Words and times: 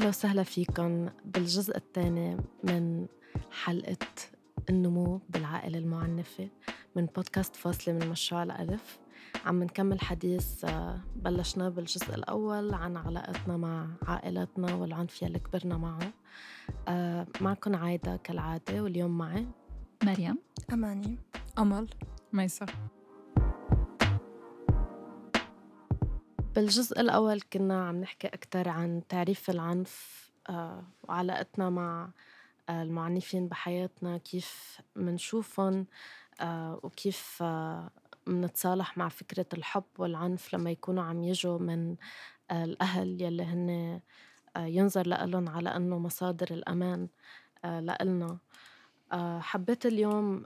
أهلا 0.00 0.08
وسهلا 0.08 0.42
فيكم 0.42 1.08
بالجزء 1.24 1.76
الثاني 1.76 2.36
من 2.64 3.06
حلقة 3.64 4.06
النمو 4.70 5.20
بالعائلة 5.28 5.78
المعنفة 5.78 6.48
من 6.96 7.06
بودكاست 7.06 7.56
فاصلة 7.56 7.94
من 7.94 8.08
مشروع 8.08 8.42
الألف. 8.42 8.98
عم 9.46 9.62
نكمل 9.62 10.00
حديث 10.00 10.64
آه، 10.64 11.00
بلشناه 11.16 11.68
بالجزء 11.68 12.14
الأول 12.14 12.74
عن 12.74 12.96
علاقتنا 12.96 13.56
مع 13.56 13.86
عائلاتنا 14.02 14.74
والعنف 14.74 15.22
يلي 15.22 15.38
كبرنا 15.38 15.76
معه. 15.76 16.12
آه، 16.88 17.26
معكم 17.40 17.76
عايدة 17.76 18.16
كالعادة 18.16 18.82
واليوم 18.82 19.18
معي 19.18 19.46
مريم. 20.04 20.38
أماني. 20.72 21.18
أمل. 21.58 21.88
ميسة 22.32 22.66
بالجزء 26.60 27.00
الأول 27.00 27.40
كنا 27.52 27.88
عم 27.88 28.00
نحكي 28.00 28.26
أكثر 28.26 28.68
عن 28.68 29.02
تعريف 29.08 29.50
العنف 29.50 30.30
آه، 30.48 30.84
وعلاقتنا 31.08 31.70
مع 31.70 32.10
آه، 32.68 32.82
المعنفين 32.82 33.48
بحياتنا 33.48 34.18
كيف 34.18 34.80
منشوفهم 34.96 35.86
آه، 36.40 36.80
وكيف 36.82 37.42
منتصالح 38.26 38.98
مع 38.98 39.08
فكرة 39.08 39.46
الحب 39.54 39.84
والعنف 39.98 40.54
لما 40.54 40.70
يكونوا 40.70 41.04
عم 41.04 41.22
يجوا 41.22 41.58
من 41.58 41.96
الأهل 42.50 43.22
يلي 43.22 43.42
هن 43.42 44.00
ينظر 44.56 45.06
لهم 45.06 45.48
على 45.48 45.76
أنه 45.76 45.98
مصادر 45.98 46.46
الأمان 46.50 47.08
لإلنا. 47.64 48.38
حبيت 49.40 49.86
اليوم 49.86 50.44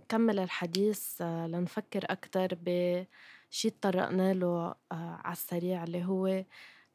نكمل 0.00 0.38
الحديث 0.38 1.22
لنفكر 1.22 2.04
أكثر 2.04 2.48
ب 2.66 3.04
شي 3.54 3.70
تطرقنا 3.70 4.34
له 4.34 4.74
آه، 4.92 5.20
على 5.24 5.32
السريع 5.32 5.84
اللي 5.84 6.04
هو 6.04 6.44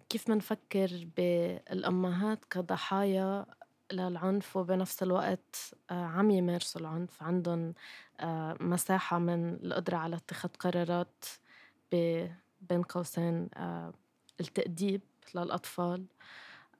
كيف 0.09 0.29
منفكر 0.29 1.07
بالأمهات 1.17 2.45
كضحايا 2.45 3.45
للعنف 3.91 4.57
وبنفس 4.57 5.03
الوقت 5.03 5.55
آه، 5.91 6.05
عم 6.05 6.31
يمارسوا 6.31 6.81
العنف. 6.81 7.23
عندهم 7.23 7.73
آه، 8.19 8.57
مساحة 8.59 9.19
من 9.19 9.53
القدرة 9.53 9.97
على 9.97 10.15
اتخاذ 10.15 10.51
قرارات 10.51 11.25
بين 11.91 12.81
قوسين 12.89 13.49
التأديب 14.39 15.01
للأطفال. 15.35 16.05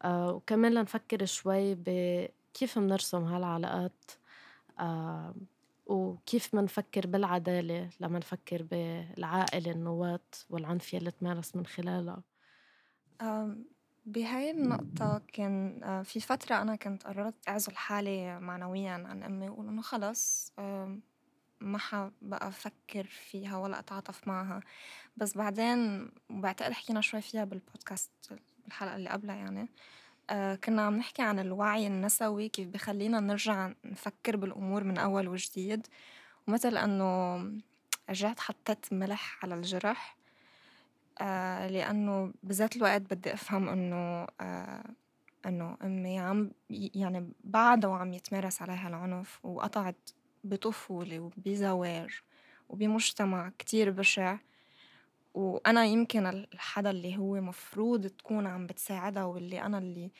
وكمان 0.06 0.74
لنفكر 0.74 1.26
شوي 1.26 1.76
بكيف 1.76 2.78
منرسم 2.78 3.24
هالعلاقات 3.24 4.12
وكيف 5.90 6.56
منفكر 6.56 7.08
بالعدالة 7.08 7.90
لما 8.00 8.20
نفكر 8.20 8.64
بالعائلة 8.64 9.72
النواة 9.72 10.22
والعنف 10.50 10.94
يلي 10.94 11.12
تمارس 11.12 11.56
من 11.56 11.66
خلالها. 11.66 12.24
بهاي 14.06 14.52
النقطة 14.52 15.22
كان 15.34 15.84
آه، 15.84 16.04
في 16.04 16.20
فترة 16.20 16.62
أنا 16.62 16.76
كنت 16.76 17.08
قررت 17.08 17.50
أعزل 17.50 17.76
حالي 17.78 18.40
معنويا 18.40 18.92
عن 18.92 19.24
أمي 19.24 19.50
وأقول 19.50 19.68
إنه 19.68 19.82
خلص 19.82 20.54
ما 21.62 21.78
حبقى 21.78 22.48
أفكر 22.48 23.04
فيها 23.04 23.58
ولا 23.58 23.80
أتعاطف 23.80 24.28
معها. 24.28 24.62
بس 25.18 25.38
بعدين 25.38 26.12
بعتقد 26.30 26.72
حكينا 26.72 27.02
شوي 27.02 27.22
فيها 27.22 27.44
بالبودكاست 27.46 28.12
بالحلقة 28.66 28.96
اللي 28.96 29.10
قبلها 29.10 29.36
يعني. 29.36 29.70
آه، 30.30 30.56
كنا 30.56 30.82
عم 30.82 30.96
نحكي 30.98 31.22
عن 31.22 31.40
الوعي 31.40 31.88
النسوي 31.88 32.50
كيف 32.50 32.68
بخلينا 32.68 33.20
نرجع 33.20 33.72
نفكر 33.86 34.36
بالأمور 34.38 34.84
من 34.84 34.98
أول 34.98 35.28
وجديد. 35.28 35.88
ومثل 36.48 36.78
أنه 36.78 37.38
رجعت 38.10 38.40
حطيت 38.40 38.94
ملح 38.94 39.40
على 39.44 39.56
الجرح 39.56 40.18
آه 41.22 41.68
لأنه 41.68 42.34
بذات 42.44 42.76
الوقت 42.76 43.02
بدي 43.02 43.34
أفهم 43.34 43.70
إنه 43.70 44.28
آه 44.42 44.84
إنه 45.46 45.78
أمي 45.84 46.20
عم 46.20 46.52
يعني 46.70 47.30
بعده 47.44 47.90
وعم 47.90 48.14
يتمارس 48.14 48.62
عليها 48.62 48.88
العنف 48.88 49.46
وقطعت 49.46 50.10
بطفولة 50.44 51.20
وبزواج 51.20 52.10
وبمجتمع 52.70 53.52
كتير 53.60 53.92
بشع. 53.92 54.38
وأنا 55.40 55.86
يمكن 55.86 56.28
الحدا 56.28 56.90
اللي 56.92 57.18
هو 57.18 57.42
مفروض 57.42 58.08
تكون 58.08 58.48
عم 58.48 58.68
بتساعدها 58.68 59.24
واللي 59.24 59.62
أنا 59.62 59.78
اللي 59.78 60.12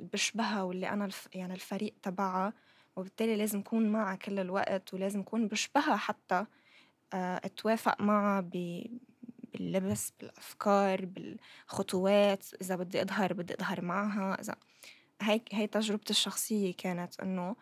بشبهها 0.00 0.62
واللي 0.62 0.88
أنا 0.88 1.04
الف 1.04 1.28
يعني 1.34 1.54
الفريق 1.54 1.94
تبعها 2.02 2.52
وبالتالي 2.96 3.36
لازم 3.36 3.58
أكون 3.58 3.88
معها 3.88 4.16
كل 4.16 4.38
الوقت 4.38 4.94
ولازم 4.94 5.20
أكون 5.20 5.48
بشبهها 5.48 5.96
حتى 5.96 6.46
آه، 7.12 7.40
أتوافق 7.44 8.00
معها 8.00 8.40
باللبس 8.40 10.12
بالأفكار 10.20 11.04
بالخطوات 11.06 12.46
إذا 12.62 12.76
بدي 12.76 13.02
أظهر 13.02 13.32
بدي 13.32 13.54
أظهر 13.54 13.80
معها 13.80 14.40
إذا 14.40 14.54
هيك 15.22 15.54
هي 15.54 15.66
تجربتي 15.66 16.10
الشخصية 16.10 16.74
كانت 16.78 17.20
إنه 17.20 17.56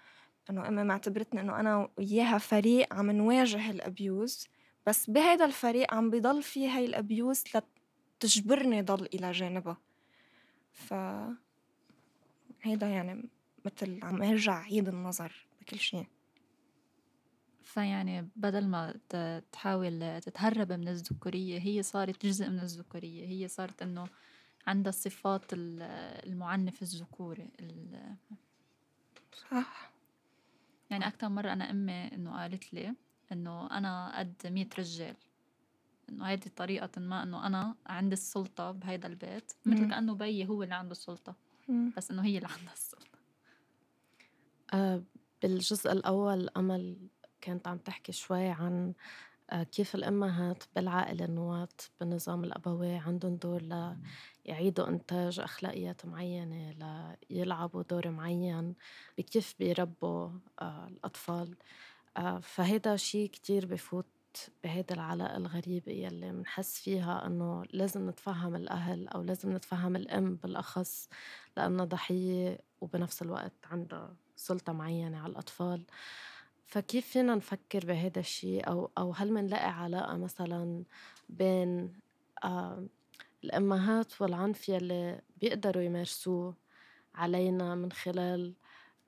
إنه 0.50 0.69
أمي 0.69 0.84
معتبرتني 0.84 1.41
إنه 1.41 1.60
أنا 1.60 1.88
وياها 1.98 2.38
فريق 2.38 2.94
عم 2.94 3.10
نواجه 3.10 3.70
الأبيوز 3.70 4.48
بس 4.88 5.10
بهيدا 5.10 5.44
الفريق 5.44 5.94
عم 5.94 6.10
بضل 6.10 6.43
في 6.43 6.69
هاي 6.69 6.84
الأبيوز 6.84 7.44
لتجبرني 8.22 8.82
ضل 8.82 9.06
إلى 9.15 9.32
جانبها. 9.32 9.76
ف 10.72 10.94
هيدا 12.62 12.87
يعني 12.87 13.28
مثل 13.65 14.00
عم 14.03 14.22
أرجع 14.22 14.62
عيد 14.62 14.88
النظر 14.88 15.47
بكل 15.60 15.78
شيء 15.78 16.06
فيعني 17.62 18.28
بدل 18.37 18.66
ما 18.69 18.94
تحاول 19.53 20.21
تتهرب 20.21 20.72
من 20.72 20.88
الذكورية 20.88 21.59
هي 21.59 21.82
صارت 21.82 22.27
جزء 22.27 22.48
من 22.48 22.60
الذكورية. 22.60 23.27
هي 23.27 23.48
صارت 23.48 23.82
إنه 23.82 24.04
عندها 24.66 24.91
الصفات 24.91 25.44
المعنف 25.53 26.82
الذكوري. 26.82 27.48
صح. 29.50 29.93
يعني 30.91 31.06
أكتر 31.06 31.28
مرة 31.28 31.53
أنا 31.53 31.71
أمي 31.71 31.93
إنه 31.93 32.37
قالت 32.41 32.75
لي 32.75 32.94
إنه 33.33 33.66
أنا 33.78 34.19
قد 34.19 34.34
مية 34.44 34.69
رجال. 34.78 35.16
إنه 36.09 36.25
هيدي 36.25 36.50
طريقة 36.50 37.00
ما 37.00 37.22
إنه 37.22 37.47
أنا 37.47 37.75
عندي 37.87 38.12
السلطة 38.12 38.71
بهيدا 38.71 39.09
البيت 39.09 39.53
مثل 39.66 39.91
كأنه 39.91 40.15
بيي 40.15 40.49
هو 40.49 40.62
اللي 40.62 40.75
عنده 40.75 40.93
السلطة 40.93 41.34
بس 41.97 42.11
إنه 42.11 42.25
هي 42.25 42.37
اللي 42.37 42.49
عندها 42.59 42.72
السلطة. 42.72 43.19
آه 44.75 45.03
بالجزء 45.43 45.93
الأول 45.93 46.49
أمل 46.56 46.97
كانت 47.41 47.69
عم 47.69 47.78
تحكي 47.78 48.12
شوي 48.12 48.49
عن 48.49 48.93
آه 49.50 49.62
كيف 49.62 49.95
الأمهات 49.95 50.65
بالعائلة 50.77 51.25
النواة 51.25 51.69
بالنظام 52.00 52.45
الأبوي 52.45 52.95
عندهم 52.97 53.37
دور 53.37 53.62
ليعيدوا 54.47 54.89
إنتاج 54.89 55.41
أخلاقيات 55.41 56.06
معينة 56.06 57.16
ليلعبوا 57.31 57.83
دور 57.83 58.10
معين 58.10 58.75
بكيف 59.19 59.55
بيربوا 59.59 60.31
آه 60.60 60.87
الأطفال. 60.89 61.56
فهيدا 62.43 62.97
شيء 62.97 63.31
كتير 63.31 63.67
بفوت 63.67 64.06
بهيدا 64.65 64.95
العلاقة 64.95 65.37
الغريبة 65.37 65.93
يلي 65.93 66.33
بنحس 66.33 66.81
فيها 66.81 67.27
إنه 67.27 67.65
لازم 67.71 68.09
نتفهم 68.09 68.55
الأهل 68.56 69.09
أو 69.09 69.23
لازم 69.23 69.53
نتفهم 69.53 69.97
الأم 69.97 70.34
بالأخص 70.34 71.09
لأنها 71.57 71.84
ضحية 71.84 72.59
وبنفس 72.81 73.23
الوقت 73.23 73.53
عندها 73.71 74.17
سلطة 74.37 74.73
معينة 74.73 75.19
على 75.19 75.31
الأطفال. 75.33 75.84
فكيف 76.67 77.07
فينا 77.07 77.34
نفكر 77.34 77.87
بهيدا 77.87 78.21
الشيء؟ 78.21 78.69
أو 78.69 78.91
أو 78.99 79.12
هل 79.12 79.33
منلاقي 79.33 79.71
علاقة 79.71 80.17
مثلا 80.17 80.84
بين 81.28 81.93
آه 82.45 82.87
الأمهات 83.45 84.23
والعنف 84.23 84.69
يلي 84.69 85.21
بيقدروا 85.41 85.83
يمارسوه 85.83 86.55
علينا 87.15 87.75
من 87.75 87.93
خلال 87.93 88.55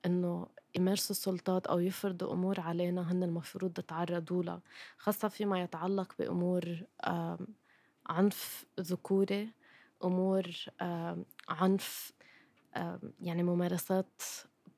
إنه 0.05 0.47
يمارسوا 0.75 1.11
السلطات 1.15 1.67
أو 1.67 1.79
يفرضوا 1.79 2.33
أمور 2.33 2.59
علينا 2.59 3.11
هن 3.11 3.23
المفروض 3.23 3.79
يتعرضوا 3.79 4.43
لها 4.43 4.61
خاصة 4.97 5.27
فيما 5.27 5.61
يتعلق 5.61 6.13
بأمور 6.19 6.83
عنف 8.07 8.65
ذكوري 8.79 9.49
أمور 10.03 10.47
عنف 11.49 12.13
يعني 13.21 13.43
ممارسات 13.43 14.21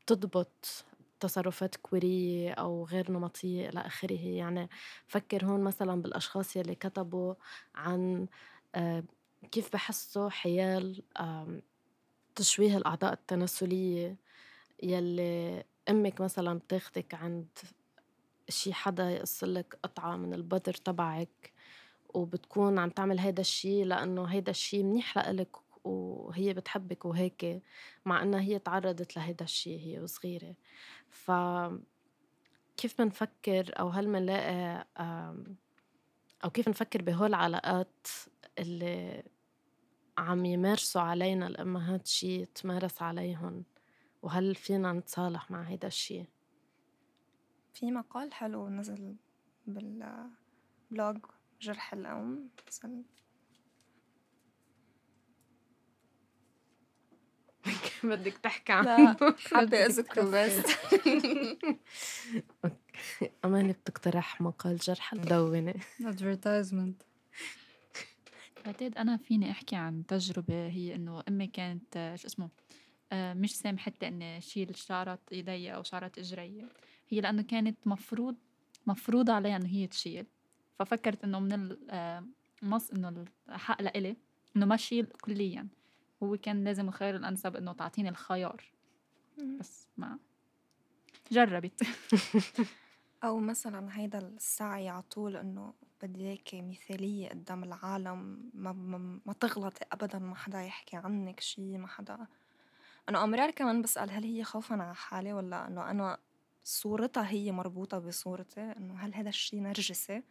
بتضبط 0.05 0.85
تصرفات 1.19 1.75
كورية 1.75 2.51
أو 2.53 2.85
غير 2.85 3.11
نمطية 3.11 3.69
إلى 3.69 3.79
آخره. 3.79 4.19
يعني 4.19 4.69
فكر 5.07 5.45
هون 5.45 5.63
مثلا 5.63 6.01
بالأشخاص 6.01 6.55
يلي 6.55 6.75
كتبوا 6.75 7.33
عن 7.75 8.27
كيف 9.51 9.73
بحسوا 9.73 10.29
حيال 10.29 11.03
تشويه 12.35 12.77
الأعضاء 12.77 13.13
التناسلية. 13.13 14.17
يلي 14.83 15.63
أمِّك 15.89 16.21
مثلًا 16.21 16.59
بتاخدِك 16.59 17.13
عند 17.13 17.49
شي 18.49 18.73
حدا 18.73 19.09
يقصلك 19.11 19.79
قطعة 19.83 20.17
من 20.17 20.33
البدر 20.33 20.73
تبعِك 20.73 21.53
وبتكون 22.15 22.79
عم 22.79 22.89
تعمل 22.89 23.19
هيدا 23.19 23.41
الشي 23.41 23.83
لإنه 23.85 24.25
هيدا 24.25 24.51
الشي 24.51 24.83
منيح 24.83 25.17
لإلك 25.17 25.57
وهي 25.85 26.53
بتحبِّك 26.53 27.05
وهيك 27.05 27.63
مع 28.05 28.23
إنها 28.23 28.41
هي 28.41 28.59
تعرّضت 28.59 29.17
لهيدا 29.17 29.45
الشي 29.45 29.79
هي 29.87 29.99
وصغيرة. 30.01 30.55
ف 31.09 31.31
كيف 32.77 33.01
منفكّر 33.01 33.71
أو 33.79 33.89
هل 33.89 34.09
منلاقي 34.09 34.87
أو 36.45 36.49
كيف 36.49 36.69
نفكّر 36.69 37.01
بهول 37.01 37.27
العلاقات 37.29 38.07
اللي 38.59 39.23
عم 40.17 40.45
يمارسوا 40.45 41.01
علينا 41.01 41.47
الأمهات 41.47 42.07
شي 42.07 42.45
تمارس 42.45 43.01
عليهم 43.01 43.65
وهل 44.23 44.55
فينا 44.55 44.93
نتصالح 44.93 45.51
مع 45.51 45.61
هيدا 45.61 45.87
الشي؟ 45.87 46.23
في 47.73 47.91
مقال 47.91 48.33
حلو 48.33 48.69
نزل 48.69 49.15
بالبلوج 49.67 51.17
جرح 51.61 51.93
الأم 51.93 52.49
مثلا 52.67 53.03
بدك 58.03 58.37
تحكي 58.37 58.71
عنه 58.73 58.85
لا 59.21 59.35
حابة 59.51 59.77
أذكره 59.85 60.23
بس. 60.23 60.65
أماني 63.45 63.73
بتقترح 63.73 64.41
مقال 64.41 64.77
جرح 64.77 65.13
المدونة 65.13 65.73
advertisement. 66.11 67.03
بعتقد 68.65 68.97
أنا 68.97 69.17
فيني 69.17 69.51
أحكي 69.51 69.75
عن 69.75 70.05
تجربة 70.05 70.67
هي 70.67 70.95
إنه 70.95 71.23
أمي 71.27 71.47
كانت 71.47 72.13
شو 72.15 72.27
اسمه 72.27 72.49
مش 73.13 73.55
سامحتني 73.55 74.07
إني 74.07 74.37
أشيل 74.37 74.75
شعرات 74.75 75.19
إيدي 75.31 75.75
أو 75.75 75.83
شعرات 75.83 76.17
إجري. 76.17 76.65
هي 77.09 77.21
لأنه 77.21 77.41
كانت 77.41 77.87
مفروض 77.87 78.35
مفروض 78.87 79.29
عليها 79.29 79.55
إنه 79.55 79.67
هي 79.67 79.87
تشيل. 79.87 80.25
ففكرت 80.79 81.23
إنه 81.23 81.39
من 81.39 81.53
المص 82.63 82.91
آه، 82.91 82.95
إنه 82.95 83.25
الحق 83.49 83.81
لإلي 83.81 84.17
إنه 84.55 84.65
ما 84.65 84.75
أشيل 84.75 85.05
كليا. 85.05 85.67
هو 86.23 86.37
كان 86.37 86.63
لازم 86.63 86.87
الخيار 86.87 87.15
الأنسب 87.15 87.55
إنه 87.55 87.73
تعطيني 87.73 88.09
الخيار. 88.09 88.63
بس 89.59 89.87
ما 89.97 90.19
جربت. 91.31 91.81
أو 93.23 93.39
مثلا 93.39 93.99
هيدا 93.99 94.19
السعي 94.19 94.89
على 94.89 95.01
طول 95.01 95.37
إنه 95.37 95.73
بدي 96.01 96.21
إياكي 96.21 96.61
مثالية 96.61 97.29
قدام 97.29 97.63
العالم. 97.63 98.49
ما, 98.53 98.71
ما, 98.71 99.19
ما 99.25 99.33
تغلطي 99.33 99.85
أبدا 99.91 100.19
ما 100.19 100.35
حدا 100.35 100.61
يحكي 100.61 100.95
عنك 100.97 101.39
شي 101.39 101.77
ما 101.77 101.87
حدا 101.87 102.27
أنا 103.09 103.23
أمرار 103.23 103.51
كمان 103.51 103.81
بسأل 103.81 104.11
هل 104.11 104.23
هي 104.23 104.43
خوفا 104.43 104.75
على 104.75 104.95
حالي 104.95 105.33
ولا 105.33 105.67
إنه 105.67 105.91
أنا 105.91 106.17
صورتها 106.63 107.29
هي 107.29 107.51
مربوطة 107.51 107.99
بصورتي 107.99 108.61
إنه 108.61 108.93
هل 108.93 109.15
هذا 109.15 109.29
الشي 109.29 109.59
نرجسي 109.59 110.23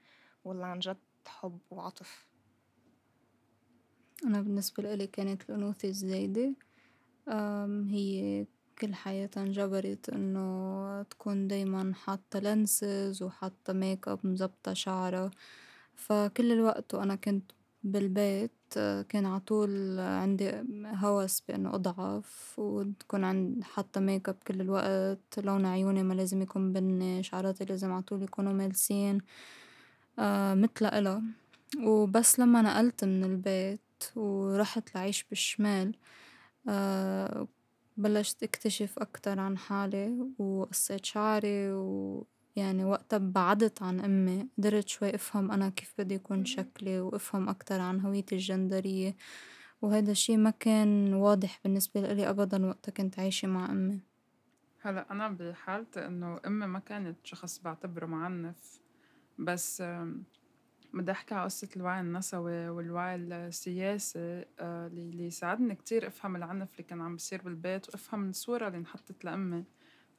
ولا 0.45 0.67
عن 0.67 0.79
جد 0.79 0.97
حب 1.27 1.59
وعطف؟ 1.71 2.29
أنا 4.25 4.41
بالنسبة 4.41 4.83
لإلي 4.83 5.07
كانت 5.07 5.51
الأنوثة 5.51 5.89
الزايدة. 5.89 6.55
هي 7.89 8.47
كل 8.79 8.95
حياتها 8.95 9.43
انجبرت 9.43 10.09
إنه 10.09 11.03
تكون 11.03 11.49
دايما 11.49 11.95
حاطة 11.95 12.39
lenses 12.39 13.23
وحاطة 13.23 13.73
make 13.73 14.09
up 14.09 14.27
مزبطة 14.27 14.73
شعرها. 14.73 15.31
فكل 15.97 16.53
الوقت 16.53 16.95
وأنا 16.95 17.15
كنت 17.15 17.53
بالبيت 17.83 18.51
كان 19.09 19.27
عطول 19.27 20.01
عندي 20.01 20.53
هوس 20.85 21.41
بإنه 21.49 21.75
أضعف 21.75 22.55
وتكون 22.59 23.25
عند 23.25 23.65
حاطة 23.65 24.01
make 24.01 24.29
up 24.29 24.37
كل 24.47 24.61
الوقت 24.61 25.39
لون 25.39 25.67
عيوني 25.67 26.03
ما 26.03 26.15
لازم 26.15 26.43
يكون 26.43 26.73
بني 26.73 27.23
شعراتي 27.23 27.65
لازم 27.65 27.93
عطول 27.93 28.23
يكونوا 28.23 28.53
مالسين 28.53 29.19
آه 30.19 30.55
متلة 30.55 30.89
إلا 30.89 31.23
وبس 31.81 32.39
لما 32.41 32.63
نقلت 32.63 33.05
من 33.05 33.25
البيت 33.25 33.81
ورحت 34.17 34.95
لعيش 34.95 35.25
بالشمال 35.25 35.95
آه 36.69 37.49
بلشت 37.97 38.43
اكتشف 38.43 38.99
أكتر 38.99 39.41
عن 39.41 39.59
حالي 39.59 40.27
وقصيت 40.39 41.05
شعري 41.05 41.73
ويعني 42.57 42.85
وقتها 42.85 43.19
بعدت 43.19 43.83
عن 43.83 44.01
أمي 44.01 44.49
قدرت 44.59 44.89
شوي 44.89 45.15
أفهم 45.15 45.51
أنا 45.51 45.69
كيف 45.69 45.95
بدي 45.99 46.15
يكون 46.15 46.45
شكلي 46.45 47.01
وأفهم 47.01 47.49
أكتر 47.49 47.81
عن 47.81 48.01
هويتي 48.01 48.35
الجندرية. 48.35 49.17
وهذا 49.83 50.11
الشي 50.11 50.37
ما 50.37 50.51
كان 50.51 51.15
واضح 51.15 51.61
بالنسبة 51.65 52.01
لي 52.01 52.31
أبدا 52.31 52.67
وقتها 52.67 52.93
كنت 52.93 53.19
عايشة 53.19 53.49
مع 53.49 53.71
أمي. 53.71 54.01
هلأ 54.81 55.11
أنا 55.11 55.29
بحالتي 55.29 56.07
إنه 56.07 56.41
أمي 56.47 56.67
ما 56.67 56.79
كانت 56.79 57.17
شخص 57.25 57.59
بعتبره 57.59 58.07
معنف 58.07 58.81
بس 59.39 59.83
بدي 60.95 61.13
أحكي 61.13 61.35
على 61.35 61.45
قصة 61.45 61.69
الوعي 61.77 62.01
النسوي 62.01 62.69
والوعي 62.69 63.15
السياسي 63.17 64.45
آه، 64.59 64.87
اللي 64.87 65.31
ساعدني 65.31 65.75
كتير 65.75 66.07
أفهم 66.07 66.37
العنف 66.37 66.73
اللي 66.73 66.83
كان 66.83 67.01
عم 67.01 67.13
بيصير 67.13 67.43
بالبيت 67.43 67.89
وأفهم 67.89 68.31
الصورة 68.31 68.67
اللي 68.67 68.79
انحطت 68.79 69.25
لأمي 69.25 69.65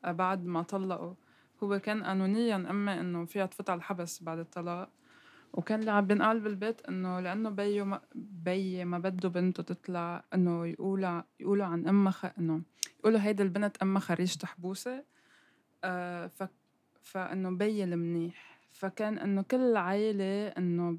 آه، 0.06 0.12
بعد 0.12 0.46
ما 0.46 0.62
طلقوا. 0.62 1.14
هو 1.64 1.80
كان 1.80 2.04
قانونيا 2.04 2.56
أمي 2.56 3.00
إنه 3.00 3.26
فيها 3.26 3.46
تفوت 3.46 3.70
على 3.70 3.78
الحبس 3.78 4.24
بعد 4.24 4.40
الطلاق 4.40 4.90
وكان 5.54 5.80
اللي 5.80 5.92
عم 5.92 6.08
بينقال 6.08 6.40
بالبيت 6.40 6.82
إنه 6.82 7.20
لأنه 7.20 7.50
بيو 7.50 7.86
ما 7.86 8.02
بيي 8.16 8.86
ما 8.86 9.00
بده 9.00 9.30
بنته 9.30 9.64
تطلع 9.64 10.24
إنه 10.34 10.68
يقولوا 10.68 11.22
يقولوا 11.40 11.66
عن 11.66 11.88
أمها 11.88 12.12
خ... 12.12 12.26
إنه 12.40 12.62
يقولوا 13.00 13.20
هيدي 13.20 13.44
البنت 13.44 13.78
أمها 13.78 14.02
خريجة 14.02 14.46
حبوسة 14.46 15.04
آه 15.84 16.28
ف... 16.28 16.44
فإنه 17.02 17.50
بيي 17.50 17.84
المنيح 17.84 18.60
فكان 18.72 19.18
إنه 19.18 19.42
كل 19.42 19.58
العائلة 19.58 20.48
إنه 20.48 20.98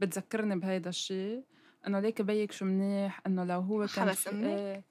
بتذكرني 0.00 0.56
بهيدا 0.56 0.90
الشيء 0.90 1.44
إنه 1.86 2.00
ليك 2.00 2.22
بيك 2.22 2.52
شو 2.52 2.64
منيح 2.64 3.20
إنه 3.26 3.44
لو 3.44 3.60
هو 3.60 3.86
كان 3.86 4.08
حبس 4.08 4.28
أمك؟ 4.28 4.44
إيه. 4.44 4.84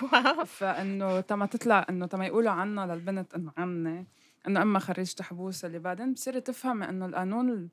فإنه 0.58 1.20
تما 1.20 1.46
تطلع 1.46 1.86
إنه 1.90 2.06
تما 2.06 2.26
يقولوا 2.26 2.50
عنا 2.50 2.94
للبنت 2.94 3.34
إنه 3.34 3.52
عمي. 3.56 4.06
إنه 4.46 4.62
امها 4.62 4.80
خريجة 4.80 5.22
حبوسة 5.22 5.66
اللي 5.66 5.78
بعدين 5.78 6.12
بصيري 6.12 6.40
تفهمي 6.40 6.88
إنه 6.88 7.06
القانون 7.06 7.68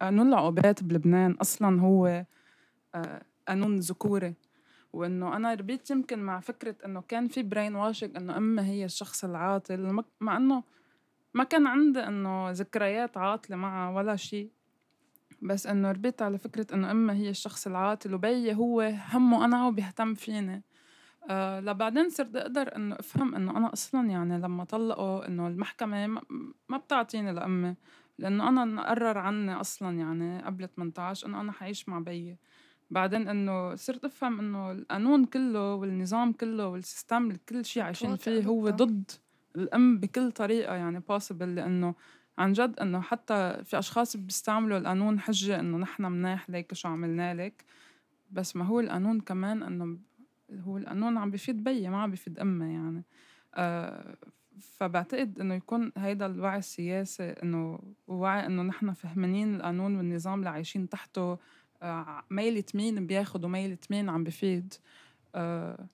قانون 0.00 0.28
العقوبات 0.28 0.82
بلبنان 0.82 1.32
أصلا 1.32 1.80
هو 1.80 2.24
آه، 2.94 3.22
قانون 3.48 3.78
ذكوري. 3.78 4.34
وإنه 4.92 5.36
أنا 5.36 5.54
ربيت 5.54 5.90
يمكن 5.90 6.18
مع 6.18 6.40
فكرة 6.40 6.76
إنه 6.84 7.00
كان 7.08 7.28
في 7.28 7.42
brainwashing 7.42 8.16
إنه 8.16 8.36
امي 8.36 8.62
هي 8.62 8.84
الشخص 8.84 9.24
العاطل 9.24 10.02
مع 10.20 10.36
إنه 10.36 10.62
ما 11.34 11.44
كان 11.44 11.66
عندي 11.66 12.00
إنه 12.00 12.50
ذكريات 12.50 13.16
عاطلة 13.16 13.56
معها 13.56 13.96
ولا 13.96 14.16
شي 14.16 14.50
بس 15.42 15.66
إنه 15.66 15.92
ربيت 15.92 16.22
على 16.22 16.38
فكرة 16.38 16.74
إنه 16.74 16.90
أمي 16.90 17.12
هي 17.12 17.30
الشخص 17.30 17.66
العاطل 17.66 18.14
وبيي 18.14 18.54
هو 18.54 18.80
همه 19.12 19.44
أنا 19.44 19.66
وبيهتم 19.66 20.14
فيني. 20.14 20.62
أه 21.30 21.60
لبعدين 21.60 22.10
صرت 22.10 22.36
أقدر 22.36 22.76
إنه 22.76 22.94
أفهم 22.94 23.34
إنه 23.34 23.56
أنا 23.56 23.72
أصلا 23.72 24.08
يعني 24.10 24.38
لما 24.38 24.64
طلقوا 24.64 25.28
إنه 25.28 25.48
المحكمة 25.48 26.06
ما 26.68 26.78
بتعطيني 26.78 27.32
لأمي 27.32 27.74
لأنه 28.18 28.48
أنا 28.48 28.64
نقرر 28.64 29.18
عني 29.18 29.52
أصلا 29.52 29.98
يعني 29.98 30.42
قبل 30.42 30.68
18 30.68 31.26
إنه 31.26 31.40
أنا 31.40 31.52
حعيش 31.52 31.88
مع 31.88 31.98
بيي 31.98 32.38
بعدين 32.90 33.28
إنه 33.28 33.74
صرت 33.74 34.04
أفهم 34.04 34.40
إنه 34.40 34.72
القانون 34.72 35.24
كله 35.24 35.74
والنظام 35.74 36.32
كله 36.32 36.68
والسيستم 36.68 37.32
كل 37.48 37.64
شيء 37.64 37.82
عايشين 37.82 38.16
فيه 38.16 38.44
هو 38.44 38.70
ضد 38.70 39.10
الأم 39.56 39.98
بكل 39.98 40.32
طريقة 40.32 40.74
يعني 40.74 41.00
possible 41.12 41.42
لأنه 41.42 41.94
عن 42.38 42.52
جد 42.52 42.80
إنه 42.80 43.00
حتى 43.00 43.64
في 43.64 43.78
أشخاص 43.78 44.16
بيستعملوا 44.16 44.78
القانون 44.78 45.20
حجة 45.20 45.60
إنه 45.60 45.78
نحن 45.78 46.02
مناح 46.02 46.50
ليك 46.50 46.74
شو 46.74 46.88
عملنا 46.88 47.34
لك. 47.34 47.64
بس 48.30 48.56
ما 48.56 48.64
هو 48.64 48.80
القانون 48.80 49.20
كمان 49.20 49.62
إنه 49.62 49.98
هو 50.52 50.76
القانون 50.78 51.18
عم 51.18 51.30
بفيد 51.30 51.64
بيي 51.64 51.88
ما 51.88 52.02
عم 52.02 52.10
بفيد 52.10 52.38
أمي 52.38 52.72
يعني. 52.74 53.04
آه 53.54 54.16
فبعتقد 54.60 55.40
إنه 55.40 55.54
يكون 55.54 55.92
هيدا 55.96 56.26
الوعي 56.26 56.58
السياسي 56.58 57.30
إنه 57.30 57.78
وعي 58.06 58.46
إنه 58.46 58.62
نحن 58.62 58.92
فهمانين 58.92 59.54
القانون 59.54 59.96
والنظام 59.96 60.38
اللي 60.38 60.50
عايشين 60.50 60.88
تحته 60.88 61.38
آه 61.82 62.22
ميلة 62.30 62.64
مين 62.74 63.06
بياخد 63.06 63.44
وميلة 63.44 63.78
مين 63.90 64.08
عم 64.08 64.24
بفيد. 64.24 64.74
آه 65.34 65.86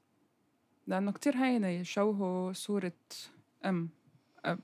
لأنه 0.86 1.12
كتير 1.12 1.36
هينة 1.36 1.68
يشوهوا 1.68 2.52
صورة 2.52 2.92
أم. 3.64 3.88
أب 4.44 4.60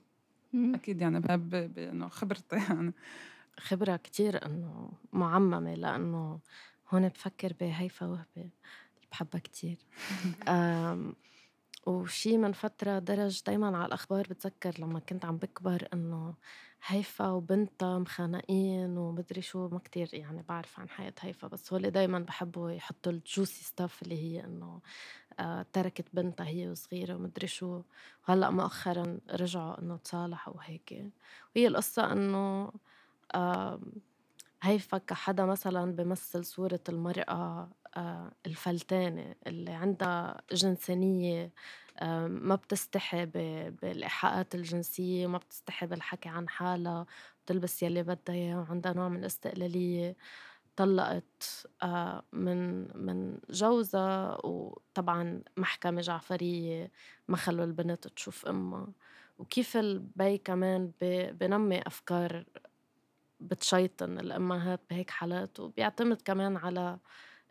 أكيد 0.54 1.00
يعني 1.00 1.20
بحب 1.20 1.50
بإنه 1.74 2.08
خبرتي 2.08 2.56
يعني. 2.70 2.92
خبرة 3.58 3.96
كتير 3.96 4.46
إنه 4.46 4.92
معممة 5.12 5.74
لأنه 5.74 6.40
هون 6.90 7.08
بفكر 7.08 7.52
بهيفا 7.60 8.06
وهبة 8.06 8.50
بحبها 9.12 9.40
كتير. 9.40 9.78
وشي 11.88 12.38
من 12.38 12.52
فترة 12.52 12.98
درج 12.98 13.42
دايما 13.46 13.76
على 13.76 13.86
الأخبار 13.86 14.26
بتذكر 14.30 14.74
لما 14.78 15.00
كنت 15.00 15.24
عم 15.24 15.36
بكبر 15.36 15.88
إنه 15.92 16.34
هيفا 16.86 17.28
وبنتها 17.30 17.98
مخانقين 17.98 18.98
ومدري 18.98 19.42
شو 19.42 19.68
ما 19.68 19.78
كتير 19.78 20.08
يعني 20.12 20.44
بعرف 20.48 20.80
عن 20.80 20.88
حياة 20.88 21.14
هيفا 21.20 21.48
بس 21.48 21.72
هول 21.72 21.90
دايما 21.90 22.18
بحبوا 22.18 22.70
يحطوا 22.70 23.12
ال 23.12 23.21
juicy 23.21 23.64
stuff 23.64 24.02
اللي 24.02 24.16
هي 24.22 24.44
إنه 24.44 24.80
آه، 25.40 25.66
تركت 25.72 26.06
بنتها 26.12 26.46
هي 26.46 26.68
وصغيرة 26.70 27.14
ومدري 27.14 27.46
شو. 27.46 27.82
وهلأ 28.28 28.50
مؤخرا 28.50 29.18
رجعوا 29.30 29.80
إنه 29.82 29.96
تصالحوا 29.96 30.54
وهيك 30.54 31.04
وهي 31.56 31.66
القصة 31.66 32.12
إنه 32.12 32.72
هيفا 34.62 34.98
كحدا 34.98 35.44
مثلا 35.44 35.92
بمثل 35.92 36.44
صورة 36.44 36.80
المرأة 36.88 37.70
الفلتانة 38.46 39.34
اللي 39.46 39.70
عندها 39.70 40.40
جنسانية 40.52 41.52
ما 42.26 42.54
بتستحي 42.54 43.26
بالإيحاءات 43.26 44.54
الجنسية 44.54 45.26
وما 45.26 45.38
بتستحي 45.38 45.86
بالحكي 45.86 46.28
عن 46.28 46.48
حالها 46.48 47.06
بتلبس 47.44 47.82
يلي 47.82 48.02
بدها 48.02 48.34
إياه 48.34 48.58
وعندها 48.60 48.92
نوع 48.92 49.08
من 49.08 49.20
الاستقلالية. 49.20 50.16
طلقت 50.76 51.66
آه، 51.82 52.22
من 52.32 52.88
من 53.04 53.38
جوزها 53.50 54.46
وطبعا 54.46 55.42
محكمة 55.56 56.00
جعفرية 56.00 56.90
ما 57.28 57.36
خلوا 57.36 57.64
البنت 57.64 58.08
تشوف 58.08 58.46
أمها. 58.46 58.86
وكيف 59.38 59.76
البي 59.76 60.38
كمان 60.38 60.92
بنمي 61.40 61.82
أفكار 61.86 62.44
بتشيطن 63.40 64.18
الأمهات 64.18 64.80
بهيك 64.90 65.10
حالات 65.10 65.60
وبيعتمد 65.60 66.22
كمان 66.22 66.56
على 66.56 66.98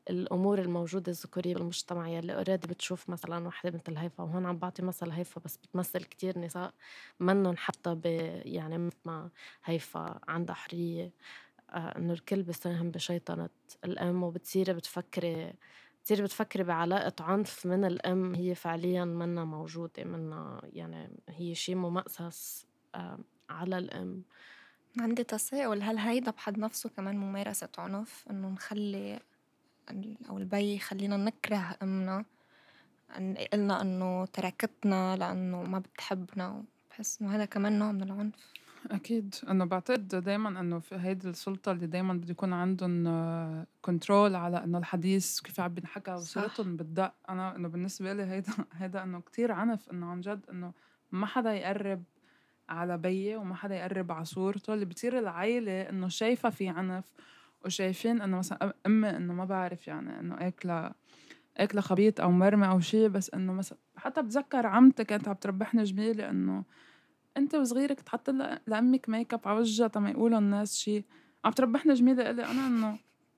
الأمور 0.10 0.60
الموجودة 0.60 1.12
الذكورية 1.12 1.54
بالمجتمع 1.54 2.10
يلي 2.10 2.36
اوريدي 2.36 2.68
بتشوف 2.68 3.10
مثلا 3.10 3.48
وحده 3.48 3.72
مثل 3.72 3.98
هيفا 3.98 4.24
وهون 4.24 4.46
عم 4.46 4.58
بعطي 4.58 4.82
مثل 4.82 5.12
هيفا 5.12 5.42
بس 5.46 5.58
بتمثل 5.58 6.04
كتير 6.04 6.40
نساء 6.40 6.74
منن 7.20 7.58
حتى 7.58 7.96
ب 7.96 8.06
يعني 8.46 8.78
مثل 8.78 8.98
ما 9.06 9.30
هيفا 9.66 10.20
عندها 10.28 10.56
حرية 10.56 11.12
آه 11.70 11.98
إنه 11.98 12.14
الكل 12.14 12.44
بيساهم 12.44 12.92
بشيطنة 12.92 13.50
الأم 13.86 14.24
وبتصيري 14.24 14.74
بتفكري 14.74 15.54
بتصيري 16.02 16.24
بتفكري 16.24 16.64
بعلاقة 16.64 17.24
عنف 17.24 17.66
من 17.66 17.86
الأم 17.86 18.36
هي 18.36 18.56
فعليا 18.56 19.06
منا 19.06 19.46
موجودة 19.46 20.04
منا 20.04 20.62
يعني 20.64 21.10
هي 21.30 21.56
شيء 21.56 21.76
ممأسس 21.76 22.68
على 23.50 23.78
الأم. 23.78 24.24
عندي 25.00 25.24
تساؤل 25.24 25.82
هل 25.82 25.98
هيدا 25.98 26.32
بحد 26.32 26.58
نفسه 26.58 26.90
كمان 26.90 27.18
ممارسة 27.18 27.70
عنف؟ 27.78 28.26
إنه 28.30 28.50
نخلي 28.50 29.20
أو 30.30 30.38
البي 30.38 30.76
يخلّينا 30.76 31.18
نكره 31.18 31.78
أمنا. 31.84 32.26
قلنا 33.54 33.82
إنه 33.82 34.26
تركتنا 34.26 35.16
لإنه 35.16 35.64
ما 35.64 35.80
بتحبنا 35.80 36.64
بحس 36.90 37.22
إنه 37.22 37.36
هذا 37.36 37.46
كمان 37.46 37.80
نوع 37.80 37.92
من 37.92 38.04
العنف. 38.04 38.54
أكيد. 38.92 39.36
إنه 39.50 39.66
بعتقد 39.66 40.08
دايمًا 40.08 40.60
إنه 40.60 40.80
في 40.80 40.96
هيدي 40.96 41.30
السلطة 41.30 41.72
اللي 41.72 41.88
دايمًا 41.88 42.14
بده 42.14 42.32
يكون 42.32 42.54
عندهم 42.54 43.66
control 43.82 44.36
على 44.36 44.64
إنه 44.64 44.78
الحديث 44.78 45.40
كيف 45.40 45.60
عم 45.60 45.74
بينحكى 45.74 46.12
وصورتهم 46.12 46.78
بالدق، 46.78 47.14
أنا 47.30 47.56
إنه 47.56 47.68
بالنسبة 47.68 48.14
لي 48.14 48.24
هيدا 48.24 48.54
هيدا 48.74 49.04
إنه 49.04 49.22
كتير 49.22 49.52
عنف 49.52 49.90
إنه 49.92 50.06
عن 50.06 50.22
جد 50.22 50.46
إنه 50.52 50.74
ما 51.12 51.26
حدا 51.26 51.54
يقرّب 51.54 52.04
على 52.70 52.98
بيي 52.98 53.36
وما 53.36 53.56
حدا 53.56 53.76
يقرّب 53.76 54.12
على 54.12 54.26
صورته، 54.26 54.74
اللي 54.74 54.86
بتصير 54.86 55.20
العيلة 55.20 55.82
إنه 55.82 56.08
شايفة 56.08 56.50
في 56.50 56.70
عنف 56.70 57.14
وشايفين 57.66 58.22
إنه 58.22 58.38
مثلًا 58.38 58.74
أمي 58.86 59.10
إنه 59.10 59.34
ما 59.34 59.46
بعرف 59.46 59.88
يعني 59.88 60.20
إنه 60.20 60.36
آكلة 60.48 60.92
آكلة 61.58 61.82
خبيط 61.82 62.22
أو 62.22 62.32
مرمي 62.32 62.68
أو 62.68 62.80
شي 62.80 63.08
بس 63.10 63.30
إنه 63.34 63.54
مثلًا 63.54 63.78
حتى 63.98 64.22
بتذكّر 64.22 64.66
عمتي 64.68 65.04
كانت 65.04 65.28
عم 65.28 65.34
تربّحني 65.34 65.84
جميلة 65.84 66.30
إنه 66.30 66.64
أنتِ 67.38 67.56
وصغيرة 67.56 67.94
كنت 67.94 68.10
حاطّة 68.10 68.60
لأمِّك 68.68 69.10
make 69.10 69.34
up 69.34 69.42
على 69.46 69.60
وجّها 69.60 69.88
تا 69.88 70.00
ما 70.00 70.10
يقولوا 70.10 70.38
الناس 70.40 70.76
شي، 70.78 71.06
عم 71.46 71.52
تربّحني 71.52 71.94
جميلة 71.94 72.30
إلي 72.30 72.46
أنا 72.46 72.68
إنه 72.68 72.98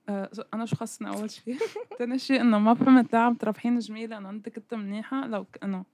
آه 0.09 0.29
أنا 0.53 0.65
شو 0.65 0.75
خصني 0.75 1.09
أول 1.09 1.31
شي؟ 1.31 1.55
تاني 1.99 2.19
شي 2.19 2.41
إنه 2.41 2.59
ما 2.59 2.73
فهمت 2.73 3.13
ليه 3.13 3.19
عم 3.19 3.33
تربحيني 3.33 3.79
جميلة 3.79 4.17
إنه 4.17 4.29
أنتِ 4.29 4.49
كنتِ 4.49 4.73
منيحة. 4.73 5.27
لو 5.27 5.45
إنه 5.63 5.85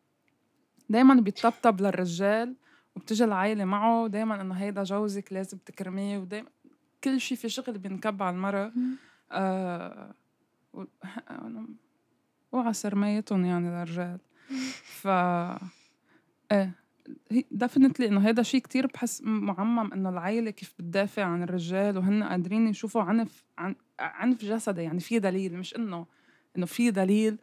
دايمًا 0.90 1.14
بيطبطب 1.22 1.82
للرجال 1.82 2.56
وبتيجي 2.96 3.24
العيلة 3.24 3.66
معه 3.66 4.04
ودايمًا 4.04 4.42
إنه 4.42 4.56
هيدا 4.56 4.84
جوزك 4.84 5.34
لازم 5.34 5.58
تكرميه 5.58 6.18
ودايمًا 6.18 6.50
كل 7.06 7.22
شي 7.22 7.36
في 7.36 7.50
شغل 7.50 7.78
بينكب 7.78 8.24
على 8.24 8.36
المرأة 8.36 8.72
آه 9.32 10.14
وعلى 12.52 12.74
سرمايتهم 12.74 13.46
يعني 13.46 13.84
الرجال 13.84 14.20
ف 14.84 15.08
إيه 16.52 16.72
ديفنتلي 17.52 18.08
إنه 18.08 18.30
هذا 18.30 18.44
شيء 18.44 18.62
كتير 18.62 18.88
بحس 18.88 19.22
معمم 19.24 19.94
إنه 19.94 20.10
العائله 20.10 20.52
كيف 20.52 20.74
بتدافع 20.80 21.24
عن 21.24 21.44
الرجال 21.44 21.98
وهن 21.98 22.24
قادرين 22.24 22.68
يشوفوا 22.68 23.02
عنف 23.02 23.44
عن 23.58 23.76
عنف 24.00 24.46
جسدي. 24.46 24.82
يعني 24.82 25.00
في 25.00 25.20
دليل 25.20 25.58
مش 25.58 25.76
انه 25.76 26.06
إنه 26.58 26.66
في 26.66 26.92
دليل 26.92 27.38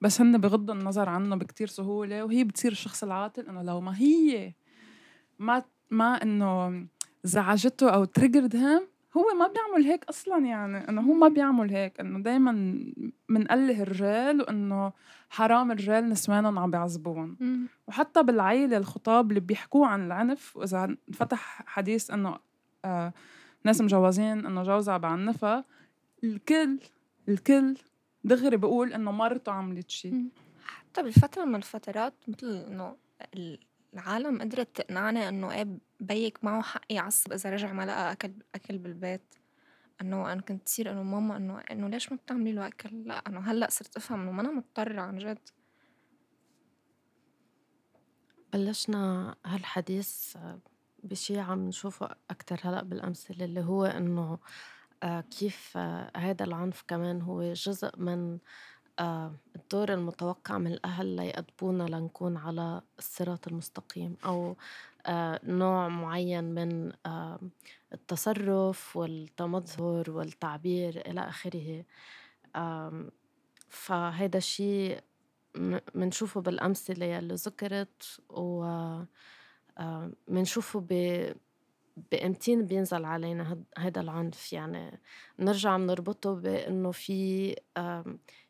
بس 0.00 0.20
هن 0.20 0.38
بغضوا 0.38 0.74
النظر 0.74 1.08
عنه 1.08 1.36
بكتير 1.36 1.66
سهولة. 1.66 2.24
وهي 2.24 2.44
بتصير 2.44 2.72
الشخص 2.72 3.02
العاطل 3.02 3.48
إنه 3.48 3.62
لو 3.62 3.80
ما 3.80 3.98
هي 3.98 4.52
ما 5.38 5.62
ما 5.90 6.22
إنه 6.22 6.86
زعجته 7.24 7.90
أو 7.90 8.04
تريجرد 8.04 8.56
هيم 8.56 8.82
هو 9.16 9.24
ما 9.38 9.46
بيعمل 9.46 9.84
هيك 9.84 10.04
أصلا 10.04 10.46
يعني 10.46 10.88
إنه 10.88 11.00
هو 11.00 11.12
ما 11.12 11.28
بيعمل 11.28 11.70
هيك 11.70 12.00
إنه 12.00 12.18
دائما 12.18 12.52
منقله 13.28 13.82
الرجال 13.82 14.40
وإنه 14.40 14.92
حرام 15.30 15.70
الرجال 15.72 16.08
نسوانهم 16.08 16.58
عم 16.58 16.70
بيعذبوهم. 16.70 17.36
وحتى 17.88 18.22
بالعيلة 18.22 18.76
الخطاب 18.76 19.28
اللي 19.28 19.40
بيحكوا 19.40 19.86
عن 19.86 20.06
العنف 20.06 20.56
وإذا 20.56 20.96
فتح 21.12 21.62
حديث 21.66 22.10
إنه 22.10 22.36
آه 22.84 23.12
ناس 23.64 23.80
مجوزين 23.80 24.46
إنه 24.46 24.62
جوزها 24.62 24.96
بعنفها 24.96 25.64
الكل 26.24 26.78
الكل 27.28 27.76
دغري 28.24 28.56
بقول 28.56 28.92
إنه 28.92 29.12
مرته 29.12 29.52
عملت 29.52 29.90
شيء 29.90 30.28
حتى 30.64 31.02
بفترة 31.02 31.44
من 31.44 31.54
الفترات 31.54 32.14
مثل 32.28 32.46
إنه 32.46 32.96
العالم 33.94 34.40
قدرت 34.40 34.76
تقنعني 34.76 35.28
إنه 35.28 35.52
إيه 35.52 35.78
بيك 36.00 36.44
معه 36.44 36.62
حق 36.62 36.82
يعصب 36.90 37.32
إذا 37.32 37.50
رجع 37.50 37.72
ما 37.72 37.86
لقى 37.86 38.12
أكل 38.12 38.32
أكل 38.54 38.78
بالبيت. 38.78 39.34
إنه 40.00 40.32
أنا 40.32 40.40
كنت 40.40 40.66
تصير 40.66 40.92
إنه 40.92 41.02
ماما 41.02 41.36
إنه 41.36 41.60
إنه 41.70 41.88
ليش 41.88 42.12
ما 42.12 42.18
بتعملي 42.18 42.52
له 42.52 42.66
أكل؟ 42.66 43.04
لأ 43.04 43.22
أنا 43.26 43.52
هلأ 43.52 43.70
صرت 43.70 43.96
أفهم 43.96 44.20
إنه 44.20 44.32
ما 44.32 44.42
أنا 44.42 44.52
مضطرة 44.52 45.00
عن 45.00 45.18
جد. 45.18 45.38
بلشنا 48.52 49.34
هالحديث 49.46 50.36
بشي 51.02 51.38
عم 51.38 51.68
نشوفه 51.68 52.16
أكتر 52.30 52.60
هلأ 52.62 52.82
بالأمثلة 52.82 53.44
اللي 53.44 53.60
هو 53.60 53.84
إنه 53.84 54.38
آه، 55.02 55.20
كيف 55.20 55.72
آه، 55.76 56.10
هذا 56.16 56.44
العنف 56.44 56.84
كمان 56.88 57.22
هو 57.22 57.52
جزء 57.52 57.90
من 57.96 58.32
آه، 58.34 58.38
الدور 59.00 59.92
المتوقع 59.92 60.58
من 60.58 60.72
الأهل 60.72 61.06
ليأدبونا 61.06 61.82
لنكون 61.82 62.36
على 62.36 62.82
الصراط 62.98 63.48
المستقيم 63.48 64.16
أو 64.24 64.56
آه، 65.06 65.40
نوع 65.44 65.88
معين 65.88 66.44
من 66.44 66.92
آه، 67.06 67.40
التصرف 67.92 68.96
والتمظهر 68.96 70.10
والتعبير 70.10 71.02
إلى 71.06 71.20
آخره. 71.20 71.84
فهيدا 73.68 74.38
الشيء 74.38 75.00
منشوفه 75.94 76.40
بالأمثلة 76.40 77.06
يلي 77.06 77.34
ذكرت 77.34 78.20
و 78.30 78.66
منشوفه 80.28 80.80
بإمتين 82.12 82.66
بينزل 82.66 83.04
علينا 83.04 83.58
هذا 83.78 84.00
العنف. 84.00 84.52
يعني 84.52 85.00
نرجع 85.38 85.76
بنربطه 85.76 86.34
بإنه 86.34 86.90
في 86.90 87.54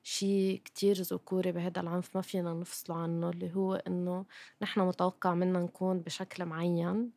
شيء 0.03 0.63
كتير 0.65 0.97
ذكوري 0.97 1.53
بهذا 1.53 1.81
العنف 1.81 2.17
ما 2.17 2.23
فينا 2.23 2.55
نفصله 2.55 2.97
عنه 2.97 3.31
اللي 3.31 3.55
هو 3.55 3.75
إنه 3.75 4.25
نحن 4.63 4.81
متوقع 4.81 5.35
منا 5.35 5.61
نكون 5.61 6.01
بشكل 6.01 6.45
معين. 6.45 7.11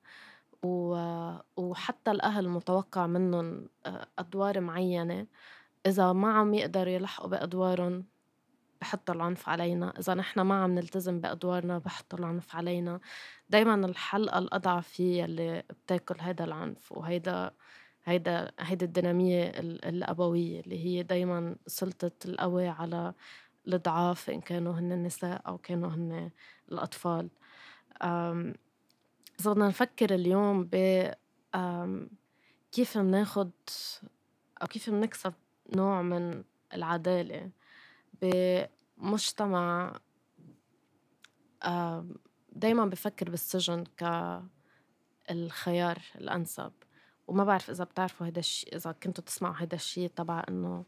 وحتى 1.57 2.11
الأهل 2.11 2.49
متوقع 2.49 3.07
منهم 3.07 3.69
أدوار 4.19 4.59
معينة. 4.59 5.27
إذا 5.85 6.13
ما 6.13 6.33
عم 6.33 6.53
يقدروا 6.53 6.93
يلحقوا 6.93 7.29
بأدوارهم 7.29 8.05
بحطوا 8.81 9.15
العنف 9.15 9.49
علينا 9.49 9.99
إذا 9.99 10.13
نحن 10.13 10.41
ما 10.41 10.63
عم 10.63 10.75
نلتزم 10.75 11.19
بأدوارنا 11.19 11.77
بحطوا 11.77 12.19
العنف 12.19 12.55
علينا. 12.55 12.99
دايما 13.49 13.75
الحلقة 13.75 14.39
الأضعف 14.39 15.01
هي 15.01 15.25
اللي 15.25 15.63
بتاكل 15.69 16.15
هيدا 16.19 16.43
العنف 16.43 16.91
وهيدا 16.91 17.51
هيدا 18.05 18.51
هيدي 18.59 18.85
الدينامية 18.85 19.43
الأبوية 19.59 20.59
اللي 20.59 20.85
هي 20.85 21.03
دايما 21.03 21.55
سلطة 21.67 22.11
القوي 22.25 22.67
على 22.67 23.13
الضعاف 23.67 24.29
إن 24.29 24.41
كانوا 24.41 24.73
هن 24.73 24.91
النساء 24.91 25.41
أو 25.47 25.57
كانوا 25.57 25.89
هن 25.89 26.31
الأطفال. 26.71 27.29
إذا 29.39 29.51
بدنا 29.51 29.67
نفكر 29.67 30.15
اليوم 30.15 30.69
ب 30.71 30.75
كيف 32.71 32.97
مناخد 32.97 33.51
أو 34.61 34.67
كيف 34.67 34.89
منكسب 34.89 35.33
نوع 35.75 36.01
من 36.01 36.43
العدالة؟ 36.73 37.49
بمجتمع 38.97 39.95
دايما 42.51 42.85
بفكر 42.85 43.29
بالسجن 43.29 43.83
كالخيار 45.27 46.01
الأنسب. 46.15 46.71
وما 47.27 47.43
بعرف 47.43 47.69
إذا 47.69 47.83
بتعرفوا 47.83 48.27
هيدا 48.27 48.39
الشيء 48.39 48.75
إذا 48.75 48.91
كنتوا 48.91 49.23
تسمعوا 49.23 49.55
هيدا 49.57 49.75
الشيء 49.75 50.09
تبع 50.15 50.43
إنه 50.49 50.85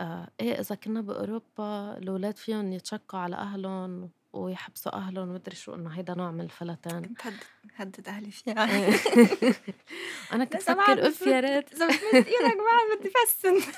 آه 0.00 0.28
إيه 0.40 0.60
إذا 0.60 0.74
كنا 0.74 1.00
بأوروبا 1.00 1.98
الأولاد 1.98 2.36
فيهم 2.36 2.72
يتشكوا 2.72 3.18
على 3.18 3.36
أهلهم 3.36 4.10
ويحبسوا 4.32 4.94
أهلهم 4.94 5.28
ومدري 5.28 5.56
شو 5.56 5.74
إنه 5.74 5.90
هيدا 5.90 6.14
نوع 6.14 6.30
من 6.30 6.40
الفلتان 6.40 7.14
كنت 7.14 7.42
هدد 7.80 8.08
أهلي 8.08 8.30
فيها. 8.30 8.76
إيه. 8.76 8.94
أنا 10.32 10.44
كنت 10.44 10.68
أفكر 10.68 11.08
أف 11.08 11.22
يا 11.22 11.40
ريت. 11.40 11.72
إذا 11.72 11.86
بتمد 11.86 12.14
إيدك 12.14 12.56
ما 12.56 12.78
بدي 13.00 13.10
فسن. 13.26 13.72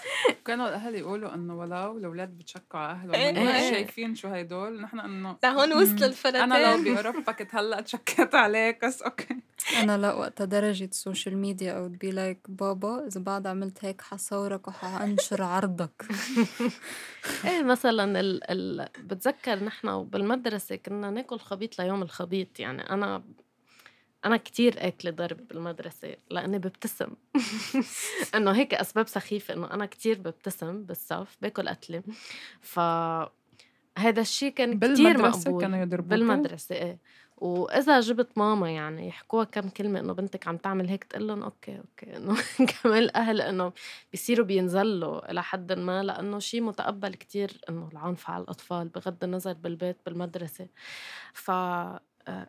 كانوا 0.45 0.69
الأهل 0.69 0.95
يقولوا 0.95 1.35
إنه 1.35 1.59
ولو 1.59 1.99
الأولاد 1.99 2.39
بتشكوا 2.39 2.81
على 2.81 3.15
أهلهم 3.15 3.47
إيه. 3.49 3.71
شايفين 3.71 4.15
شو 4.15 4.29
هيدول. 4.29 4.81
نحن 4.81 5.01
إنه 5.01 5.37
لهون 5.43 5.73
وصل 5.73 6.05
الفلتان 6.05 6.53
أنا 6.53 6.77
لو 6.77 6.95
بأوروبا 6.95 7.33
كنت 7.33 7.55
هلأ 7.55 7.81
تشكيت 7.81 8.35
عليك 8.35 8.85
بس 8.85 9.03
okay. 9.03 9.37
أنا 9.83 9.99
لا 9.99 10.13
وقتها 10.13 10.45
درجة 10.45 10.85
ال 10.85 10.92
social 10.92 11.37
media 11.37 11.73
أو 11.73 11.89
be 11.89 12.11
like 12.11 12.39
بابا 12.49 13.07
إذا 13.07 13.21
بعد 13.21 13.47
عملت 13.47 13.85
هيك 13.85 14.01
حصورك 14.03 14.69
وحأنشر 14.69 15.43
عرضك. 15.43 16.07
إيه 17.45 17.63
مثلا 17.63 18.21
ال... 18.21 18.51
ال... 18.51 18.89
بتذكر 18.99 19.65
نحن 19.65 20.05
بالمدرسة 20.05 20.77
كنا 20.77 21.11
ناكل 21.11 21.39
خبيط 21.39 21.79
ليوم 21.79 22.03
الخبيط. 22.03 22.61
يعني 22.61 22.91
أنا 22.91 23.23
أنا 24.25 24.37
كتير 24.37 24.75
آكلة 24.79 25.11
ضرب 25.11 25.49
بالمدرسة 25.49 26.17
لأني 26.31 26.59
ببتسم. 26.59 27.09
إنه 28.35 28.51
هيك 28.51 28.75
أسباب 28.75 29.09
سخيفة 29.09 29.55
إنه 29.55 29.71
أنا 29.71 29.87
كتير 29.87 30.19
ببتسم 30.19 30.83
بالصف 30.83 31.37
باكل 31.43 31.69
قتلة 31.69 32.03
ف 32.61 32.81
هذا 33.99 34.21
الشيء 34.21 34.53
كان 34.53 34.79
كتير 34.79 35.19
مقبول 35.19 35.61
كانوا 35.61 35.79
يضربوك 35.79 36.11
بالمدرسة 36.11 36.75
إيه. 36.75 36.99
وإذا 37.37 38.01
جبت 38.01 38.39
ماما 38.39 38.71
يعني 38.71 39.09
يحكوها 39.09 39.45
كم 39.45 39.69
كلمة 39.69 40.01
إنه 40.01 40.13
بنتك 40.13 40.49
عم 40.49 40.57
تعمل 40.57 40.89
هيك 40.89 41.05
تقول 41.05 41.29
لهم 41.29 41.43
okay 41.43 41.79
okay. 41.79 42.07
إنه 42.17 42.37
كمان 42.83 42.99
الأهل 42.99 43.41
إنه 43.41 43.73
بيصيروا 44.13 44.47
بينزلوا 44.47 45.31
إلى 45.31 45.43
حد 45.43 45.73
ما 45.73 46.03
لأنه 46.03 46.39
شيء 46.39 46.63
متقبل 46.63 47.15
كتير 47.15 47.61
إنه 47.69 47.89
العنف 47.93 48.31
على 48.31 48.43
الأطفال 48.43 48.89
بغض 48.89 49.25
النظر 49.25 49.53
بالبيت 49.53 49.97
بالمدرسة. 50.07 50.67
ف 51.33 51.51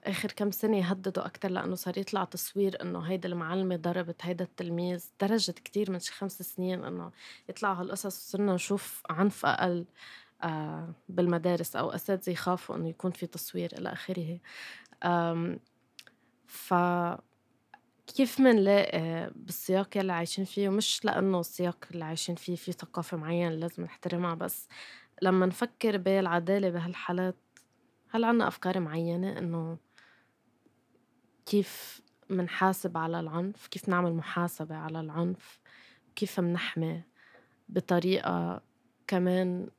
آخر 0.04 0.32
كم 0.32 0.52
سنة 0.52 0.82
هددوا 0.82 1.26
أكتر 1.26 1.50
لأنه 1.52 1.76
صار 1.76 1.98
يطلع 1.98 2.24
تصوير 2.24 2.82
إنه 2.82 3.00
هيدا 3.00 3.30
المعلمة 3.30 3.76
ضربت 3.76 4.26
هيدا 4.26 4.46
التلميذ 4.46 5.06
درجت 5.22 5.60
كتير 5.60 5.92
من 5.92 6.00
شي 6.00 6.14
خمس 6.14 6.42
سنين 6.42 6.84
إنه 6.84 7.12
يطلع 7.50 7.74
هالقصص 7.74 8.06
وصرنا 8.06 8.54
نشوف 8.54 9.04
عنف 9.10 9.46
أقل 9.46 9.86
آه، 10.44 10.94
بالمدارس 11.10 11.76
أو 11.76 11.90
أساتذة 11.90 12.32
يخافوا 12.34 12.76
إنه 12.76 12.90
يكون 12.90 13.12
في 13.12 13.28
تصوير 13.28 13.72
إلى 13.78 13.94
آخره. 13.94 14.40
ف 16.48 16.74
كيف 18.16 18.40
منلاقي 18.40 19.32
بالسياق 19.36 19.98
يلي 19.98 20.14
عايشين 20.14 20.46
فيه؟ 20.46 20.70
ومش 20.70 21.06
لأنه 21.06 21.40
السياق 21.40 21.86
اللي 21.92 22.06
عايشين 22.06 22.36
فيه 22.36 22.56
في 22.56 22.72
ثقافة 22.72 23.18
معينة 23.18 23.56
لازم 23.56 23.84
نحترمها 23.84 24.36
بس 24.36 24.68
لما 25.22 25.46
نفكر 25.46 25.98
بالعدالة 25.98 26.70
بهالحالات 26.70 27.36
هل 28.12 28.24
عنا 28.24 28.48
أفكار 28.48 28.80
معينة 28.80 29.38
إنه 29.38 29.78
كيف 31.46 32.02
منحاسب 32.30 32.98
على 32.98 33.20
العنف؟ 33.20 33.68
كيف 33.68 33.90
نعمل 33.90 34.14
محاسبة 34.14 34.76
على 34.76 35.00
العنف؟ 35.00 35.60
كيف 36.16 36.40
منحمي 36.40 37.04
بطريقة 37.70 38.62
كمان 39.08 39.70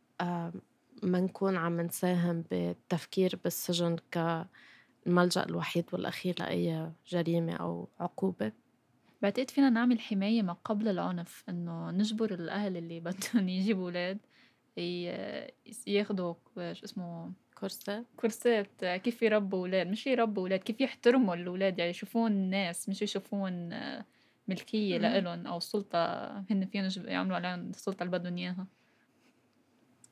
ما 1.02 1.20
نكون 1.20 1.56
عم 1.56 1.80
نساهم 1.80 2.44
بالتفكير 2.50 3.40
بالسجن 3.44 3.96
كالملجأ 4.10 5.42
الوحيد 5.44 5.84
والأخير 5.92 6.34
لأي 6.38 6.92
جريمة 7.06 7.52
أو 7.52 7.88
عقوبة؟ 8.00 8.52
بعتقد 9.22 9.50
فينا 9.50 9.70
نعمل 9.70 10.00
حماية 10.00 10.42
ما 10.42 10.52
قبل 10.52 10.88
العنف؟ 10.88 11.44
إنه 11.48 11.90
نجبر 11.90 12.34
الأهل 12.34 12.76
اللي 12.76 13.00
بدهم 13.00 13.48
يجيبوا 13.58 13.84
أولاد 13.84 14.18
ياخدوا 15.86 16.34
شو 16.72 16.84
اسمه 16.84 17.32
كورسات؟ 17.62 18.04
كورسات 18.16 18.85
كيف 18.85 19.23
يربوا 19.23 19.59
أولاد؟ 19.59 19.87
مش 19.87 20.07
يربوا 20.07 20.42
أولاد 20.42 20.61
كيف 20.61 20.81
يحترموا 20.81 21.35
الأولاد؟ 21.35 21.78
يعني 21.78 21.90
يشوفون 21.90 22.33
الناس 22.33 22.88
مش 22.88 23.02
يشوفون 23.02 23.71
ملكية 24.49 24.99
لإلهم 24.99 25.47
أو 25.47 25.61
سلطة 25.61 25.99
هن 26.50 26.66
فيهم 26.66 26.88
يعملوا 27.09 27.37
عليهم 27.37 27.71
السلطة 27.71 28.02
اللي 28.02 28.19
بدهم 28.19 28.37
إياها. 28.37 28.66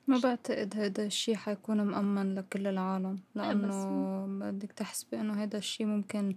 ما 0.07 0.19
بعتقد 0.19 0.75
هيدا 0.77 1.07
الشي 1.07 1.37
حيكون 1.37 1.81
مأمن 1.81 2.35
لكل 2.35 2.67
العالم 2.67 3.19
لأنه 3.35 4.27
بدك 4.51 4.73
تحسبي 4.73 5.21
إنه 5.21 5.43
هيدا 5.43 5.59
الشي 5.59 5.85
ممكن 5.85 6.35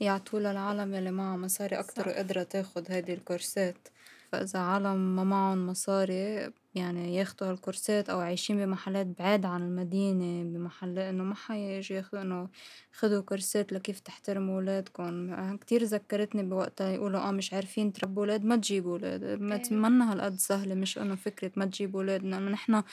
يعطوه 0.00 0.40
للعالم 0.40 0.94
يلي 0.94 1.10
معها 1.10 1.36
مصاري 1.36 1.78
أكتر 1.78 2.08
وقادرة 2.08 2.42
تاخد 2.42 2.90
هيدي 2.90 3.14
الكورسات. 3.14 3.88
فإذا 4.32 4.58
عالم 4.58 5.16
ما 5.16 5.24
معهم 5.24 5.66
مصاري 5.66 6.50
يعني 6.74 7.14
ياخدوا 7.16 7.50
هالكورسات 7.50 8.10
أو 8.10 8.20
عايشين 8.20 8.56
بمحلات 8.56 9.06
بعاد 9.06 9.44
عن 9.46 9.62
المدينة 9.62 10.44
بمحل 10.44 10.98
إنه 10.98 11.24
ما 11.24 11.34
حيجوا 11.34 11.96
ياخدوا 11.96 12.22
إنه 12.22 12.48
خدوا 12.92 13.20
كورسات 13.22 13.72
لكيف 13.72 14.00
تحترموا 14.00 14.56
ولادكم. 14.56 15.34
كتير 15.56 15.84
ذكرتني 15.84 16.42
بوقتها 16.42 16.90
يقولوا 16.90 17.20
آه 17.28 17.30
مش 17.30 17.52
عارفين 17.54 17.92
تربوا 17.92 18.22
ولاد 18.22 18.44
ما 18.44 18.56
تجيبوا 18.56 18.92
ولاد. 18.92 19.24
ما 19.42 19.60
منا 19.70 20.12
هالقد 20.12 20.38
سهلة 20.38 20.74
مش 20.74 20.98
إنه 20.98 21.14
فكرة 21.14 21.52
ما 21.56 21.64
تجيبوا 21.64 22.00
ولاد. 22.00 22.22
لأنه 22.24 22.50
نحنا 22.50 22.84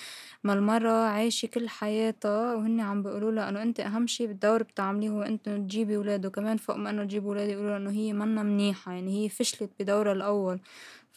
ما 0.44 0.54
المرة 0.54 0.92
عايشة 0.92 1.46
كل 1.46 1.70
حياتها 1.70 2.56
وهن 2.56 2.80
عم 2.80 3.04
بيقولوا 3.04 3.32
لها 3.32 3.50
إنه 3.50 3.62
أنت 3.62 3.80
أهم 3.80 4.08
شي 4.08 4.28
بالدور 4.28 4.64
بتعمليه 4.64 5.10
هو 5.10 5.22
أنت 5.22 5.50
تجيبي 5.50 5.98
ولاد. 5.98 6.26
وكمان 6.26 6.58
فوق 6.58 6.76
ما 6.76 6.90
إنه 6.90 7.04
تجيبي 7.04 7.26
ولاد 7.28 7.50
يقولوا 7.50 7.78
إنه 7.78 7.92
هي 7.92 8.14
منا 8.14 8.44
منيحة 8.44 8.92
يعني 8.94 9.24
هي 9.26 9.30
فشلت 9.30 9.70
بدورها 9.80 10.14
الأول. 10.14 10.60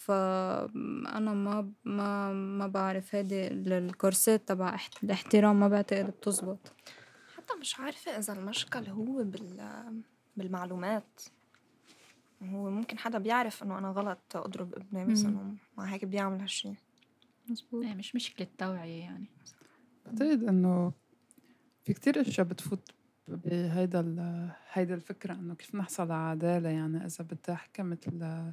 فأنا 0.04 1.34
ما 1.34 1.72
ما 1.84 2.32
ما 2.32 2.66
بعرف 2.66 3.14
هيدي 3.14 3.46
الكورسات 3.46 4.48
تبع 4.48 4.78
الاحترام 5.02 5.60
ما 5.60 5.68
بعتقد 5.68 6.06
بتزبط. 6.06 6.72
حتى 7.36 7.54
مش 7.60 7.80
عارفة 7.80 8.18
إذا 8.18 8.32
المشكل 8.32 8.86
هو 8.88 9.24
بال 9.24 10.02
بالمعلومات. 10.36 11.20
هو 12.42 12.70
ممكن 12.70 12.98
حدا 12.98 13.18
بيعرف 13.18 13.62
إنه 13.62 13.78
أنا 13.78 13.88
غلط 13.88 14.36
أضرب 14.36 14.74
ابني 14.74 15.04
بس 15.04 15.24
إنه 15.24 15.54
مع 15.78 15.84
هيك 15.84 16.04
بيعمل 16.04 16.40
هالشي. 16.40 16.74
مزبوط 17.48 17.84
يعني 17.84 17.98
مش 17.98 18.14
مشكلة 18.14 18.46
توعية 18.58 19.00
يعني. 19.00 19.26
بعتقد 20.06 20.44
إنه 20.44 20.92
في 21.84 21.92
كتير 21.92 22.20
أشياء 22.20 22.46
بتفوت 22.46 22.90
بهيدا 23.28 24.00
هيدا 24.72 24.94
الفكرة 24.94 25.32
إنه 25.32 25.54
كيف 25.54 25.74
نحصل 25.74 26.02
على 26.02 26.14
عدالة 26.14 26.68
يعني 26.68 27.06
إذا 27.06 27.24
بدي 27.24 27.52
أحكي 27.52 27.82
مثل 27.82 28.52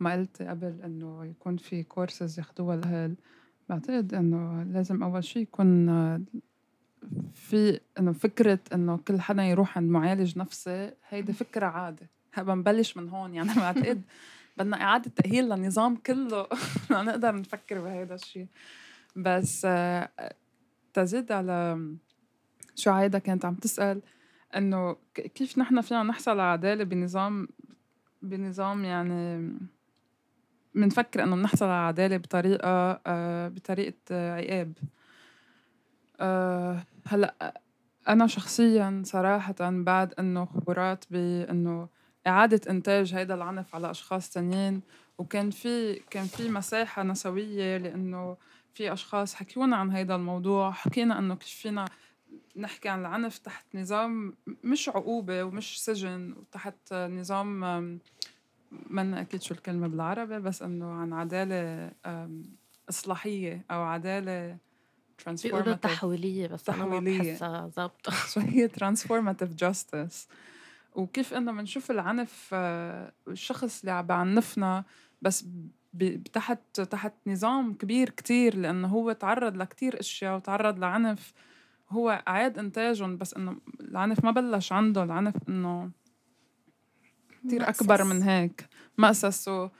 ما 0.00 0.12
قلت 0.12 0.42
قبل 0.42 0.80
إنه 0.84 1.24
يكون 1.24 1.56
في 1.56 1.82
كورسز 1.82 2.38
ياخدوها 2.38 2.74
الأهل 2.74 3.14
بعتقد 3.68 4.14
إنه 4.14 4.62
لازم 4.62 5.02
أول 5.02 5.24
شي 5.24 5.40
يكون 5.40 5.86
في 7.34 7.80
إنه 7.98 8.12
فكرة 8.12 8.58
إنه 8.74 8.96
كل 8.96 9.20
حدا 9.20 9.42
يروح 9.42 9.78
عند 9.78 9.90
معالج 9.90 10.38
نفسي 10.38 10.92
هيدي 11.08 11.32
فكرة 11.32 11.66
عادة. 11.66 12.10
هبا 12.34 12.54
نبلش 12.54 12.96
من 12.96 13.08
هون 13.08 13.34
يعني 13.34 13.54
بعتقد 13.56 14.02
بدنا 14.56 14.82
إعادة 14.82 15.10
تأهيل 15.16 15.44
للنظام 15.44 15.96
كله 15.96 16.46
لنقدر 16.90 17.36
نفكر 17.36 17.80
بهيدا 17.80 18.14
الشيء 18.14 18.46
بس 19.16 19.66
تزيد 20.94 21.32
على 21.32 21.88
شو 22.74 22.90
عايدة 22.90 23.18
كانت 23.18 23.44
عم 23.44 23.54
تسأل 23.54 24.02
إنه 24.56 24.96
كيف 25.14 25.58
نحن 25.58 25.80
فينا 25.80 26.02
نحصل 26.02 26.30
على 26.30 26.42
عدالة 26.42 26.84
بنظام 26.84 27.48
بنظام 28.22 28.84
يعني 28.84 29.52
بنفكر 30.74 31.22
إنه 31.22 31.36
بنحصل 31.36 31.64
على 31.64 31.86
عدالة 31.86 32.16
بطريقة 32.16 33.00
آه 33.06 33.48
بطريقة 33.48 33.94
آه 34.10 34.34
عقاب. 34.36 34.72
آه 36.20 36.82
هلأ 37.06 37.60
أنا 38.08 38.26
شخصيا 38.26 39.02
صراحة 39.06 39.54
بعد 39.60 40.14
إنه 40.18 40.44
خبرات 40.44 41.04
بانه 41.10 41.88
إعادة 42.26 42.60
إنتاج 42.70 43.14
هيدا 43.14 43.34
العنف 43.34 43.74
على 43.74 43.90
أشخاص 43.90 44.30
تانيين 44.30 44.80
وكان 45.18 45.50
في 45.50 45.94
كان 45.94 46.24
في 46.26 46.48
مساحة 46.48 47.02
نسوية 47.02 47.76
لإنه 47.76 48.36
في 48.74 48.92
أشخاص 48.92 49.34
حكيونا 49.34 49.76
عن 49.76 49.90
هيدا 49.90 50.14
الموضوع 50.14 50.70
حكينا 50.70 51.18
إنه 51.18 51.34
كيف 51.34 51.48
فينا 51.48 51.84
نحكي 52.56 52.88
عن 52.88 53.00
العنف 53.00 53.38
تحت 53.38 53.66
نظام 53.74 54.34
مش 54.64 54.88
عقوبة 54.88 55.44
ومش 55.44 55.84
سجن 55.84 56.32
وتحت 56.32 56.94
نظام 56.94 57.98
ما 58.70 59.20
أكيد 59.20 59.42
شو 59.42 59.54
الكلمة 59.54 59.88
بالعربي 59.88 60.38
بس 60.38 60.62
إنه 60.62 60.92
عن 60.92 61.12
عدالة 61.12 61.92
إصلاحية 62.88 63.64
أو 63.70 63.82
عدالة 63.82 64.56
بيقولوا 65.26 65.74
تحويلية 65.74 66.46
بس 66.46 66.62
تحويلية. 66.62 67.16
أنا 67.16 67.22
ما 67.22 67.30
بحسها 67.30 67.68
ظابطة 67.68 68.12
شو 68.32 68.40
هي 68.40 68.68
transformative 68.68 69.64
justice 69.64 70.28
وكيف 70.94 71.34
إنه 71.34 71.52
بنشوف 71.52 71.90
العنف 71.90 72.50
آه، 72.52 73.12
الشخص 73.28 73.80
اللي 73.80 73.92
عم 73.92 74.06
بعنفنا 74.06 74.84
بس 75.22 75.46
تحت 76.32 76.80
تحت 76.80 77.12
نظام 77.26 77.74
كبير 77.74 78.10
كتير 78.10 78.56
لأنه 78.56 78.88
هو 78.88 79.12
تعرض 79.12 79.56
لكتير 79.56 80.00
أشياء 80.00 80.36
وتعرض 80.36 80.78
لعنف. 80.78 81.32
هو 81.90 82.22
أعاد 82.28 82.58
إنتاجهم 82.58 83.16
بس 83.16 83.34
إنه 83.34 83.56
العنف 83.80 84.24
ما 84.24 84.30
بلش 84.30 84.72
عنده 84.72 85.02
العنف 85.02 85.34
إنه 85.48 85.90
كتير 87.46 87.68
أكبر 87.68 88.04
من 88.04 88.22
هيك 88.22 88.68
مأسسه. 88.98 89.62
آه، 89.62 89.70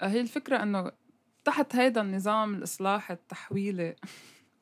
هي 0.00 0.20
الفكرة 0.20 0.62
إنه 0.62 0.92
تحت 1.44 1.76
هيدا 1.76 2.00
النظام 2.00 2.54
الإصلاحي 2.54 3.14
التحويلي 3.14 3.96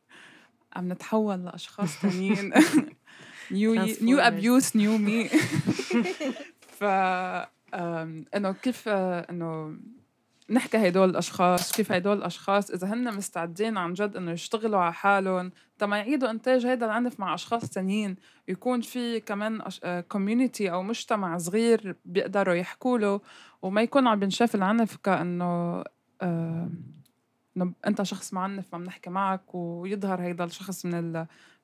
عم 0.76 0.92
نتحول 0.92 1.44
لأشخاص 1.44 1.98
تانيين. 2.02 2.52
new 3.50 3.74
new 4.02 4.18
abuse 4.18 4.76
new 4.76 4.98
me 4.98 5.28
ف 6.78 6.84
إنه 8.34 8.52
كيف 8.62 8.88
إنه 8.88 9.78
نحكي 10.50 10.88
هدول 10.88 11.10
الأشخاص 11.10 11.72
كيف 11.72 11.92
هدول 11.92 12.18
الأشخاص؟ 12.18 12.70
إذا 12.70 12.86
هن 12.86 13.16
مستعدين 13.16 13.78
عن 13.78 13.92
جد 13.92 14.16
إنه 14.16 14.30
يشتغلوا 14.30 14.78
على 14.78 14.92
حالهم 14.92 15.52
تما 15.78 15.98
يعيدوا 15.98 16.30
إنتاج 16.30 16.66
هيدا 16.66 16.86
العنف 16.86 17.20
مع 17.20 17.34
أشخاص 17.34 17.70
تانيين. 17.70 18.16
يكون 18.48 18.80
في 18.80 19.20
كمان 19.20 19.62
كوميونيتي 20.08 20.72
أو 20.72 20.82
مجتمع 20.82 21.38
صغير 21.38 21.96
بيقدروا 22.04 22.54
يحكوا 22.54 22.98
له 22.98 23.20
وما 23.62 23.82
يكون 23.82 24.06
عم 24.06 24.20
بنشاف 24.20 24.54
العنف 24.54 24.96
كإنه 24.96 25.84
آه 26.22 26.70
إنه 27.56 27.72
أنت 27.86 28.02
شخص 28.02 28.34
معنف 28.34 28.64
ما 28.72 28.78
بنحكي 28.78 29.10
معك 29.10 29.54
ويظهر 29.54 30.20
هيدا 30.22 30.44
الشخص 30.44 30.86
من 30.86 31.12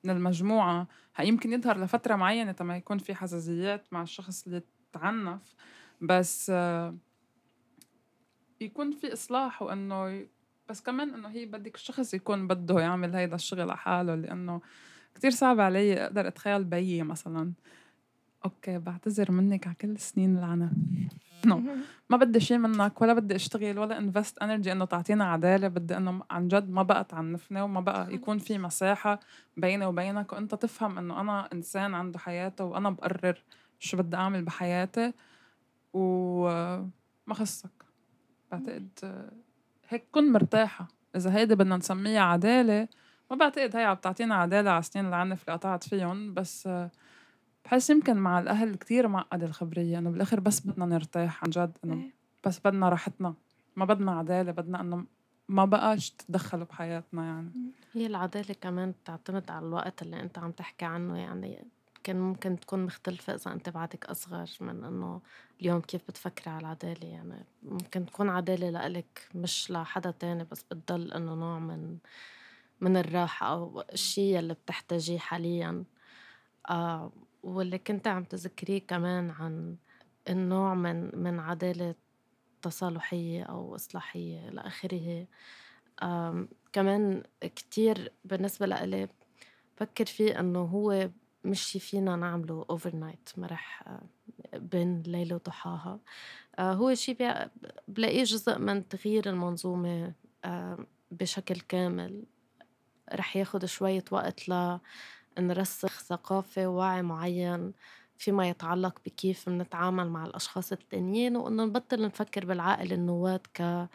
من 0.03 0.09
المجموعة. 0.09 0.87
يمكن 1.19 1.53
يظهر 1.53 1.77
لفترة 1.77 2.15
معينة 2.15 2.51
تما 2.51 2.77
يكون 2.77 2.97
في 2.97 3.15
حساسيات 3.15 3.85
مع 3.91 4.01
الشخص 4.01 4.45
اللي 4.47 4.61
تعنف. 4.93 5.55
بس 6.01 6.51
آه 6.55 6.95
يكون 8.61 8.91
في 8.91 9.13
إصلاح 9.13 9.61
وإنه 9.61 10.25
بس 10.69 10.81
كمان 10.81 11.13
إنه 11.13 11.27
هي 11.27 11.45
بدك 11.45 11.75
الشخص 11.75 12.13
يكون 12.13 12.47
بده 12.47 12.79
يعمل 12.79 13.15
هيدا 13.15 13.35
الشغل 13.35 13.61
على 13.61 13.77
حاله 13.77 14.15
لأنه 14.15 14.61
كتير 15.15 15.31
صعب 15.31 15.59
علي 15.59 16.05
أقدر 16.05 16.27
أتخيل 16.27 16.63
بيي 16.63 17.03
مثلا. 17.03 17.53
okay 18.45 18.77
بعتذر 18.77 19.31
منك 19.31 19.67
على 19.67 19.75
كل 19.75 19.99
سنين 19.99 20.37
العنف 20.37 20.71
no 21.45 21.63
ما 22.09 22.17
بدي 22.17 22.39
شيء 22.39 22.57
منك 22.57 23.01
ولا 23.01 23.13
بدي 23.13 23.35
أشتغل 23.35 23.79
ولا 23.79 23.97
invest 23.97 24.37
energy 24.37 24.71
إنه 24.71 24.85
تعطينا 24.85 25.25
عدالة 25.25 25.67
بدي 25.67 25.97
إنه 25.97 26.23
عن 26.31 26.47
جد 26.47 26.69
ما 26.69 26.83
بقى 26.83 27.03
تعنفنا 27.03 27.63
وما 27.63 27.79
بقى 27.81 28.13
يكون 28.13 28.37
في 28.37 28.57
مساحة 28.57 29.19
بيني 29.57 29.85
وبينك. 29.85 30.33
وإنت 30.33 30.55
تفهم 30.55 30.97
إنه 30.97 31.21
أنا 31.21 31.49
إنسان 31.53 31.93
عنده 31.93 32.19
حياته 32.19 32.63
وأنا 32.63 32.89
بقرر 32.89 33.43
شو 33.79 33.97
بدي 33.97 34.15
أعمل 34.17 34.43
بحياتي 34.43 35.13
وما 35.93 36.89
خصك. 37.33 37.80
بعتقد 38.51 38.89
هيك 39.89 40.03
كن 40.11 40.31
مرتاحة. 40.31 40.87
إذا 41.15 41.35
هيدي 41.35 41.55
بدنا 41.55 41.77
نسميها 41.77 42.21
عدالة 42.21 42.87
ما 43.31 43.37
بعتقد 43.37 43.75
هي 43.75 43.83
عم 43.83 43.95
تعطينا 43.95 44.35
عدالة 44.35 44.71
على 44.71 44.81
سنين 44.83 45.07
العنف 45.07 45.41
اللي 45.43 45.53
قطعت 45.53 45.83
فيهم 45.83 46.33
بس 46.33 46.69
بحس 47.65 47.89
يمكن 47.89 48.17
مع 48.17 48.39
الأهل 48.39 48.75
كتير 48.75 49.07
معقدة 49.07 49.45
الخبرية 49.45 49.97
إنه 49.97 50.09
بالآخر 50.09 50.39
بس 50.39 50.67
بدنا 50.67 50.85
نرتاح 50.85 51.43
عن 51.43 51.49
جد 51.49 51.77
إنه 51.83 51.93
إيه. 51.93 52.13
بس 52.45 52.59
بدنا 52.65 52.89
راحتنا. 52.89 53.33
ما 53.75 53.85
بدنا 53.85 54.11
عدالة 54.11 54.51
بدنا 54.51 54.81
إنه 54.81 55.05
ما 55.49 55.65
بقاش 55.65 56.09
تتدخلوا 56.09 56.65
بحياتنا 56.65 57.25
يعني. 57.25 57.51
هي 57.93 58.05
العدالة 58.05 58.55
كمان 58.61 58.91
بتعتمد 58.91 59.51
على 59.51 59.65
الوقت 59.65 60.01
اللي 60.01 60.19
أنت 60.19 60.39
عم 60.39 60.51
تحكي 60.51 60.85
عنه 60.85 61.17
يعني 61.17 61.65
كان 62.03 62.19
ممكن 62.19 62.59
تكون 62.59 62.85
مختلفة 62.85 63.33
إذا 63.35 63.51
أنت 63.51 63.69
بعدك 63.69 64.05
أصغر 64.05 64.49
من 64.61 64.83
إنه 64.83 65.21
اليوم 65.61 65.81
كيف 65.81 66.01
بتفكري 66.07 66.49
على 66.49 66.61
العدالة. 66.61 67.07
يعني 67.07 67.45
ممكن 67.63 68.05
تكون 68.05 68.29
عدالة 68.29 68.69
لإلك 68.69 69.29
مش 69.35 69.71
لحدا 69.71 70.11
تاني 70.11 70.43
بس 70.43 70.63
بتضل 70.63 71.13
إنه 71.13 71.33
نوع 71.35 71.59
من 71.59 71.97
من 72.81 72.97
الراحة 72.97 73.47
أو 73.47 73.83
الشيء 73.93 74.39
اللي 74.39 74.53
بتحتاجيه 74.53 75.17
حاليا. 75.19 75.83
آه 76.69 77.11
واللي 77.43 77.77
كنت 77.77 78.07
عم 78.07 78.23
تذكريه 78.23 78.79
كمان 78.87 79.29
عن 79.29 79.75
النوع 80.29 80.73
من 80.73 81.23
من 81.23 81.39
عدالة 81.39 81.95
تصالحية 82.61 83.43
أو 83.43 83.75
إصلاحية 83.75 84.49
إلى 84.49 84.61
آخره. 84.61 85.27
كمان 86.73 87.23
كتير 87.41 88.11
بالنسبة 88.25 88.65
لإلي 88.65 89.07
بفكر 89.77 90.05
فيه 90.05 90.39
إنه 90.39 90.59
هو 90.59 91.09
مش 91.43 91.61
شي 91.61 91.79
فينا 91.79 92.15
نعمله 92.15 92.65
overnight 92.69 93.29
ما 93.37 93.47
رح 93.47 93.83
بين 94.53 95.01
ليلة 95.01 95.35
وضحاها. 95.35 95.99
آه، 96.59 96.73
هو 96.73 96.93
شي 96.93 97.17
بلاقيه 97.87 98.23
جزء 98.23 98.59
من 98.59 98.87
تغيير 98.87 99.29
المنظومة 99.29 100.13
آه، 100.45 100.85
بشكل 101.11 101.59
كامل. 101.59 102.23
رح 103.13 103.37
ياخد 103.37 103.65
شوية 103.65 104.03
وقت 104.11 104.41
لنرسخ 105.37 106.01
ثقافة 106.03 106.67
ووعي 106.67 107.01
معين 107.01 107.73
فيما 108.17 108.49
يتعلق 108.49 108.99
بكيف 109.05 109.49
نتعامل 109.49 110.09
مع 110.09 110.25
الأشخاص 110.25 110.71
التانيين 110.71 111.35
وإنه 111.37 111.65
نبطل 111.65 112.01
نفكر 112.01 112.45
بالعائلة 112.45 112.95
النواة 112.95 113.39
ك 113.53 113.87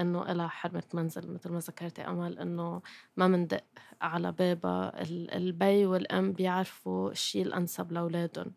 إنه 0.00 0.32
إلها 0.32 0.48
حرمة 0.48 0.82
منزل 0.94 1.32
مثل 1.32 1.52
ما 1.52 1.58
ذكرتي 1.58 2.02
أمل 2.02 2.38
إنه 2.38 2.82
ما 3.16 3.28
مندق 3.28 3.64
على 4.00 4.32
بابها. 4.32 4.92
البي 5.36 5.86
والأم 5.86 6.32
بيعرفوا 6.32 7.10
الشيء 7.10 7.42
الأنسب 7.42 7.92
لأولادهم. 7.92 8.52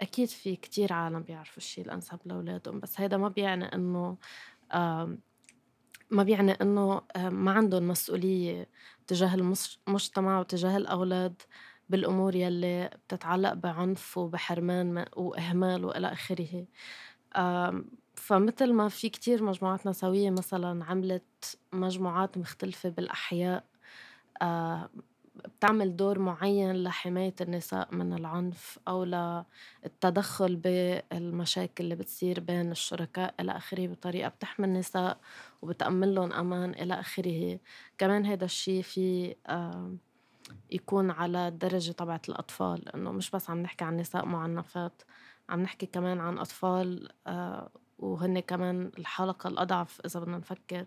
أكيد 0.00 0.28
في 0.28 0.56
كتير 0.56 0.92
عالم 0.92 1.22
بيعرفوا 1.22 1.56
الشيء 1.56 1.84
الأنسب 1.84 2.18
لأولادهم 2.24 2.80
بس 2.80 3.00
هيدا 3.00 3.16
ما 3.16 3.28
بيعني 3.28 3.64
إنه 3.64 4.16
ما 6.10 6.22
بيعني 6.22 6.52
إنه 6.52 7.02
ما 7.16 7.52
عندهم 7.52 7.88
مسؤولية 7.88 8.68
تجاه 9.06 9.34
المجتمع 9.88 10.40
وتجاه 10.40 10.76
الأولاد 10.76 11.42
بالأمور 11.88 12.34
يلي 12.34 12.90
بتتعلق 13.08 13.52
بعنف 13.52 14.18
وبحرمان 14.18 15.04
وإهمال 15.16 15.84
وإلى 15.84 16.12
آخره. 16.12 16.66
فمثل 18.18 18.72
ما 18.72 18.88
في 18.88 19.08
كتير 19.08 19.42
مجموعات 19.42 19.86
نسوية 19.86 20.30
مثلا 20.30 20.84
عملت 20.84 21.58
مجموعات 21.72 22.38
مختلفة 22.38 22.88
بالأحياء 22.88 23.64
آه 24.42 24.88
بتعمل 25.44 25.96
دور 25.96 26.18
معين 26.18 26.82
لحماية 26.82 27.34
النساء 27.40 27.94
من 27.94 28.12
العنف 28.12 28.78
أو 28.88 29.04
للتدخل 29.04 30.56
بالمشاكل 30.56 31.84
اللي 31.84 31.94
بتصير 31.94 32.40
بين 32.40 32.70
الشركاء 32.70 33.34
إلى 33.40 33.52
آخره 33.56 33.86
بطريقة 33.86 34.28
بتحمي 34.28 34.66
النساء 34.66 35.18
وبتأمن 35.62 36.14
لهم 36.14 36.32
أمان 36.32 36.70
إلى 36.70 37.00
آخره. 37.00 37.58
كمان 37.98 38.26
هذا 38.26 38.44
الشيء 38.44 38.82
في 38.82 39.36
آه 39.46 39.94
يكون 40.70 41.10
على 41.10 41.48
الدرجة 41.48 41.92
تبعت 41.92 42.28
الأطفال 42.28 42.88
إنه 42.94 43.12
مش 43.12 43.30
بس 43.30 43.50
عم 43.50 43.58
نحكي 43.62 43.84
عن 43.84 43.96
نساء 43.96 44.26
معنفات 44.26 45.02
عم 45.48 45.60
نحكي 45.60 45.86
كمان 45.86 46.20
عن 46.20 46.38
أطفال 46.38 47.08
آه 47.26 47.70
وهن 47.98 48.40
كمان 48.40 48.90
الحلقة 48.98 49.48
الأضعف 49.48 50.00
إذا 50.06 50.20
بدنا 50.20 50.38
نفكر 50.38 50.86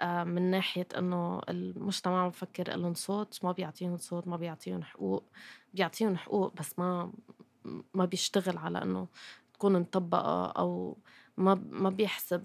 آه، 0.00 0.24
من 0.24 0.42
ناحية 0.50 0.88
إنه 0.98 1.40
المجتمع 1.48 2.28
بفكر 2.28 2.74
إلهم 2.74 2.94
صوت 2.94 3.44
ما 3.44 3.52
بيعطيهم 3.52 3.96
صوت 3.96 4.28
ما 4.28 4.36
بيعطيهم 4.36 4.82
حقوق 4.82 5.24
بيعطيهم 5.74 6.16
حقوق 6.16 6.54
بس 6.54 6.78
ما 6.78 7.12
ما 7.94 8.04
بيشتغل 8.04 8.58
على 8.58 8.82
إنه 8.82 9.08
تكون 9.54 9.80
مطبقة 9.80 10.46
أو 10.46 10.96
ما 11.36 11.54
ما 11.70 11.90
بيحسب 11.90 12.44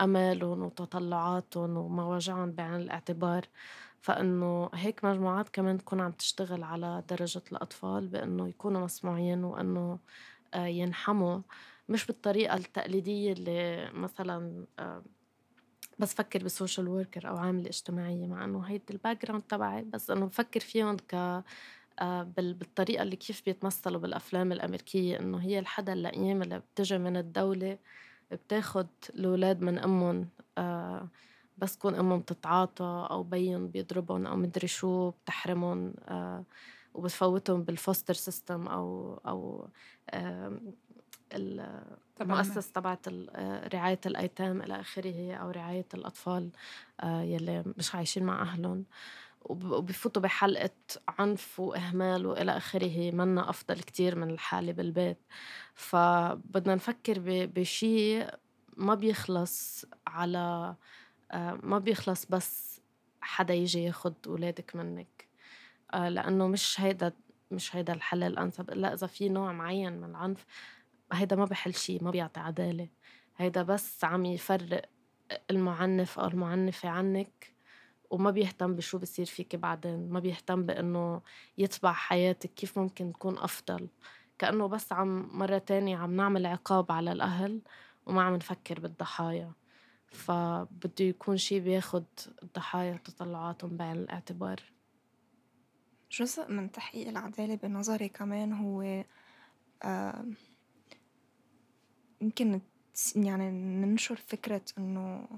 أمالهم 0.00 0.62
وتطلعاتهم 0.62 1.76
ومواجعهم 1.76 2.52
بعين 2.52 2.74
الاعتبار. 2.74 3.48
فإنه 4.00 4.70
هيك 4.74 5.04
مجموعات 5.04 5.48
كمان 5.48 5.78
تكون 5.78 6.00
عم 6.00 6.12
تشتغل 6.12 6.62
على 6.62 7.02
درجة 7.10 7.42
الأطفال 7.52 8.08
بإنه 8.08 8.48
يكونوا 8.48 8.84
مسموعين 8.84 9.44
وإنه 9.44 9.98
آه، 10.54 10.66
ينحموا. 10.66 11.40
مش 11.88 12.06
بالطريقة 12.06 12.56
التقليدية 12.56 13.32
اللي 13.32 13.90
مثلا 13.92 14.66
آه، 14.78 15.02
بس 15.98 16.14
فكر 16.14 16.42
بال 16.42 16.53
social 16.53 16.88
worker 16.88 17.28
أو 17.28 17.36
عاملة 17.36 17.68
اجتماعية 17.68 18.26
مع 18.26 18.44
إنه 18.44 18.60
هيدي 18.60 18.84
ال 18.90 19.26
background 19.26 19.42
تبعي 19.42 19.82
بس 19.84 20.10
إنه 20.10 20.26
بفكر 20.26 20.60
فيهم 20.60 20.96
ك 20.96 21.14
آه، 22.00 22.22
بالطريقة 22.36 23.02
اللي 23.02 23.16
كيف 23.16 23.42
بيتمثلوا 23.46 24.00
بالأفلام 24.00 24.52
الأمريكية 24.52 25.20
إنه 25.20 25.38
هي 25.38 25.58
الحدا 25.58 25.92
اللئيم 25.92 26.42
اللي 26.42 26.58
بتجي 26.58 26.98
من 26.98 27.16
الدولة 27.16 27.78
بتاخد 28.32 28.86
الأولاد 29.14 29.62
من 29.62 29.78
أمهم 29.78 30.28
آه، 30.58 31.08
بس 31.58 31.76
تكون 31.78 31.94
أمهم 31.94 32.20
تتعاطى 32.20 33.06
أو 33.10 33.22
بيهم 33.22 33.68
بيضربهم 33.68 34.26
أو 34.26 34.36
مدري 34.36 34.68
شو 34.68 35.10
بتحرمهم 35.10 35.94
وبتفوتهم 36.94 37.62
بال 37.62 37.75
foster 37.75 38.14
system 38.14 38.66
أو 38.68 39.14
أو 39.26 39.68
المؤسسة 42.20 42.72
تبعت 42.72 43.08
رعاية 43.74 44.00
الأيتام 44.06 44.62
إلى 44.62 44.80
آخره 44.80 45.34
أو 45.34 45.50
رعاية 45.50 45.86
الأطفال 45.94 46.50
آه، 47.00 47.22
يلي 47.22 47.64
مش 47.76 47.94
عايشين 47.94 48.24
مع 48.24 48.42
أهلهم. 48.42 48.84
وبفوتوا 49.44 50.22
بحلقة 50.22 50.70
عنف 51.08 51.60
وإهمال 51.60 52.26
وإلى 52.26 52.56
آخره. 52.56 53.10
منا 53.10 53.50
أفضل 53.50 53.80
كتير 53.80 54.16
من 54.16 54.30
الحالة 54.30 54.72
بالبيت. 54.72 55.18
فبدنا 55.74 56.74
نفكر 56.74 57.18
بشيء 57.46 58.34
ما 58.76 58.94
بيخلص 58.94 59.84
على 60.06 60.74
آه، 61.32 61.58
ما 61.62 61.78
بيخلص 61.78 62.26
بس 62.26 62.80
حدا 63.20 63.54
يجي 63.54 63.84
ياخد 63.84 64.14
أولادك 64.26 64.76
منك. 64.76 65.28
آه، 65.94 66.08
لأنه 66.08 66.46
مش 66.46 66.80
هيدا 66.80 67.12
مش 67.50 67.76
هيدا 67.76 67.92
الحل 67.92 68.22
الأنسب 68.22 68.70
إلا 68.70 68.94
إذا 68.94 69.06
في 69.06 69.28
نوع 69.28 69.52
معين 69.52 69.92
من 69.92 70.10
العنف 70.10 70.46
هيدا 71.12 71.36
ما 71.36 71.44
بحل 71.44 71.74
شي 71.74 71.98
ما 71.98 72.10
بيعطي 72.10 72.40
عدالة. 72.40 72.88
هيدا 73.36 73.62
بس 73.62 74.04
عم 74.04 74.24
يفرق 74.24 74.82
المعنف 75.50 76.18
أو 76.18 76.28
المعنفة 76.28 76.88
عنك 76.88 77.54
وما 78.10 78.30
بيهتم 78.30 78.74
بشو 78.74 78.98
بصير 78.98 79.26
فيك 79.26 79.56
بعدين. 79.56 80.10
ما 80.10 80.20
بيهتم 80.20 80.66
بأنه 80.66 81.22
يتبع 81.58 81.92
حياتك 81.92 82.54
كيف 82.54 82.78
ممكن 82.78 83.12
تكون 83.12 83.38
أفضل. 83.38 83.88
كأنه 84.38 84.66
بس 84.66 84.92
عم 84.92 85.38
مرة 85.38 85.58
تانية 85.58 85.96
عم 85.96 86.16
نعمل 86.16 86.46
عقاب 86.46 86.92
على 86.92 87.12
الأهل 87.12 87.62
وما 88.06 88.22
عم 88.22 88.34
نفكر 88.34 88.80
بالضحايا. 88.80 89.52
فبده 90.08 91.04
يكون 91.04 91.36
شي 91.36 91.60
بياخد 91.60 92.04
الضحايا 92.42 92.94
وتطلعاتهم 92.94 93.76
بعين 93.76 93.96
الاعتبار. 93.96 94.60
جزء 96.10 96.50
من 96.50 96.72
تحقيق 96.72 97.08
العدالة 97.08 97.54
بنظري 97.54 98.08
كمان 98.08 98.52
هو 98.52 99.04
آه 99.82 100.24
يمكن 102.24 102.60
يعني 103.16 103.50
ننشر 103.50 104.16
فكرة 104.16 104.62
إنه 104.78 105.28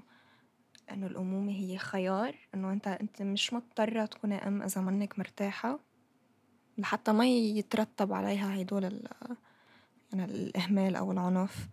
إنه 0.91 1.07
الأمومة 1.07 1.51
هي 1.51 1.77
خيار 1.77 2.35
إنه 2.55 2.73
أنت 2.73 2.87
أنت 2.87 3.21
مش 3.21 3.53
مضطرة 3.53 4.05
تكوني 4.05 4.47
أم 4.47 4.61
إذا 4.61 4.81
منك 4.81 5.19
مرتاحة. 5.19 5.79
لحتى 6.77 7.11
ما 7.11 7.27
يترتب 7.27 8.13
عليها 8.13 8.53
هيدول 8.53 8.83
يعني 10.13 10.25
الإهمال 10.25 10.95
أو 10.95 11.11
العنف. 11.11 11.69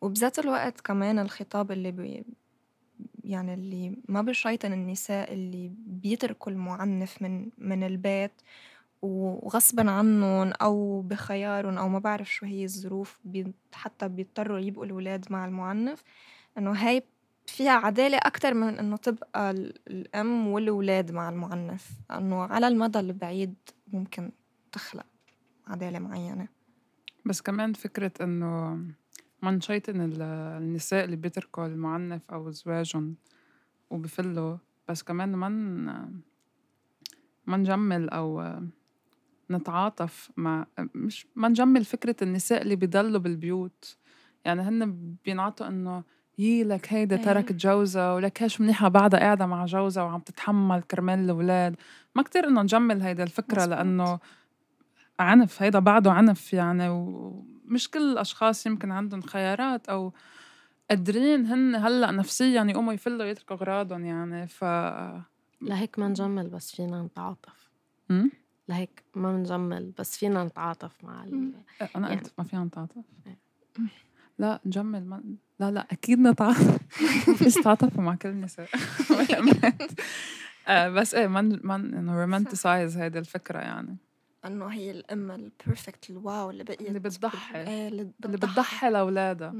وبذات 0.00 0.38
الوقت 0.38 0.80
كمان 0.80 1.18
الخطاب 1.18 1.72
اللي 1.72 1.90
بي 1.90 2.24
يعني 3.24 3.54
اللي 3.54 3.96
ما 4.08 4.22
بشيطن 4.22 4.72
النساء 4.72 5.32
اللي 5.32 5.72
بيتركوا 5.76 6.52
المعنف 6.52 7.22
من 7.22 7.50
من 7.58 7.84
البيت 7.84 8.32
وغصبا 9.02 9.90
عنهم 9.90 10.52
أو 10.62 11.00
بخيارهم 11.00 11.78
أو 11.78 11.88
ما 11.88 11.98
بعرف 11.98 12.32
شو 12.32 12.46
هي 12.46 12.64
الظروف 12.64 13.20
حتى 13.72 14.08
بيضطروا 14.08 14.58
يبقوا 14.58 14.84
الولاد 14.84 15.26
مع 15.30 15.44
المعنف. 15.44 16.02
إنه 16.58 16.72
هاي 16.72 17.02
فيها 17.46 17.72
عدالة 17.72 18.18
أكتر 18.18 18.54
من 18.54 18.78
إنه 18.78 18.96
تبقى 18.96 19.50
الأم 19.88 20.46
والولاد 20.46 21.12
مع 21.12 21.28
المعنف. 21.28 21.90
إنه 22.10 22.42
على 22.42 22.68
المدى 22.68 23.00
البعيد 23.00 23.54
ممكن 23.92 24.32
تخلق 24.72 25.06
عدالة 25.66 25.98
معينة. 25.98 26.48
بس 27.26 27.40
كمان 27.40 27.72
فكرة 27.72 28.12
إنه 28.20 28.78
ما 29.42 29.50
نشيطن 29.50 30.00
النساء 30.00 31.04
اللي 31.04 31.16
بيتركوا 31.16 31.66
المعنف 31.66 32.30
أو 32.30 32.50
زواجهم 32.50 33.16
وبفلوا 33.90 34.56
بس 34.88 35.02
كمان 35.02 35.32
ما 35.36 35.48
ما 37.46 37.56
نجمل 37.56 38.10
أو 38.10 38.58
نتعاطف 39.56 40.30
مع 40.36 40.66
مش 40.94 41.26
ما 41.36 41.48
نجمل 41.48 41.84
فكرة 41.84 42.16
النساء 42.22 42.62
اللي 42.62 42.76
بيضلوا 42.76 43.20
بالبيوت. 43.20 43.96
يعني 44.44 44.62
هن 44.62 45.14
بينعطوا 45.24 45.68
إنه 45.68 46.02
يي 46.38 46.64
لك 46.64 46.92
هيدا 46.92 47.16
إيه. 47.16 47.22
تركت 47.22 47.52
جوزها 47.52 48.14
ولك 48.14 48.42
هي 48.42 48.48
شو 48.48 48.62
منيحة 48.62 48.88
بعدها 48.88 49.20
قاعدة 49.20 49.46
مع 49.46 49.64
جوزها 49.64 50.02
وعم 50.04 50.20
تتحمل 50.20 50.82
كرمال 50.82 51.18
الأولاد. 51.18 51.76
ما 52.14 52.22
كتير 52.22 52.48
إنه 52.48 52.62
نجمل 52.62 53.02
هيدا 53.02 53.22
الفكرة 53.22 53.56
مزبوط. 53.56 53.68
لأنه 53.68 54.18
عنف 55.20 55.62
هيدا 55.62 55.78
بعده 55.78 56.12
عنف 56.12 56.52
يعني. 56.52 56.88
ومش 56.88 57.90
كل 57.90 58.12
الأشخاص 58.12 58.66
يمكن 58.66 58.92
عندهم 58.92 59.20
خيارات 59.20 59.88
أو 59.88 60.12
قادرين 60.90 61.46
هن 61.46 61.74
هلأ 61.74 62.10
نفسيا 62.10 62.64
يقوموا 62.64 62.92
يفلوا 62.92 63.26
يتركوا 63.26 63.56
أغراضهم 63.56 64.04
يعني. 64.04 64.46
ف 64.46 64.64
لهيك 65.62 65.98
ما 65.98 66.08
نجمل 66.08 66.48
بس 66.48 66.76
فينا 66.76 67.02
نتعاطف. 67.02 67.70
لهيك 68.68 69.02
ما 69.14 69.32
نجمل 69.32 69.92
بس 69.98 70.18
فينا 70.18 70.44
نتعاطف 70.44 71.04
مع 71.04 71.24
ال... 71.24 71.52
أنا 71.96 72.08
يعني... 72.08 72.20
قلت 72.20 72.32
ما 72.38 72.44
فينا 72.44 72.64
نتعاطف. 72.64 73.04
إيه. 73.26 73.38
لا 74.38 74.60
نجمل 74.66 75.04
ما... 75.04 75.22
لا 75.60 75.70
لا 75.70 75.86
أكيد 75.90 76.18
نتعاطف. 76.18 76.78
فيش 77.38 77.54
تعاطفوا 77.54 78.02
مع 78.02 78.14
كل 78.14 78.28
النساء 78.28 78.68
آه، 80.68 80.88
بس 80.88 81.14
إيه 81.14 81.26
ما 81.26 81.40
ما 81.40 81.76
إنه 81.76 82.20
romanticize 82.20 82.96
هيدي 82.96 83.18
الفكرة 83.18 83.58
يعني. 83.58 83.96
إنه 84.44 84.66
هي 84.66 84.90
الام 84.90 85.30
ال 85.30 85.40
perfect 85.40 86.10
ال 86.10 86.20
wow 86.20 86.50
اللي 86.50 86.64
بقيت 86.64 86.80
اللي 86.80 86.98
بتضحي. 86.98 87.66
إيه 87.66 87.88
اللي 87.88 88.12
بتضحي. 88.20 88.90
لأولادها. 88.90 89.54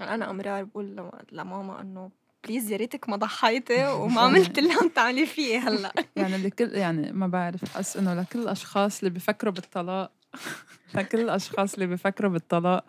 أنا 0.00 0.30
أمرار 0.30 0.64
بقول 0.64 1.10
لماما 1.32 1.80
إنه 1.80 2.10
please 2.46 2.72
يا 2.72 2.76
ريتك 2.76 3.08
ما 3.08 3.16
ضحيتي 3.16 3.86
وما 4.00 4.20
عملت 4.20 4.58
اللي 4.58 4.72
عم 4.72 4.88
تعملي 4.88 5.26
فيه 5.26 5.58
هلا. 5.58 5.92
يعني 6.16 6.36
لكل 6.36 6.68
يعني 6.72 7.12
ما 7.12 7.26
بعرف 7.26 7.64
بحس 7.64 7.96
إنه 7.96 8.14
لكل 8.14 8.38
الاشخاص 8.38 8.98
اللي 8.98 9.10
بفكروا 9.10 9.52
بالطلاق 9.52 10.12
لكل 10.94 11.20
الاشخاص 11.20 11.74
اللي 11.74 11.86
بفكروا 11.86 12.30
بالطلاق 12.30 12.84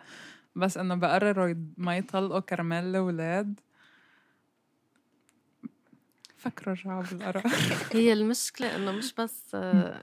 بس 0.56 0.78
إنه 0.78 0.94
بقرروا 0.94 1.54
ما 1.76 1.96
يطلقوا 1.96 2.40
كرمال 2.40 2.84
الأولاد. 2.84 3.60
فكروا 6.50 6.74
ارجعوا 6.74 7.02
بالقرار 7.02 7.42
هي 7.92 8.12
المشكلة 8.12 8.76
إنه 8.76 8.92
مش 8.92 9.12
بس 9.12 9.54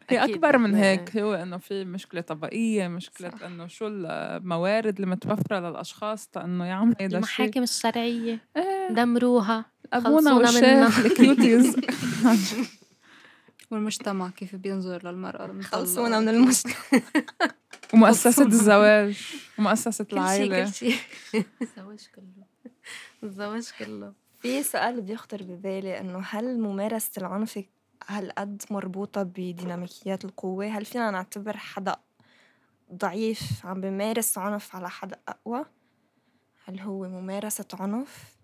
هي 0.10 0.24
أكبر 0.24 0.58
من 0.58 0.76
هيك 0.76 1.18
هو 1.18 1.34
إنه 1.34 1.58
في 1.58 1.86
مشكلة 1.86 2.22
طبقية 2.22 2.88
مشكلة 2.88 3.32
إنه 3.46 3.68
شو 3.68 3.88
الموارد 3.88 5.00
المتوفرة 5.00 5.60
للأشخاص 5.60 6.30
لأنه 6.36 6.66
يعملوا 6.66 6.96
هيدا 7.00 7.20
الشيء. 7.20 7.46
المحاكم 7.46 7.64
الشرعية. 7.64 8.40
إيه. 8.58 8.88
دمروها 8.90 9.66
أبونا 9.94 10.34
والشيخ 10.34 11.00
الكيوتيز. 11.06 11.76
والمجتمع 13.72 14.30
كيف 14.30 14.56
بينظر 14.56 15.12
للمرأة 15.12 15.62
خلصونا 15.62 16.20
من 16.20 16.30
المجتمع. 16.30 16.74
ومؤسسة 17.94 18.46
الزواج 18.46 19.18
ومؤسسة 19.60 20.08
العائلة 20.14 20.66
كل 20.66 20.74
شيء. 20.74 20.96
الزواج 21.62 22.08
كله. 22.16 22.72
الزواج 23.24 23.70
كله. 23.80 24.23
في 24.44 24.64
سؤال 24.64 25.02
بيخطر 25.02 25.44
ببالي 25.44 26.00
إنه 26.00 26.20
هل 26.30 26.60
ممارسة 26.60 27.12
العنف 27.18 27.66
هالقد 28.08 28.64
مربوطة 28.72 29.24
بديناميكيات 29.24 30.26
القوة؟ 30.26 30.66
هل 30.66 30.86
فينا 30.86 31.12
نعتبر 31.12 31.58
حدا 31.58 31.96
ضعيف 32.94 33.66
عم 33.66 33.82
بيمارس 33.82 34.38
عنف 34.38 34.76
على 34.76 34.90
حدا 34.90 35.20
أقوى؟ 35.28 35.66
هل 36.66 36.80
هو 36.80 37.08
ممارسة 37.08 37.66
عنف؟ 37.74 38.38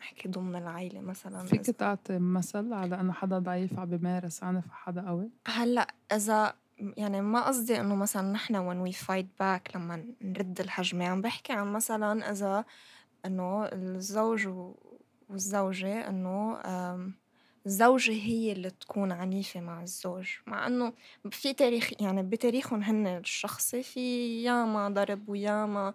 أحكي 0.00 0.28
ضمن 0.28 0.56
العيلة 0.56 1.00
مثلا 1.00 1.46
فيك 1.46 1.60
تعطي 1.60 2.18
مثل 2.18 2.72
على 2.72 3.00
إنه 3.00 3.12
حدا 3.12 3.38
ضعيف 3.38 3.78
عم 3.78 3.90
بيمارس 3.90 4.42
عنف 4.42 4.64
على 4.64 4.74
حدا 4.74 5.08
قوي؟ 5.08 5.30
هلأ 5.46 5.94
إذا 6.12 6.54
يعني 6.78 7.20
ما 7.20 7.46
قصدي 7.46 7.80
إنه 7.80 7.94
مثلا 7.94 8.32
نحن 8.32 8.54
when 8.54 8.88
we 8.90 8.96
fight 8.96 9.42
back 9.42 9.76
لما 9.76 10.04
نرد 10.22 10.60
الهجمة 10.60 11.06
عم 11.06 11.20
بحكي 11.20 11.52
عن 11.52 11.72
مثلا 11.72 12.30
إذا 12.30 12.64
إنه 13.26 13.64
الزوج 13.64 14.48
والزوجة 15.28 16.08
إنه 16.08 16.60
الزوجة 17.66 18.12
هي 18.12 18.52
اللي 18.52 18.70
تكون 18.70 19.12
عنيفة 19.12 19.60
مع 19.60 19.82
الزوج. 19.82 20.28
مع 20.46 20.66
إنه 20.66 20.92
في 21.30 21.52
تاريخ 21.52 21.90
يعني 22.00 22.22
بتاريخهم 22.22 22.82
هن 22.82 23.06
الشخصي 23.06 23.82
في 23.82 24.00
ياما 24.44 24.88
ضرب 24.88 25.28
وياما 25.28 25.94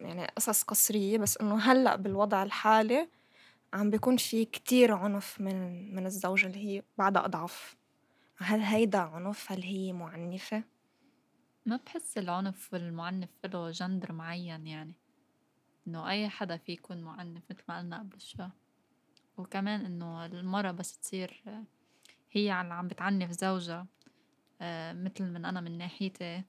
يعني 0.00 0.26
قصص 0.36 0.62
قصرية. 0.62 1.18
بس 1.18 1.36
إنه 1.36 1.58
هلأ 1.58 1.96
بالوضع 1.96 2.42
الحالي 2.42 3.08
عم 3.74 3.90
بيكون 3.90 4.16
في 4.16 4.44
كتير 4.44 4.92
عنف 4.92 5.40
من 5.40 5.94
من 5.94 6.06
الزوجة 6.06 6.46
اللي 6.46 6.58
هي 6.78 6.82
بعدها 6.98 7.24
أضعف 7.24 7.76
هل 8.38 8.60
هيدا 8.60 8.98
عنف؟ 8.98 9.52
هل 9.52 9.62
هي 9.62 9.92
معنفة؟ 9.92 10.62
ما 11.66 11.80
بحس 11.86 12.18
العنف 12.18 12.72
والمعنف 12.72 13.28
له 13.44 13.70
جندر 13.70 14.12
معين 14.12 14.66
يعني. 14.66 15.01
إنه 15.86 16.10
أي 16.10 16.28
حدا 16.28 16.56
فيه 16.56 16.72
يكون 16.72 17.00
معنف 17.02 17.42
متل 17.50 17.64
ما 17.68 17.78
قلنا 17.78 17.98
قبل 17.98 18.20
شوي. 18.20 18.50
وكمان 19.36 19.84
إنه 19.84 20.26
المرة 20.26 20.70
بس 20.70 20.98
تصير 20.98 21.42
هي 22.32 22.50
عم 22.50 22.88
بتعنف 22.88 23.30
زوجها 23.30 23.86
آه، 24.60 24.92
متل 24.92 25.32
من 25.32 25.44
أنا 25.44 25.60
من 25.60 25.78
ناحيتي. 25.78 26.42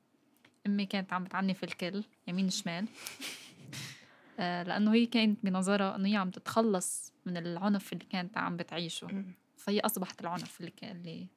أمي 0.67 0.85
كانت 0.85 1.13
عم 1.13 1.23
بتعنف 1.23 1.63
الكل 1.63 2.03
يمين 2.27 2.49
شمال. 2.49 2.87
آه، 4.39 4.63
لأنه 4.63 4.93
هي 4.93 5.05
كانت 5.05 5.45
بنظرها 5.45 5.95
إنه 5.95 6.09
هي 6.09 6.15
عم 6.15 6.29
تتخلص 6.29 7.13
من 7.25 7.37
العنف 7.37 7.93
اللي 7.93 8.05
كانت 8.05 8.37
عم 8.37 8.57
بتعيشه. 8.57 9.25
فهي 9.57 9.79
أصبحت 9.79 10.21
العنف 10.21 10.59
اللي 10.59 10.71
كان 10.71 10.95
اللي 10.95 11.27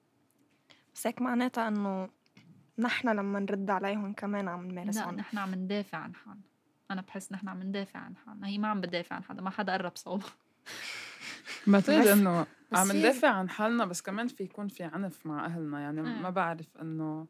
بس 0.94 1.06
هيك 1.06 1.22
معناتها 1.22 1.68
إنه 1.68 2.08
نحن 2.78 3.08
لما 3.08 3.40
نرد 3.40 3.70
عليهم 3.70 4.12
كمان 4.12 4.48
عم 4.48 4.70
نمارس 4.70 4.96
لا 4.96 5.10
نحن 5.10 5.38
عم 5.38 5.54
ندافع 5.54 5.98
عن 5.98 6.14
حالنا 6.14 6.42
أنا 6.90 7.00
بحس 7.00 7.32
نحن 7.32 7.48
عم 7.48 7.62
ندافع 7.62 7.98
عن 7.98 8.16
حالنا 8.16 8.46
هي 8.46 8.58
ما 8.58 8.68
عم 8.68 8.80
بتدافع 8.80 9.16
عن 9.16 9.24
حدا 9.24 9.42
ما 9.42 9.50
حدا 9.50 9.72
قرب 9.72 9.96
صوب 9.96 10.22
بعتقد 11.66 12.06
إنه 12.06 12.46
عم 12.72 12.92
ندافع 12.92 13.28
عن 13.28 13.48
حالنا 13.48 13.84
بس 13.84 14.02
كمان 14.02 14.28
في 14.28 14.44
يكون 14.44 14.68
في 14.68 14.84
عنف 14.84 15.26
مع 15.26 15.44
أهلنا. 15.44 15.80
يعني 15.80 16.00
آه. 16.00 16.22
ما 16.22 16.30
بعرف 16.30 16.76
إنه 16.82 17.26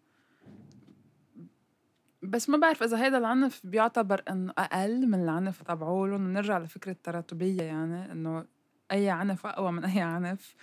بس 2.22 2.48
ما 2.48 2.56
بعرف 2.56 2.82
إذا 2.82 3.04
هيدا 3.04 3.18
العنف 3.18 3.60
بيعتبر 3.64 4.22
انه 4.30 4.52
أقل 4.58 5.06
من 5.06 5.22
العنف 5.22 5.62
تبعولهم 5.62 6.32
نرجع 6.32 6.58
لفكرة 6.58 6.92
التراتبية 6.92 7.62
يعني 7.62 8.12
إنه 8.12 8.44
أي 8.92 9.10
عنف 9.10 9.46
أقوى 9.46 9.72
من 9.72 9.84
أي 9.84 10.00
عنف. 10.00 10.54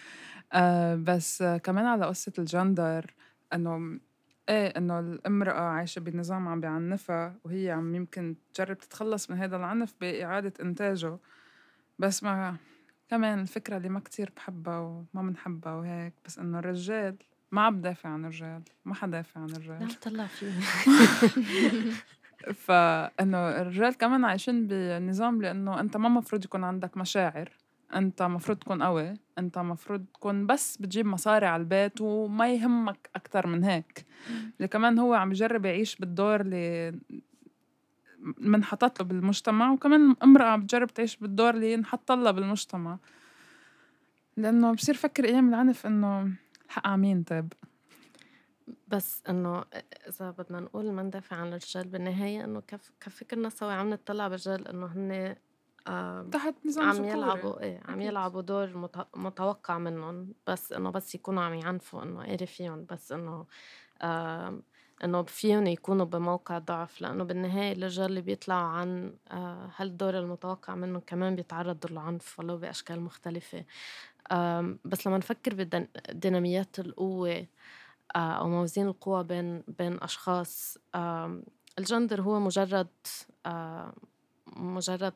آه 0.53 0.95
بس 0.95 1.43
كمان 1.43 1.85
على 1.85 2.05
قصة 2.05 2.33
الجندر 2.39 3.13
إنه 3.53 3.99
إيه 4.49 4.67
إنه 4.67 4.99
الامرأة 4.99 5.61
عايشة 5.61 5.99
بنظام 5.99 6.47
عم 6.47 6.61
بيعنفها 6.61 7.35
وهي 7.43 7.71
عم 7.71 7.95
يمكن 7.95 8.35
تجرب 8.53 8.77
تتخلص 8.77 9.29
من 9.29 9.37
هذا 9.37 9.55
العنف 9.55 9.93
بإعادة 10.01 10.53
إنتاجه. 10.61 11.17
بس 11.99 12.23
ما 12.23 12.57
كمان 13.09 13.39
الفكرة 13.39 13.77
اللي 13.77 13.89
ما 13.89 13.99
كتير 13.99 14.31
بحبها 14.35 14.79
وما 14.79 15.29
بنحبها 15.29 15.73
وهيك 15.73 16.13
بس 16.25 16.39
إنه 16.39 16.59
الرجال 16.59 17.15
ما 17.51 17.61
عم 17.61 17.77
بدافع 17.77 18.09
عن 18.09 18.25
الرجال 18.25 18.63
ما 18.85 18.95
حدافع 18.95 19.41
عن 19.41 19.49
الرجال. 19.49 19.87
لا 19.87 19.95
طلع 20.01 20.25
فيه. 20.25 20.51
فإنه 22.65 23.37
الرجال 23.37 23.97
كمان 23.97 24.25
عايشين 24.25 24.67
بنظام 24.67 25.41
لإنه 25.41 25.79
أنت 25.79 25.97
ما 25.97 26.09
مفروض 26.09 26.45
يكون 26.45 26.63
عندك 26.63 26.97
مشاعر. 26.97 27.51
أنت 27.95 28.21
مفروض 28.21 28.57
تكون 28.57 28.83
قوي 28.83 29.13
أنت 29.37 29.57
مفروض 29.57 30.05
تكون 30.13 30.47
بس 30.47 30.77
بتجيب 30.77 31.05
مصاري 31.05 31.45
على 31.45 31.61
البيت 31.61 32.01
وما 32.01 32.53
يهمك 32.53 33.09
أكتر 33.15 33.47
من 33.47 33.63
هيك. 33.63 34.05
اللي 34.57 34.67
كمان 34.67 34.99
هو 34.99 35.13
عم 35.13 35.31
يجرب 35.31 35.65
يعيش 35.65 35.95
بالدور 35.95 36.41
اللي 36.41 36.99
منحطت 38.37 38.99
له 38.99 39.05
بالمجتمع 39.05 39.71
وكمان 39.71 40.15
امرأة 40.23 40.45
عم 40.45 40.61
بتجرب 40.61 40.87
تعيش 40.87 41.17
بالدور 41.17 41.49
اللي 41.49 41.75
انحط 41.75 42.11
لها 42.11 42.31
بالمجتمع. 42.31 42.97
لأنه 44.37 44.73
بصير 44.73 44.95
فكر 44.95 45.25
أيام 45.25 45.49
العنف 45.49 45.85
إنه 45.85 46.31
الحق 46.65 46.87
عمين 46.87 47.23
طيب. 47.23 47.53
بس 48.87 49.23
إنه 49.29 49.63
إذا 50.07 50.31
بدنا 50.31 50.59
نقول 50.59 50.91
ما 50.91 51.03
ندافع 51.03 51.35
عن 51.35 51.47
الرجال 51.47 51.87
بالنهاية 51.87 52.43
إنه 52.43 52.61
كف 52.67 52.91
كفي 53.01 53.25
كنا 53.25 53.49
سوا 53.49 53.71
عم 53.71 53.89
نطلع 53.89 54.27
بالرجال 54.27 54.67
إنه 54.67 54.85
هن 54.85 55.35
تحت 56.31 56.55
نظام 56.65 56.89
عم 56.89 57.05
يلعبوا 57.05 57.61
إيه 57.61 57.81
عم 57.85 58.01
يلعبوا 58.01 58.41
دور 58.41 58.89
متوقع 59.15 59.77
منهم 59.77 60.33
بس 60.47 60.73
إنه 60.73 60.89
بس 60.89 61.15
يكونوا 61.15 61.43
عم 61.43 61.53
يعنفوا 61.53 62.03
إنه 62.03 62.23
قاري 62.25 62.45
فيهم 62.45 62.85
بس 62.89 63.11
إنه 63.11 63.45
إنه 65.03 65.23
فيهم 65.23 65.67
يكونوا 65.67 66.05
بموقع 66.05 66.57
ضعف. 66.57 67.01
لأنه 67.01 67.23
بالنهاية 67.23 67.71
الرجال 67.71 68.05
اللي 68.05 68.21
بيطلعوا 68.21 68.67
عن 68.67 69.13
آه، 69.31 69.69
هالدور 69.77 70.19
المتوقع 70.19 70.75
منهم 70.75 71.01
كمان 71.07 71.35
بيتعرضوا 71.35 71.89
للعنف 71.89 72.39
ولو 72.39 72.57
بأشكال 72.57 73.01
مختلفة. 73.01 73.65
بس 74.85 75.07
لما 75.07 75.17
نفكر 75.17 75.53
بديناميات 75.53 76.79
القوة 76.79 77.45
آه، 78.15 78.19
أو 78.19 78.49
موازين 78.49 78.87
القوى 78.87 79.23
بين 79.23 79.63
بين 79.67 79.97
أشخاص 80.01 80.77
الجندر 81.79 82.21
هو 82.21 82.39
مجرد 82.39 82.87
مجرد 84.55 85.13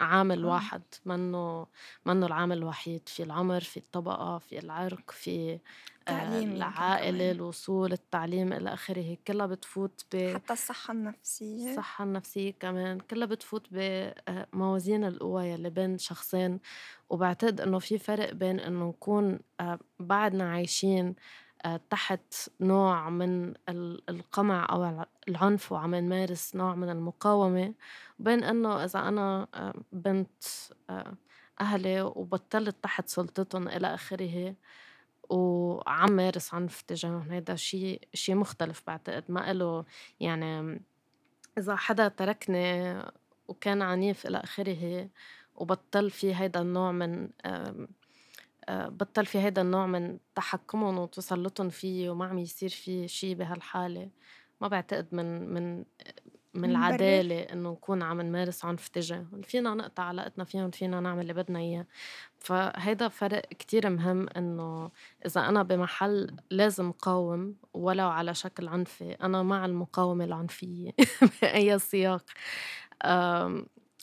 عامل 0.00 0.44
آه. 0.44 0.48
واحد 0.48 0.82
منه 1.04 1.66
منه 2.06 2.26
العامل 2.26 2.58
الوحيد 2.58 3.08
في 3.08 3.22
العمر 3.22 3.60
في 3.60 3.76
الطبقة 3.76 4.38
في 4.38 4.58
العرق 4.58 5.10
في 5.10 5.58
التعليم 5.98 6.52
العائلة 6.52 7.30
الوصول 7.30 7.92
التعليم 7.92 8.52
إلى 8.52 8.72
آخره. 8.74 9.16
كلها 9.26 9.46
بتفوت 9.46 10.04
ب 10.12 10.34
حتى 10.34 10.52
الصحة 10.52 10.92
النفسية. 10.92 11.70
الصحة 11.70 12.04
النفسية 12.04 12.50
كمان. 12.60 12.98
كلها 13.00 13.26
بتفوت 13.26 13.66
بموازين 13.70 15.04
القوى 15.04 15.46
يلي 15.46 15.70
بين 15.70 15.98
شخصين. 15.98 16.60
وبعتقد 17.10 17.60
إنه 17.60 17.78
في 17.78 17.98
فرق 17.98 18.32
بين 18.32 18.60
إنه 18.60 18.88
نكون 18.88 19.38
بعدنا 20.00 20.50
عايشين 20.50 21.14
تحت 21.90 22.34
نوع 22.60 23.10
من 23.10 23.54
القمع 24.08 24.66
أو 24.70 25.06
العنف 25.28 25.72
وعم 25.72 25.94
نمارس 25.94 26.56
نوع 26.56 26.74
من 26.74 26.90
المقاومة 26.90 27.74
بين 28.18 28.44
إنه 28.44 28.84
إذا 28.84 29.08
أنا 29.08 29.48
بنت 29.92 30.42
أهلي 31.60 32.02
وبطلت 32.02 32.76
تحت 32.82 33.08
سلطتهم 33.08 33.68
إلى 33.68 33.94
آخره 33.94 34.54
وعم 35.30 36.12
مارس 36.12 36.54
عنف 36.54 36.82
تجاههم 36.82 37.30
هيدا 37.30 37.56
شيء 37.56 38.00
شيء 38.14 38.34
مختلف 38.34 38.82
بعتقد 38.86 39.24
ما 39.28 39.50
إله 39.50 39.84
يعني 40.20 40.80
إذا 41.58 41.76
حدا 41.76 42.08
تركني 42.08 42.98
وكان 43.48 43.82
عنيف 43.82 44.26
إلى 44.26 44.38
آخره 44.38 45.08
وبطل 45.54 46.10
في 46.10 46.34
هيدا 46.34 46.60
النوع 46.60 46.92
من 46.92 47.28
بطل 48.70 49.26
في 49.26 49.38
هيدا 49.38 49.62
النوع 49.62 49.86
من 49.86 50.18
تحكمهم 50.34 50.98
وتسلطهم 50.98 51.68
فيي 51.68 52.08
وما 52.08 52.26
عم 52.26 52.38
يصير 52.38 52.68
في 52.68 53.08
شي 53.08 53.34
بهالحالة. 53.34 54.10
ما 54.60 54.68
بعتقد 54.68 55.06
من 55.12 55.54
من 55.54 55.84
من 56.54 56.70
العدالة 56.70 57.40
إنه 57.40 57.70
نكون 57.70 58.02
عم 58.02 58.20
نمارس 58.20 58.64
عنف 58.64 58.88
تجاههم 58.88 59.42
فينا 59.42 59.74
نقطع 59.74 60.02
علاقتنا 60.02 60.44
فيهم 60.44 60.70
فينا 60.70 61.00
نعمل 61.00 61.22
اللي 61.22 61.32
بدنا 61.34 61.58
إياه. 61.58 61.86
فهيدا 62.38 63.08
فرق 63.08 63.40
كتير 63.48 63.90
مهم 63.90 64.28
إنه 64.36 64.90
إذا 65.26 65.40
أنا 65.48 65.62
بمحل 65.62 66.36
لازم 66.50 66.92
قاوم 66.92 67.54
ولو 67.74 68.08
على 68.08 68.34
شكل 68.34 68.68
عنفي. 68.68 69.12
أنا 69.12 69.42
مع 69.42 69.64
المقاومة 69.64 70.24
العنفية 70.24 70.90
بأي 71.42 71.78
سياق. 71.78 72.24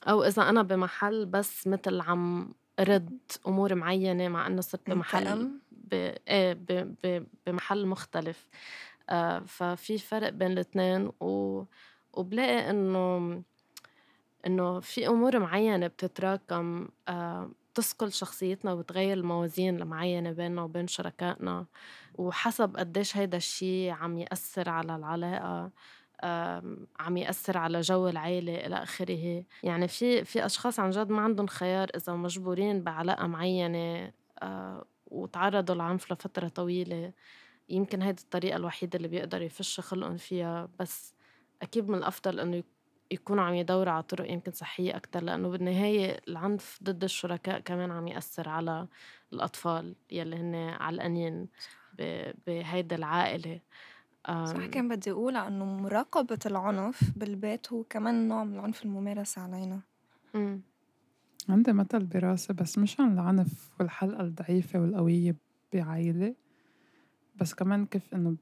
أو 0.08 0.24
إذا 0.24 0.50
أنا 0.50 0.62
بمحل 0.62 1.26
بس 1.26 1.68
مثل 1.68 2.02
عم 2.02 2.54
رد 2.80 3.20
أمور 3.48 3.76
معينة 3.76 4.28
مع 4.28 4.48
إنه 4.48 4.62
صرت 4.62 4.90
بمحل 4.90 5.52
ب... 5.72 5.94
إيه 6.28 6.54
ب... 6.54 6.96
ب... 7.04 7.26
بمحل 7.48 7.86
مختلف. 7.86 8.48
آه 9.10 9.40
ففي 9.40 9.98
فرق 9.98 10.30
بين 10.30 10.52
الاثنين 10.52 11.12
و... 11.22 11.64
وبلاقي 12.14 12.70
إنه 12.70 13.42
إنه 14.48 14.80
في 14.80 15.08
أمور 15.08 15.40
معينة 15.40 15.88
بتتراكم. 15.88 16.88
آه 17.08 17.52
شخصيتنا 18.08 18.74
وبتغير 18.74 19.18
الموازين 19.18 19.82
المعينة 19.82 20.32
بيننا 20.32 20.62
وبين 20.62 20.88
شركائنا. 20.88 21.66
وحسب 22.16 22.78
قديش 22.78 23.18
هيدا 23.18 23.38
الشي 23.38 23.92
عم 23.92 24.18
يأثر 24.18 24.70
على 24.70 24.96
العلاقة. 24.96 25.72
عم 27.00 27.18
يأثر 27.18 27.58
على 27.58 27.82
جو 27.82 28.08
العيلة 28.08 28.56
إلى 28.66 28.76
آخره. 28.84 29.44
يعني 29.64 29.88
في 29.88 30.24
في 30.26 30.46
أشخاص 30.46 30.80
عن 30.80 30.90
جد 30.90 31.10
ما 31.10 31.22
عندهم 31.22 31.48
خيار 31.48 31.90
إذا 31.96 32.14
مجبورين 32.14 32.84
بعلاقة 32.84 33.28
معينة 33.28 34.12
آه، 34.44 34.86
وتعرضوا 35.08 35.76
لعنف 35.76 36.12
لفترة 36.14 36.48
طويلة 36.48 37.14
يمكن 37.70 38.02
هيدي 38.02 38.22
الطريقة 38.22 38.56
الوحيدة 38.58 38.98
اللي 38.98 39.08
بيقدروا 39.08 39.44
يفشوا 39.46 39.84
خلقهم 39.84 40.18
فيها. 40.18 40.70
بس 40.80 41.16
أكيد 41.62 41.90
من 41.90 41.98
الأفضل 41.98 42.40
إنه 42.40 42.64
يكونوا 43.12 43.44
عم 43.44 43.54
يدوروا 43.54 43.94
على 43.94 44.04
طرق 44.04 44.32
يمكن 44.32 44.52
صحية 44.52 44.96
أكتر 44.98 45.24
لأنه 45.24 45.50
بالنهاية 45.50 46.22
العنف 46.28 46.80
ضد 46.84 47.04
الشركاء 47.04 47.60
كمان 47.60 47.92
عم 47.92 48.08
يأثر 48.08 48.50
على 48.50 48.88
الأطفال 49.34 49.96
يلي 50.12 50.36
هن 50.36 50.56
علقانين 50.56 51.48
بهيدا 52.48 52.96
العائلة. 52.96 53.60
صح 54.28 54.66
كان 54.66 54.88
بدي 54.88 55.12
أقول 55.12 55.36
إنه 55.36 55.66
مراقبة 55.66 56.40
العنف 56.46 57.12
بالبيت 57.16 57.74
هو 57.74 57.84
كمان 57.84 58.28
نوع 58.28 58.44
من 58.44 58.54
العنف 58.54 58.86
الممارس 58.86 59.38
علينا 59.38 59.82
إمم. 60.36 60.62
عندي 61.50 61.74
مثل 61.74 62.06
براسي 62.06 62.54
بس 62.54 62.78
مش 62.78 63.00
عن 63.00 63.14
العنف 63.14 63.72
والحلقة 63.80 64.22
الضعيفة 64.22 64.80
والقوية 64.80 65.36
بعائلة 65.74 66.36
بس 67.36 67.54
كمان 67.54 67.86
كيف 67.86 68.14
إنه 68.14 68.36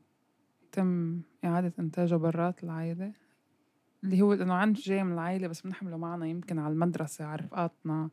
بيتم 0.61 1.21
إعادة 1.45 1.73
إنتاجه 1.79 2.15
برات 2.15 2.63
العائلة 2.63 3.13
اللي 4.03 4.21
هو 4.21 4.33
إنه 4.33 4.53
عنف 4.53 4.79
جاي 4.79 5.03
من 5.03 5.13
العائلة 5.13 5.47
بس 5.47 5.61
بنحمله 5.61 5.97
معنا 5.97 6.27
يمكن 6.27 6.59
على 6.59 6.73
المدرسة 6.73 7.25
على 7.25 7.41
رفقاتنا 7.41 8.09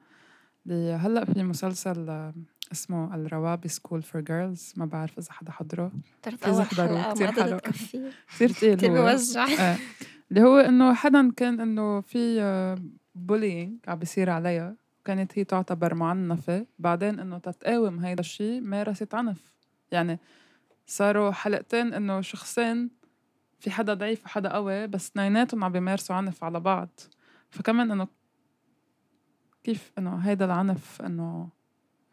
اللي 0.66 0.92
هلأ 0.92 1.24
في 1.24 1.42
مسلسل 1.42 2.32
اسمه 2.72 3.14
الروابي 3.14 3.68
School 3.68 4.02
for 4.02 4.20
Girls 4.20 4.72
ما 4.76 4.84
بعرف 4.86 5.18
إذا 5.18 5.32
حدا 5.32 5.52
حضره. 5.52 5.92
كذا 6.22 6.64
حضروه 6.64 7.12
كثير 7.12 7.32
حلو 7.32 7.58
كثير 7.58 8.52
ثقيل 8.52 8.90
هو 8.90 9.12
بوجع 9.12 9.46
آه. 9.60 9.76
اللي 10.30 10.42
هو 10.42 10.56
إنه 10.58 10.94
حدا 10.94 11.30
كان 11.30 11.60
إنه 11.60 12.00
في 12.00 12.76
bullying 13.14 13.78
عم 13.88 13.98
بيصير 13.98 14.30
عليها. 14.30 14.76
كانت 15.04 15.38
هي 15.38 15.44
تعتبر 15.44 15.94
معنفة. 15.94 16.66
بعدين 16.78 17.20
إنه 17.20 17.38
تتقاوم 17.38 17.98
هيدا 17.98 18.20
الشيء 18.20 18.60
مارست 18.60 19.14
عنف. 19.14 19.52
يعني 19.92 20.18
صاروا 20.86 21.30
حلقتين 21.30 21.94
إنه 21.94 22.20
شخصين 22.20 22.90
في 23.60 23.70
حدا 23.70 23.94
ضعيف 23.94 24.24
وحدا 24.24 24.52
قوي 24.52 24.86
بس 24.86 25.08
اثنيناتهم 25.08 25.64
عم 25.64 25.72
بيمارسوا 25.72 26.16
عنف 26.16 26.44
على 26.44 26.60
بعض. 26.60 27.00
فكمان 27.50 27.90
إنه 27.90 28.08
كيف 29.64 29.92
إنه 29.98 30.16
هيدا 30.16 30.44
العنف 30.44 31.02
إنه 31.02 31.57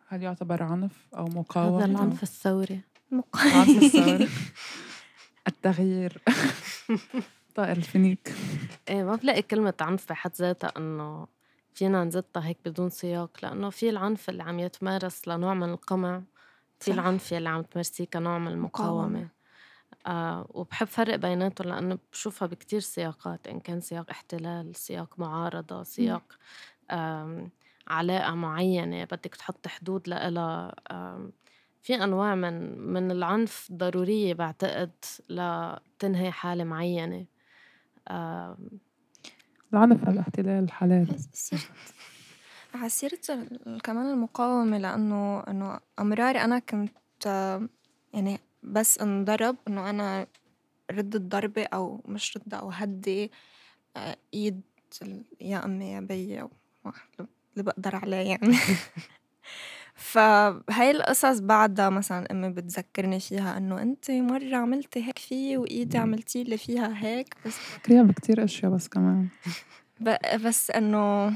هل 0.08 0.24
يعتبر 0.24 0.64
عنف 0.64 1.08
أو 1.18 1.26
مقاومة؟ 1.26 1.78
هذا 1.78 1.86
العنف 1.86 2.24
الثوري. 2.24 2.82
العنف 3.14 3.84
الثوري. 3.84 4.30
التغيير. 5.48 6.22
طائر 7.56 7.78
الفينيك. 7.78 8.34
إيه 8.90 9.04
ما 9.04 9.16
بلاقي 9.16 9.42
كلمة 9.42 9.74
عنف 9.82 10.10
بحد 10.10 10.32
ذاتها 10.36 10.72
إنه 10.78 11.28
فينا 11.74 12.04
نزتها 12.04 12.46
هيك 12.48 12.58
بدون 12.66 12.90
سياق 12.90 13.38
لأنه 13.44 13.70
في 13.70 13.90
العنف 13.90 14.30
اللي 14.30 14.44
عم 14.44 14.60
يتمارس 14.60 15.28
لنوع 15.28 15.54
من 15.54 15.70
القمع 15.70 16.22
في 16.80 16.92
العنف 16.92 17.34
اللي 17.34 17.50
عم 17.50 17.62
تمارسيه 17.62 18.06
كنوع 18.06 18.38
من 18.38 18.48
المقاومة. 18.48 19.28
آه 20.08 20.48
وبحب 20.50 20.88
فرق 20.88 21.16
بيناتهم 21.16 21.68
لأنه 21.68 21.98
بشوفها 22.12 22.48
بكتير 22.48 22.80
سياقات 22.80 23.48
إن 23.48 23.60
كان 23.60 23.82
سياق 23.82 24.10
احتلال 24.10 24.76
سياق 24.76 25.20
معارضة 25.20 25.84
سياق 25.84 26.38
آه 26.92 27.48
علاقة 27.88 28.36
معينة 28.36 29.04
بدك 29.04 29.36
تحط 29.36 29.68
حدود 29.68 30.10
لإلها 30.10 30.76
في 31.82 31.96
أنواع 31.96 32.36
من 32.36 32.80
من 32.80 33.12
العنف 33.12 33.68
ضرورية 33.72 34.34
بعتقد 34.34 34.92
لتنهي 35.30 36.32
حالة 36.32 36.64
معينة. 36.64 37.26
العنف 39.74 40.06
على 40.06 40.14
الاحتلال 40.14 40.64
الحلال 40.64 41.08
على 42.76 42.90
سيرة 42.90 43.20
كمان 43.84 44.06
المقاومة 44.14 44.78
لأنه 44.78 45.40
إنه 45.40 45.80
أمرار 46.00 46.38
أنا 46.38 46.60
كنت 46.60 46.92
يعني 48.14 48.40
بس 48.64 49.00
انضرب 49.00 49.56
إنه 49.68 49.90
أنا 49.90 50.28
رد 50.92 51.16
الضربة 51.16 51.64
أو 51.64 52.02
مش 52.06 52.38
رد 52.38 52.54
أو 52.54 52.70
هدي 52.70 53.32
آه، 53.98 54.18
إيد 54.34 54.62
يا 55.42 55.66
أمي 55.66 55.92
يا 55.92 56.00
بيي 56.00 56.42
أو 56.42 56.50
اللي 57.56 57.64
بقدر 57.64 57.96
عليه 57.96 58.18
يعني. 58.18 58.58
فهاي 59.96 60.92
القصص 60.92 61.40
بعدها 61.40 61.90
مثلا 61.90 62.32
أمي 62.32 62.50
بتذكرني 62.50 63.20
فيها 63.20 63.58
إنه 63.58 63.82
أنت 63.82 64.12
مرة 64.12 64.56
عملتي 64.56 65.08
هيك 65.08 65.20
فيي 65.20 65.58
وإيدي 65.58 65.98
عملتي 65.98 66.44
لي 66.44 66.58
فيها 66.58 66.94
هيك 67.06 67.36
بس 67.46 67.54
فكريها 67.54 68.04
بكتير 68.04 68.44
أشياء 68.44 68.72
بس 68.72 68.88
كمان. 68.88 69.28
بس 70.46 70.72
إنه 70.72 71.34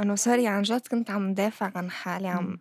إنه 0.00 0.14
سوري 0.14 0.46
عن 0.46 0.62
جد 0.62 0.86
كنت 0.90 1.10
عم 1.10 1.34
دافع 1.34 1.72
عن 1.74 1.90
حالي 1.90 2.28
عم 2.28 2.58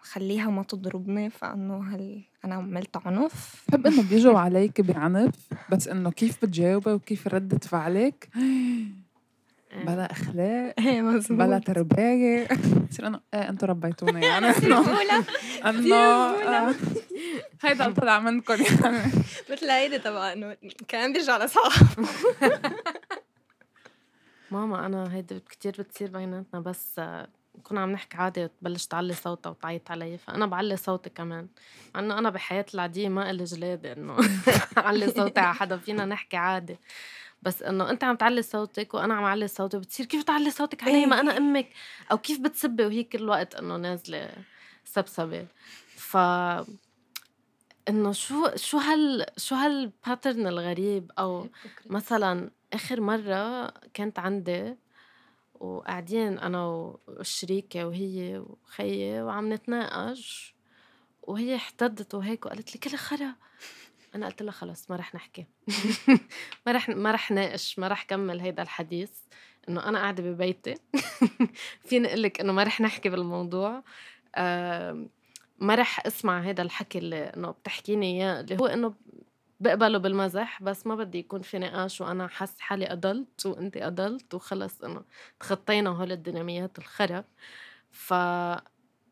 خليها 0.00 0.50
ما 0.50 0.62
تضربني 0.62 1.30
فإنه 1.30 1.94
هل 1.94 2.22
أنا 2.44 2.54
عملت 2.54 2.96
عنف؟ 3.06 3.64
بحب 3.68 3.86
إنه 3.86 4.02
بيجوا 4.02 4.38
عليك 4.38 4.80
بعنف 4.80 5.34
بس 5.70 5.88
إنه 5.88 6.10
كيف 6.10 6.44
بتجاوبي 6.44 6.92
وكيف 6.92 7.28
ردة 7.28 7.58
فعلك. 7.58 8.28
بلا 9.76 10.12
أخلاق 10.12 10.74
إيه، 10.78 11.02
بلا 11.30 11.58
ترباية. 11.58 12.48
بصير 12.90 13.06
أنا 13.06 13.20
إيه 13.34 13.48
أنتم 13.48 13.66
ربيتوني 13.66 14.26
يعني. 14.26 14.46
انه 14.46 15.00
انه 15.66 15.96
آه، 15.96 16.74
هيدا 17.62 17.92
طلع 17.92 18.18
منكم 18.18 18.54
يعني. 18.54 19.12
مثل 19.50 19.70
هيدي 19.70 19.98
تبع 19.98 20.32
إنه 20.32 20.56
كان 20.88 21.12
بيرجع 21.12 21.44
لصاحب 21.44 21.86
ماما 24.50 24.86
أنا 24.86 25.14
هيدي 25.14 25.40
كتير 25.40 25.74
بتصير 25.78 26.10
بيناتنا 26.10 26.60
بس 26.60 27.00
نكون 27.58 27.78
عم 27.78 27.90
نحكي 27.92 28.16
عادي 28.16 28.44
وتبلش 28.44 28.86
تعلي 28.86 29.14
صوتها 29.14 29.50
وتعيط 29.50 29.90
علي 29.90 30.18
فأنا 30.18 30.46
بعلي 30.46 30.76
صوتي 30.76 31.10
كمان. 31.10 31.48
مع 31.94 32.00
إنه 32.00 32.18
أنا 32.18 32.30
بحياتي 32.30 32.74
العادية 32.74 33.08
ما 33.08 33.30
إلي 33.30 33.44
جلادة 33.44 33.92
إنه 33.92 34.16
أعلي 34.78 35.08
صوتي 35.10 35.40
على 35.40 35.54
حدا 35.54 35.76
فينا 35.76 36.04
نحكي 36.04 36.36
عادي. 36.36 36.78
بس 37.42 37.62
إنه 37.62 37.90
أنت 37.90 38.04
عم 38.04 38.16
تعلي 38.16 38.42
صوتك 38.42 38.94
وأنا 38.94 39.14
عم 39.14 39.24
أعلي 39.24 39.48
صوتي 39.48 39.78
بتصير 39.78 40.06
كيف 40.06 40.22
تعلي 40.22 40.50
صوتك 40.50 40.82
علي؟ 40.84 41.06
ما 41.06 41.20
أنا 41.20 41.36
أمك. 41.36 41.68
أو 42.12 42.18
كيف 42.18 42.40
بتسبي؟ 42.40 42.84
وهي 42.86 43.04
كل 43.04 43.18
الوقت 43.18 43.54
إنه 43.54 43.76
نازلة 43.76 44.30
سبسبة. 44.84 45.46
ف 45.96 46.16
إنه 47.88 48.12
شو 48.12 48.56
شو 48.56 48.78
هال 48.78 49.26
شو 49.36 49.54
هالباترن 49.54 50.46
الغريب؟ 50.46 51.12
أو 51.18 51.48
مثلا 51.86 52.50
آخر 52.72 53.00
مرة 53.00 53.68
كانت 53.94 54.18
عندي 54.18 54.76
وقاعدين 55.54 56.38
أنا 56.38 56.66
والشريكه 57.06 57.86
وهي 57.86 58.38
وخيي 58.38 59.22
وعم 59.22 59.52
نتناقش 59.52 60.54
وهي 61.22 61.56
احتدت 61.56 62.14
وهيك 62.14 62.46
وقالت 62.46 62.74
لي 62.74 62.80
كل 62.80 62.96
خرا 62.96 63.34
أنا 64.14 64.26
قلت 64.26 64.42
لها 64.42 64.52
خلص 64.52 64.90
ما 64.90 64.96
رح 64.96 65.14
نحكي. 65.14 65.46
ما 66.66 66.72
رح 66.72 66.88
ما 66.88 67.12
رح 67.12 67.30
ناقش 67.30 67.78
ما 67.78 67.88
رح 67.88 68.02
كمل 68.02 68.40
هيدا 68.40 68.62
الحديث 68.62 69.10
إنه 69.68 69.88
أنا 69.88 69.98
قاعدة 69.98 70.22
ببيتي. 70.22 70.74
فيني 71.88 72.08
أقول 72.08 72.22
لك 72.22 72.40
إنه 72.40 72.52
ما 72.52 72.62
رح 72.62 72.80
نحكي 72.80 73.08
بالموضوع. 73.08 73.82
ما 75.58 75.74
رح 75.74 76.06
أسمع 76.06 76.40
هذا 76.40 76.62
الحكي 76.62 76.98
اللي 76.98 77.24
إنه 77.24 77.50
بتحكيني 77.50 78.06
إياه 78.16 78.40
اللي 78.40 78.56
هو 78.60 78.66
إنه 78.66 78.94
بقبله 79.60 79.98
بالمزح 79.98 80.62
بس 80.62 80.86
ما 80.86 80.94
بدي 80.94 81.18
يكون 81.18 81.42
في 81.42 81.58
نقاش 81.58 82.00
وأنا 82.00 82.26
حاسة 82.28 82.56
حالي 82.60 82.92
اضلت 82.92 83.46
وأنت 83.46 83.76
اضلت 83.76 84.34
وخلص 84.34 84.82
إنه 84.82 85.02
تخطينا 85.40 85.90
هول 85.90 86.12
الديناميات 86.12 86.78
الخرا. 86.78 87.24
ف 87.90 88.14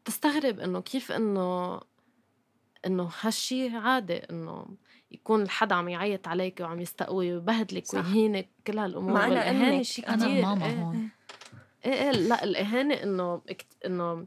تستغرب 0.04 0.60
إنه 0.60 0.80
كيف 0.80 1.12
إنه 1.12 1.80
إنه 2.86 3.10
هالشي 3.20 3.76
عادي 3.76 4.16
إنه 4.16 4.66
يكون 5.10 5.48
حدا 5.48 5.74
عم 5.74 5.88
يعيط 5.88 6.28
عليك 6.28 6.60
وعم 6.60 6.80
يستقوي 6.80 7.34
ويبهدلك 7.34 7.94
ويهينك 7.94 8.48
كل 8.66 8.78
هالأمور. 8.78 9.12
ما 9.12 9.24
أنا 9.24 9.28
والاهانه 9.28 9.82
شيء 9.82 10.04
كثير 10.04 10.14
أنا 10.14 10.54
ماما 10.54 10.66
إيه. 10.66 10.82
هون. 10.82 11.08
إيه. 11.84 11.92
إيه 11.92 12.10
لا 12.10 12.44
الاهانه 12.44 12.94
إنه 12.94 13.42
إنه 13.86 14.26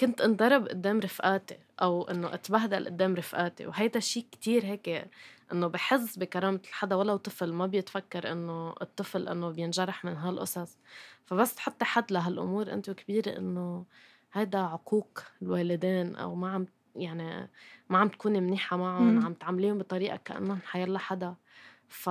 كنت 0.00 0.20
انضرب 0.20 0.68
قدام 0.68 1.00
رفقاتي 1.00 1.58
أو 1.82 2.02
إنه 2.02 2.34
أتبهدل 2.34 2.86
قدام 2.86 3.14
رفقاتي 3.14 3.66
وهيدا 3.66 4.00
شيء 4.00 4.26
كتير 4.32 4.64
هيك 4.64 5.10
إنه 5.52 5.66
بحز 5.66 6.16
بكرامة 6.16 6.60
الحدا. 6.68 6.96
ولو 6.96 7.16
طفل 7.16 7.52
ما 7.52 7.66
بيتفكر 7.66 8.32
إنه 8.32 8.74
الطفل 8.82 9.28
إنه 9.28 9.50
بينجرح 9.50 10.04
من 10.04 10.16
هالقصص. 10.16 10.78
فبس 11.26 11.54
تحطي 11.54 11.84
حد 11.84 12.12
لهالأمور 12.12 12.72
انت 12.72 12.90
كبيرة 12.90 13.38
إنه 13.38 13.84
هيدا 14.32 14.58
عقوق 14.58 15.22
الوالدين 15.42 16.16
أو 16.16 16.34
ما 16.34 16.50
عم 16.50 16.66
يعني 16.96 17.50
ما 17.90 17.98
عم 17.98 18.08
تكوني 18.08 18.40
منيحة 18.40 18.76
معهم. 18.76 19.24
عم 19.24 19.34
تعامليهم 19.34 19.78
بطريقة 19.78 20.16
كأنهم 20.16 20.60
حيلا 20.64 20.98
حدا. 20.98 21.34
ف 21.88 22.10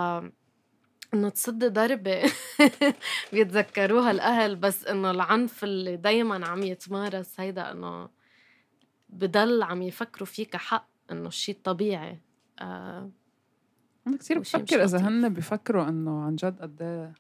إنه 1.13 1.29
تصدي 1.29 1.67
ضربة 1.67 2.23
بيتذكروها 3.33 4.11
الأهل 4.11 4.55
بس 4.55 4.87
إنه 4.87 5.11
العنف 5.11 5.63
اللي 5.63 5.97
دايما 5.97 6.47
عم 6.47 6.63
يتمارس 6.63 7.39
هيدا 7.39 7.71
إنه 7.71 8.09
بضل 9.09 9.63
عم 9.63 9.81
يفكروا 9.81 10.25
فيه 10.25 10.45
كحق 10.47 10.87
إنه 11.11 11.27
الشيء 11.27 11.55
الطبيعي 11.55 12.21
آه 12.59 13.11
أنا 14.07 14.17
كثير 14.17 14.39
بفكر 14.39 14.83
إذا 14.83 15.07
هن 15.07 15.33
بفكروا 15.33 15.89
إنه 15.89 16.21
عن 16.23 16.35
جد 16.35 16.61
قد 16.61 16.81
إيه 16.81 17.13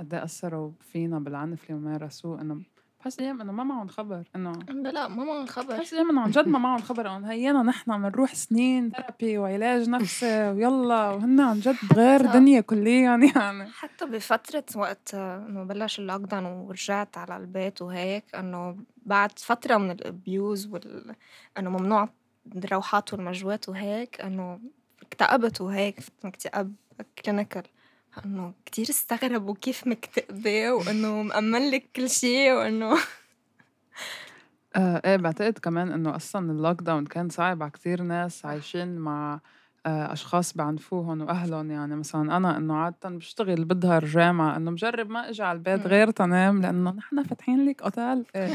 قد 0.00 0.14
إيه 0.14 0.24
أثروا 0.24 0.72
فينا 0.80 1.18
بالعنف 1.18 1.70
اللي 1.70 1.80
مارسوه 1.80 2.40
إنه 2.40 2.62
بحس 3.02 3.20
أيام 3.20 3.40
انه 3.40 3.52
ما 3.52 3.64
معهم 3.64 3.88
خبر. 3.88 4.22
إنه 4.36 4.52
لا 4.68 5.08
ما 5.08 5.24
معهم 5.24 5.46
خبر. 5.46 5.76
بحس 5.76 5.94
أيام 5.94 6.10
انه 6.10 6.20
عن 6.20 6.30
جد 6.30 6.48
ما 6.48 6.58
معهم 6.58 6.80
خبر. 6.80 7.16
إنه 7.16 7.30
هينا 7.30 7.62
نحن 7.62 8.02
بنروح 8.02 8.34
سنين 8.34 8.90
therapy 8.90 9.38
وعلاج 9.38 9.88
نفسي 9.88 10.50
ويلا 10.50 11.10
وهن 11.10 11.40
عن 11.40 11.60
جد 11.60 11.76
بغير 11.90 12.32
دنيا 12.32 12.60
كليا 12.60 13.00
يعني. 13.00 13.70
حتى 13.70 14.06
بفترة 14.06 14.64
وقت 14.76 15.14
إنه 15.14 15.64
بلش 15.64 15.98
ال 15.98 16.20
lockdown 16.20 16.44
ورجعت 16.44 17.18
على 17.18 17.36
البيت 17.36 17.82
وهيك 17.82 18.34
إنه 18.34 18.76
بعد 18.96 19.38
فترة 19.38 19.76
من 19.76 19.90
ال 19.90 20.03
abuse 20.03 20.66
وال 20.66 21.14
إنه 21.58 21.70
ممنوع 21.70 22.08
الروحات 22.56 23.12
والمجوات 23.12 23.68
وهيك 23.68 24.20
إنه 24.20 24.60
اكتئبت 25.02 25.60
وهيك 25.60 26.00
اكتئاب 26.24 26.74
clinical 27.24 27.62
إنه 28.24 28.54
كتير 28.66 28.90
استغربوا 28.90 29.54
كيف 29.54 29.86
مكتئبة 29.86 30.72
وإنه 30.72 31.22
مأمن 31.22 31.70
لك 31.70 31.88
كل 31.96 32.10
شيء 32.10 32.52
وإنه 32.52 32.98
آه 34.76 35.02
إيه 35.04 35.16
بعتقد 35.16 35.58
كمان 35.58 35.92
إنه 35.92 36.16
أصلا 36.16 36.52
ال 36.52 36.82
lockdown 36.82 37.06
كان 37.06 37.28
صعب 37.28 37.62
على 37.62 37.70
كثير 37.70 38.02
ناس 38.02 38.46
عايشين 38.46 38.96
مع 38.98 39.40
آه 39.86 40.12
أشخاص 40.12 40.56
بعنفوهم 40.56 41.20
وأهلهم. 41.20 41.70
يعني 41.70 41.96
مثلا 41.96 42.36
أنا 42.36 42.56
إنه 42.56 42.74
عاده 42.76 43.08
بشتغل 43.08 43.64
بظهر 43.64 44.04
جامعة 44.04 44.56
إنه 44.56 44.70
بجرب 44.70 45.10
ما 45.10 45.28
إجي 45.30 45.42
على 45.42 45.56
البيت 45.56 45.86
غير 45.86 46.10
تنام 46.10 46.62
لأنه 46.62 46.90
نحن 46.90 47.22
فاتحين 47.22 47.66
لك 47.68 47.82
أوتيل. 47.82 48.24
إيه. 48.36 48.54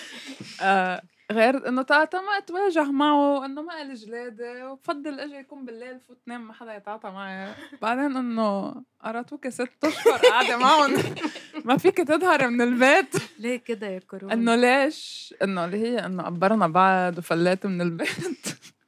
آه 0.62 1.02
غير 1.30 1.68
إنه 1.68 1.82
تاتا 1.82 2.20
ما 2.20 2.38
أتواجه 2.38 2.90
معه 2.90 3.44
إنه 3.44 3.62
ما 3.62 3.72
قال 3.72 3.94
جلادة 3.94 4.70
وبفضل 4.70 5.20
إجي 5.20 5.34
يكون 5.34 5.64
بالليل 5.64 6.00
فوت 6.00 6.18
نام 6.26 6.46
ما 6.46 6.52
حدا 6.52 6.74
يتعاطى 6.76 7.10
معي. 7.10 7.54
بعدين 7.82 8.16
إنه 8.16 8.74
قراتوك 9.00 9.48
ست 9.48 9.84
أشهر 9.84 10.18
قاعدة 10.18 10.56
معهم. 10.56 10.94
ما 11.64 11.76
فيك 11.76 11.96
تظهر 11.96 12.48
من 12.48 12.60
البيت. 12.60 13.14
ليه 13.38 13.56
كده 13.56 13.86
يا 13.86 13.98
كورونا؟ 13.98 14.34
إنه 14.34 14.54
ليش؟ 14.54 15.34
إنه 15.42 15.64
اللي 15.64 15.76
هي 15.76 16.06
إنه 16.06 16.22
قبرنا 16.22 16.68
بعض 16.68 17.18
وفليت 17.18 17.66
من 17.66 17.80
البيت. 17.80 18.46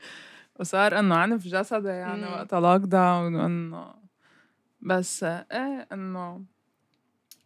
وصار 0.61 0.99
إنه 0.99 1.15
عنف 1.15 1.47
جسدي 1.47 1.89
يعني 1.89 2.27
وقت 2.27 2.55
لوك 2.55 2.83
داون 2.83 3.35
وإنه 3.35 3.95
بس 4.81 5.25
إيه 5.25 5.89
إنه 5.93 6.45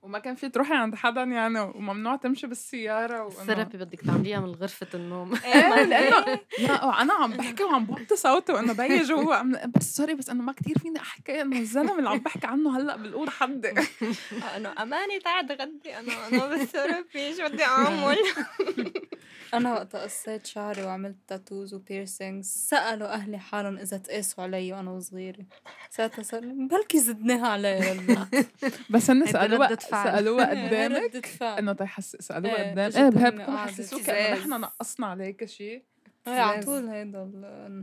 وما 0.06 0.18
كان 0.18 0.34
في 0.34 0.48
تروحي 0.48 0.74
عند 0.74 0.94
حدا 0.94 1.22
يعني 1.22 1.60
وممنوع 1.60 2.16
تمشي 2.16 2.46
بالسيارة 2.46 3.24
وإنه 3.24 3.40
ال 3.40 3.45
therapy 3.45 3.78
بدك 3.78 4.00
تعمليها 4.00 4.40
من 4.40 4.54
غرفة 4.54 4.86
النوم. 4.94 5.34
إيه 5.44 5.84
لا 6.66 7.02
أنا 7.02 7.12
عم 7.12 7.30
بحكي 7.30 7.64
وعم 7.64 7.84
بوطي 7.84 8.16
صوتي 8.16 8.52
وإنه 8.52 8.72
بي 8.72 9.02
جوا 9.02 9.42
بس 9.66 9.96
sorry 9.96 10.14
بس 10.14 10.30
إنه 10.30 10.42
ما 10.42 10.52
كتير 10.52 10.78
فيني 10.78 11.00
أحكي 11.00 11.40
إنه 11.40 11.58
الزلمة 11.58 11.98
اللي 11.98 12.10
عم 12.10 12.18
بحكي 12.18 12.46
عنه 12.46 12.78
هلأ 12.78 12.96
بالأوضة 12.96 13.30
حدي 13.30 13.68
آه، 13.68 14.56
إنه 14.56 14.74
أماني 14.82 15.18
تعال 15.18 15.52
غدي 15.52 15.98
أنا 15.98 16.28
أنا 16.28 16.46
بال 16.46 16.66
therapy 16.66 17.36
شو 17.36 17.48
بدي 17.48 17.64
أعمل؟ 17.64 18.18
أنا 19.54 19.72
وقت 19.72 19.96
قصيت 19.96 20.46
شعري 20.46 20.82
وعملت 20.82 21.16
tattoos 21.28 21.74
و 21.74 21.82
piercings 21.82 22.46
سألوا 22.46 23.12
أهلي 23.14 23.38
حالهم 23.38 23.78
إذا 23.78 23.98
تقاسوا 23.98 24.44
علي 24.44 24.72
وأنا 24.72 24.90
وصغيرة. 24.90 25.44
ساعتها 25.90 26.22
صار 26.22 26.40
بلكي 26.70 27.00
زدناها 27.00 27.46
علي 27.46 27.80
بس 28.90 29.10
هن 29.10 29.26
سألوها 29.26 29.76
سألوها 29.80 30.50
قدامك؟ 30.66 31.42
إنه 31.42 31.72
تيحس 31.72 32.16
سألوها 32.16 32.56
إيه، 32.56 32.70
قدام. 32.70 33.04
إيه 33.04 33.10
بهبكم 33.10 33.56
حسسوك 33.56 34.10
إنه 34.10 34.38
نحن 34.38 34.60
نقصنا 34.60 35.06
عليك 35.06 35.44
شيء 35.44 35.82
إيه 36.26 36.32
على 36.32 36.62
طول 36.62 36.88
هيدا 36.88 37.22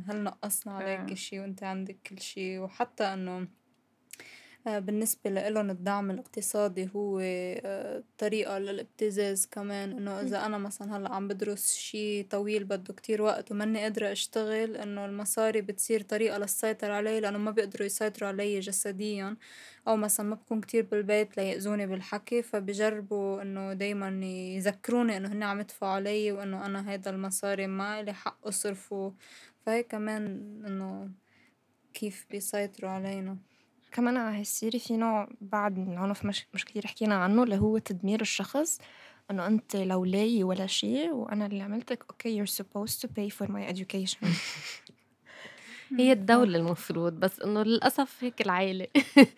هل 0.08 0.24
نقصنا 0.24 0.74
عليك 0.74 1.10
إيه. 1.10 1.16
شيء 1.16 1.40
وأنت 1.40 1.64
عندك 1.64 1.98
كل 2.10 2.20
شيء 2.20 2.60
وحتى 2.60 3.04
إنه 3.04 3.38
آه، 3.38 3.48
بالنسبة 4.66 5.30
لإلن 5.30 5.70
الدعم 5.70 6.12
الاقتصادي 6.12 6.90
هو 6.96 7.20
آه، 7.24 8.04
طريقة 8.18 8.58
للابتزاز 8.60 9.46
كمان 9.46 9.92
إنه 9.92 10.22
إذا 10.22 10.46
أنا 10.46 10.58
مثلا 10.58 10.98
هلأ 10.98 11.14
عم 11.14 11.28
بدرس 11.28 11.74
شي 11.76 12.24
طويل 12.24 12.64
بده 12.64 12.94
كتير 12.94 13.22
وقت 13.22 13.52
وماني 13.52 13.80
قادرة 13.80 14.12
أشتغل 14.12 14.78
إنه 14.78 15.06
المصاري 15.06 15.62
بتصير 15.62 16.02
طريقة 16.02 16.38
للسيطرة 16.38 16.94
علي 16.94 17.20
لأنه 17.20 17.38
ما 17.38 17.52
بيقدروا 17.52 17.86
يسيطروا 17.86 18.30
علي 18.30 18.60
جسديا 18.60 19.38
أو 19.88 19.96
مثلا 19.98 20.26
ما 20.26 20.36
بكون 20.36 20.62
كتير 20.62 20.84
بالبيت 20.84 21.38
ليأذوني 21.38 21.88
بالحكي 21.88 22.42
فبجربوا 22.42 23.42
إنه 23.42 23.74
دايما 23.74 24.08
يذكروني 24.56 25.18
إنه 25.18 25.34
هن 25.34 25.44
عم 25.44 25.60
يدفعوا 25.60 25.92
علي 25.92 26.32
وإنه 26.32 26.66
أنا 26.66 26.92
هيدا 26.92 27.12
المصاري 27.12 27.68
ما 27.68 28.00
إلي 28.00 28.14
حق 28.14 28.48
أصرفه 28.48 29.14
فهي 29.66 29.84
كمان 29.84 30.26
إنه 30.66 31.12
كيف 31.94 32.26
بيسيطروا 32.32 32.92
علينا. 32.92 33.38
كمان 33.94 34.18
على 34.18 34.40
هالسيرة 34.40 34.78
في 34.78 34.98
نوع 34.98 35.28
بعد 35.42 35.78
من 35.78 35.94
العنف 35.94 36.26
مش, 36.26 36.46
مش 36.54 36.66
كتير 36.66 36.88
حكينا 36.88 37.16
عنه 37.16 37.44
اللي 37.44 37.58
هو 37.58 37.78
تدمير 37.78 38.22
الشخص. 38.22 38.80
إنه 39.32 39.48
أنت 39.48 39.76
لو 39.76 40.06
لاي 40.06 40.44
ولا 40.44 40.68
شيء 40.68 41.12
وأنا 41.12 41.46
اللي 41.46 41.62
عملتك 41.62 42.06
أوكي 42.10 42.46
you're 42.46 42.50
supposed 42.50 43.00
to 43.02 43.08
pay 43.08 43.30
for 43.40 43.48
my 43.50 43.74
education. 43.74 44.28
هي 46.00 46.12
الدولة 46.12 46.58
المفروض 46.58 47.14
بس 47.14 47.40
إنه 47.40 47.64
للأسف 47.64 48.18
هيك 48.24 48.42
العائلة 48.42 48.88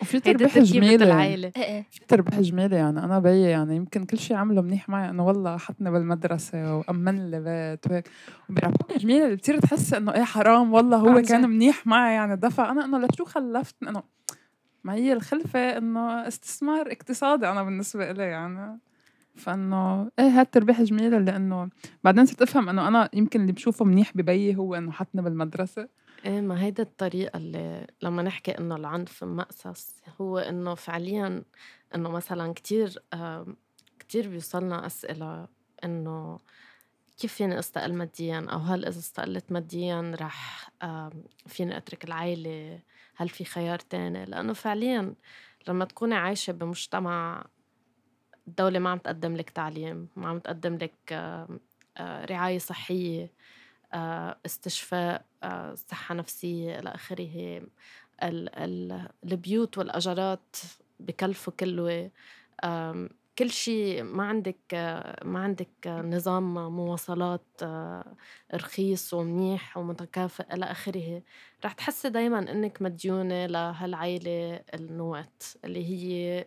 وفي 0.02 0.20
تركيبة 0.26 0.60
جميلة. 0.64 1.04
العائلة 1.06 1.52
إيه 1.56 1.62
إيه. 1.62 1.86
في 1.90 2.00
تربيح 2.08 2.40
جميلة 2.40 2.76
يعني 2.76 2.98
أنا 3.04 3.18
بيي 3.18 3.42
يعني 3.42 3.76
يمكن 3.76 4.04
كل 4.04 4.18
شيء 4.18 4.36
عمله 4.36 4.62
منيح 4.62 4.88
معي 4.88 5.10
إنه 5.10 5.26
والله 5.26 5.56
حطني 5.56 5.90
بالمدرسة 5.90 6.76
وأمن 6.76 7.30
لي 7.30 7.40
بيت 7.40 7.90
وهيك. 7.92 8.10
وبيعرفوني 8.50 8.98
جميلة 8.98 9.24
اللي 9.24 9.36
بتصير 9.36 9.58
تحس 9.60 9.94
إنه 9.94 10.14
إيه 10.14 10.22
حرام 10.24 10.72
والله 10.72 10.96
هو 10.96 11.22
كان. 11.22 11.50
منيح 11.50 11.86
معي 11.86 12.14
يعني 12.14 12.36
دفع. 12.36 12.70
أنا 12.70 12.84
إنه 12.84 12.98
لشو 12.98 13.24
خلفتني 13.24 13.88
إنه 13.90 14.02
ما 14.86 14.94
هي 14.94 15.12
الخلفة 15.12 15.78
إنه 15.78 16.28
استثمار 16.28 16.92
اقتصادي 16.92 17.48
أنا 17.48 17.62
بالنسبة 17.62 18.10
إلي 18.10 18.22
يعني. 18.22 18.78
فإنه 19.34 20.10
إيه 20.18 20.24
هاي 20.24 20.40
التربيح 20.40 20.82
جميلة 20.82 21.18
لأنه 21.18 21.70
بعدين 22.04 22.26
صرت 22.26 22.42
أفهم 22.42 22.68
إنه 22.68 22.88
أنا 22.88 23.10
يمكن 23.14 23.40
اللي 23.40 23.52
بشوفه 23.52 23.84
منيح 23.84 24.12
ببيي 24.14 24.56
هو 24.56 24.74
إنه 24.74 24.92
حطني 24.92 25.22
بالمدرسة. 25.22 25.88
إيه 26.24 26.40
ما 26.40 26.62
هيدا 26.62 26.82
الطريقة 26.82 27.36
اللي 27.36 27.86
لما 28.02 28.22
نحكي 28.22 28.50
إنه 28.50 28.76
العنف 28.76 29.24
مأسس 29.24 30.02
هو 30.20 30.38
إنه 30.38 30.74
فعليا 30.74 31.42
إنه 31.94 32.08
مثلا 32.08 32.52
كتير 32.52 33.02
كتير 33.98 34.28
بيوصلنا 34.28 34.86
أسئلة 34.86 35.48
إنه 35.84 36.40
كيف 37.18 37.32
فيني 37.32 37.58
أستقل 37.58 37.94
ماديا 37.94 38.46
أو 38.52 38.58
هل 38.58 38.84
إذا 38.84 38.98
استقلت 38.98 39.52
ماديا 39.52 40.16
رح 40.20 40.70
فيني 41.46 41.76
أترك 41.76 42.04
العائلة 42.04 42.80
هل 43.16 43.28
في 43.28 43.44
خيار 43.44 43.78
تاني؟ 43.78 44.24
لأنه 44.24 44.52
فعليا 44.52 45.14
لما 45.68 45.84
تكوني 45.84 46.14
عايشة 46.14 46.52
بمجتمع 46.52 47.44
الدولة 48.48 48.78
ما 48.78 48.90
عم 48.90 48.98
تقدم 48.98 49.36
لك 49.36 49.50
تعليم 49.50 50.08
ما 50.16 50.28
عم 50.28 50.38
تقدم 50.38 50.74
لك 50.76 50.94
آم، 51.12 51.60
آه، 51.96 52.24
رعاية 52.24 52.58
صحية 52.58 53.32
آه، 53.94 54.38
استشفاء 54.46 55.24
آه، 55.42 55.74
صحة 55.74 56.14
نفسية 56.14 56.78
إلى 56.78 56.90
آخره 56.90 57.62
ال- 58.22 58.54
ال- 58.58 59.08
البيوت 59.24 59.78
والأجارات 59.78 60.56
بكلفوا 61.00 61.52
آم، 62.64 63.08
كل 63.38 63.50
شيء 63.50 64.02
ما 64.02 64.24
عندك 64.24 64.58
ما 65.24 65.38
عندك 65.38 65.86
نظام 65.86 66.54
مواصلات 66.76 67.46
آه، 67.62 68.16
رخيص 68.54 69.14
ومنيح 69.14 69.76
ومتكافئ 69.76 70.54
إلى 70.54 70.64
آخره. 70.64 71.22
رح 71.64 71.72
تحسي 71.72 72.08
دايما 72.10 72.38
إنك 72.38 72.82
مديونة 72.82 73.46
لهالعيلة 73.46 74.60
النوات 74.74 75.42
اللي 75.64 75.84
هي 75.86 76.46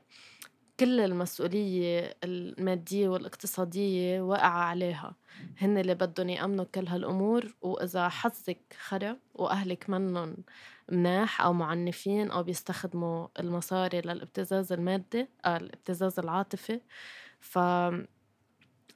كل 0.79 0.99
المسؤولية 0.99 2.15
المادية 2.23 3.09
والاقتصادية 3.09 4.21
واقعة 4.21 4.63
عليها. 4.63 5.15
هن 5.57 5.77
اللي 5.77 5.95
بدهم 5.95 6.29
يأمنوا 6.29 6.65
كل 6.65 6.87
هالأمور 6.87 7.55
وإذا 7.61 8.09
حظك 8.09 8.61
خرب 8.79 9.17
وأهلك 9.33 9.89
منن 9.89 10.37
مناح 10.91 11.41
أو 11.41 11.53
معنفين 11.53 12.31
أو 12.31 12.43
بيستخدموا 12.43 13.27
المصاري 13.39 14.01
للابتزاز 14.01 14.71
المادي 14.73 15.27
آه 15.45 15.57
الابتزاز 15.57 16.19
العاطفي 16.19 16.81
ف 17.39 17.59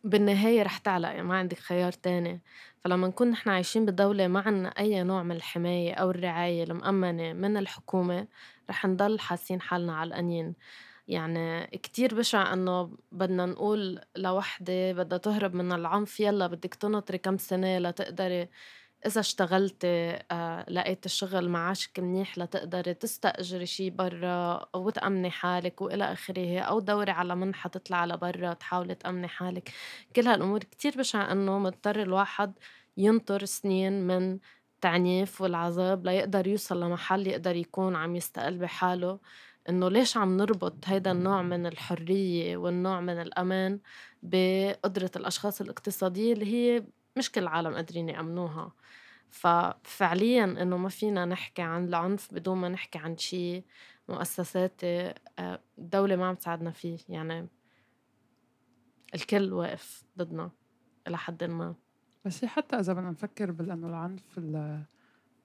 بالنهاية 0.03 0.63
رح 0.63 0.77
تعلقي 0.77 1.21
ما 1.21 1.37
عندك 1.37 1.59
خيار 1.59 1.91
تاني. 1.91 2.41
فلما 2.79 3.07
نكون 3.07 3.29
نحن 3.29 3.49
عايشين 3.49 3.85
بدولة 3.85 4.27
ما 4.27 4.39
عنا 4.39 4.69
أي 4.69 5.03
نوع 5.03 5.23
من 5.23 5.35
الحماية 5.35 5.93
أو 5.93 6.11
الرعاية 6.11 6.63
المأمنة 6.63 7.33
من 7.33 7.57
الحكومة 7.57 8.27
رح 8.69 8.85
نضل 8.85 9.19
حاسين 9.19 9.61
حالنا 9.61 9.95
علقانين 9.95 10.55
يعني 11.07 11.67
كتير 11.67 12.15
بشع 12.15 12.53
إنه 12.53 12.97
بدنا 13.11 13.45
نقول 13.45 14.01
لوحدة 14.17 14.91
بدها 14.93 15.17
تهرب 15.17 15.55
من 15.55 15.71
العنف 15.71 16.19
يلا 16.19 16.47
بدك 16.47 16.75
تنطري 16.75 17.17
كم 17.17 17.37
سنة 17.37 17.79
لتقدري 17.79 18.49
إذا 19.05 19.19
اشتغلتي 19.19 20.19
آه، 20.31 20.65
لقيتي 20.69 21.09
شغل 21.09 21.49
معاشك 21.49 21.99
منيح 21.99 22.37
لتقدري 22.37 22.93
تستأجري 22.93 23.65
شي 23.65 23.89
برا 23.89 24.65
وتأمني 24.75 25.31
حالك 25.31 25.81
وإلى 25.81 26.03
آخره 26.13 26.59
أو 26.59 26.79
دوري 26.79 27.11
على 27.11 27.35
منحة 27.35 27.69
تطلع 27.69 28.05
لبرا 28.05 28.53
تحاولي 28.53 28.95
تأمني 28.95 29.27
حالك. 29.27 29.71
كل 30.15 30.27
هالأمور 30.27 30.59
كتير 30.63 30.97
بشع 30.97 31.31
إنه 31.31 31.59
مضطر 31.59 32.01
الواحد 32.01 32.53
ينطر 32.97 33.45
سنين 33.45 34.07
من 34.07 34.39
التعنيف 34.75 35.41
والعذاب 35.41 36.05
ليقدر 36.05 36.47
يوصل 36.47 36.83
لمحل 36.83 37.27
يقدر 37.27 37.55
يكون 37.55 37.95
عم 37.95 38.15
يستقل 38.15 38.57
بحاله. 38.57 39.19
إنه 39.69 39.89
ليش 39.89 40.17
عم 40.17 40.37
نربط 40.37 40.75
هيدا 40.85 41.11
النوع 41.11 41.41
من 41.41 41.65
الحرية 41.65 42.57
والنوع 42.57 43.01
من 43.01 43.21
الأمان 43.21 43.79
بقدرة 44.23 45.11
الأشخاص 45.15 45.61
الاقتصادية 45.61 46.33
اللي 46.33 46.45
هي 46.45 46.83
مش 47.17 47.31
كل 47.31 47.41
العالم 47.41 47.75
قادرين 47.75 48.09
يأمنوها؟ 48.09 48.71
ففعليا 49.29 50.43
إنه 50.43 50.77
ما 50.77 50.89
فينا 50.89 51.25
نحكي 51.25 51.61
عن 51.61 51.87
العنف 51.87 52.33
بدون 52.33 52.57
ما 52.57 52.69
نحكي 52.69 52.99
عن 52.99 53.17
شي 53.17 53.63
مؤسساتي 54.09 55.13
آه، 55.39 55.59
الدولة 55.77 56.15
ما 56.15 56.27
عم 56.27 56.35
تساعدنا 56.35 56.71
فيه. 56.71 56.97
يعني 57.09 57.47
الكل 59.15 59.53
واقف 59.53 60.03
ضدنا 60.17 60.51
إلى 61.07 61.17
حد 61.17 61.43
ما. 61.43 61.75
بس 62.25 62.45
حتى 62.45 62.79
إذا 62.79 62.93
بدنا 62.93 63.11
نفكر 63.11 63.51
بأنه 63.51 63.87
العنف 63.87 64.37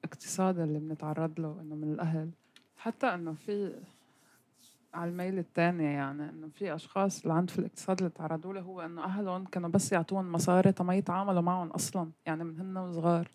الاقتصادي 0.04 0.64
اللي 0.64 0.78
بنتعرض 0.78 1.40
له 1.40 1.60
إنه 1.60 1.74
من 1.74 1.92
الأهل 1.92 2.30
حتى 2.76 3.06
إنه 3.06 3.32
في 3.32 3.82
على 4.94 5.10
الميل 5.10 5.38
الثانية 5.38 5.88
يعني 5.88 6.30
إنه 6.30 6.48
في 6.48 6.74
أشخاص 6.74 7.26
العنف 7.26 7.58
الاقتصادي 7.58 8.00
اللي 8.00 8.10
تعرضوا 8.10 8.52
له 8.52 8.60
هو 8.60 8.80
إنه 8.80 9.04
أهلهم 9.04 9.44
كانوا 9.44 9.68
بس 9.68 9.92
يعطوهم 9.92 10.32
مصاري 10.32 10.72
تما 10.72 10.94
يتعاملوا 10.94 11.40
معهم 11.40 11.68
أصلا 11.68 12.10
يعني 12.26 12.44
من 12.44 12.60
هن 12.60 12.76
وصغار. 12.76 13.28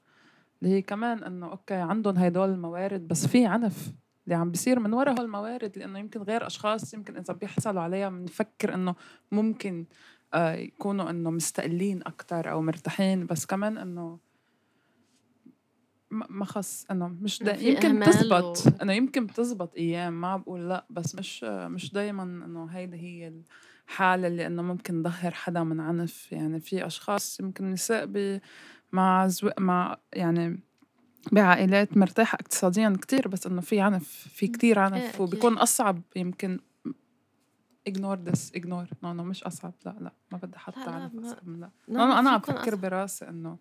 اللي 0.61 0.75
هي 0.75 0.81
كمان 0.81 1.23
إنه 1.23 1.51
أوكي 1.51 1.73
عندهم 1.73 2.17
هيدول 2.17 2.49
الموارد 2.49 3.07
بس 3.07 3.27
في 3.27 3.45
عنف 3.45 3.93
اللي 4.25 4.35
عم 4.35 4.51
بيصير 4.51 4.79
من 4.79 4.93
وراء 4.93 5.19
هالموارد 5.19 5.77
لأنه 5.77 5.99
يمكن 5.99 6.21
غير 6.21 6.47
أشخاص 6.47 6.93
يمكن 6.93 7.17
إذا 7.17 7.33
بيحصلوا 7.33 7.81
عليها 7.81 8.09
بنفكر 8.09 8.73
إنه 8.73 8.95
ممكن 9.31 9.85
آه، 10.33 10.53
يكونوا 10.53 11.09
إنه 11.09 11.29
مستقلين 11.29 12.01
أكتر 12.01 12.51
أو 12.51 12.61
مرتاحين. 12.61 13.25
بس 13.25 13.45
كمان 13.45 13.77
إنه 13.77 14.19
ما 16.29 16.45
خص 16.45 16.85
انه 16.91 17.07
مش 17.07 17.43
دا 17.43 17.55
يمكن 17.61 17.99
بتزبط 17.99 18.67
و- 18.67 18.69
انه 18.81 18.93
يمكن 18.93 19.25
بتزبط 19.25 19.75
أيام 19.77 20.21
ما 20.21 20.37
بقول 20.37 20.69
لأ 20.69 20.85
بس 20.89 21.15
مش 21.15 21.43
مش 21.43 21.93
دايما 21.93 22.23
إنه 22.23 22.65
هيدي 22.65 22.97
هي 22.97 23.33
الحالة 23.87 24.27
اللي 24.27 24.47
إنه 24.47 24.61
ممكن 24.61 25.03
ظهر 25.03 25.31
حدا 25.31 25.63
من 25.63 25.79
عنف. 25.79 26.31
يعني 26.31 26.59
في 26.59 26.85
أشخاص 26.85 27.39
يمكن 27.39 27.71
نساء 27.71 28.05
ب 28.05 28.39
مع 28.91 29.27
زو... 29.27 29.49
مع 29.59 29.97
يعني 30.13 30.59
بعائلات 31.31 31.97
مرتاحة 31.97 32.35
اقتصاديا 32.35 32.97
كتير 33.01 33.27
بس 33.27 33.47
إنه 33.47 33.61
في 33.61 33.81
عنف 33.81 34.07
في 34.33 34.47
كتير 34.47 34.77
إيه 34.77 34.83
عنف 34.83 35.03
أكيد. 35.03 35.21
وبيكون 35.21 35.57
أصعب 35.57 36.01
يمكن 36.15 36.59
ignore 37.89 38.17
this 38.29 38.51
ignore. 38.59 38.87
No 39.03 39.07
no 39.17 39.21
مش 39.21 39.43
أصعب. 39.43 39.73
لأ 39.85 39.95
لأ 40.01 40.11
ما 40.31 40.37
بدي 40.37 40.57
لا، 40.77 40.91
عنف 40.91 41.15
أصعب 41.25 41.49
لأ. 41.49 41.69
لا، 41.87 42.03
أنا 42.03 42.19
أنا 42.19 42.29
عم 42.29 42.37
بفكر. 42.39 42.75
براسي 42.75 43.29
إنه 43.29 43.57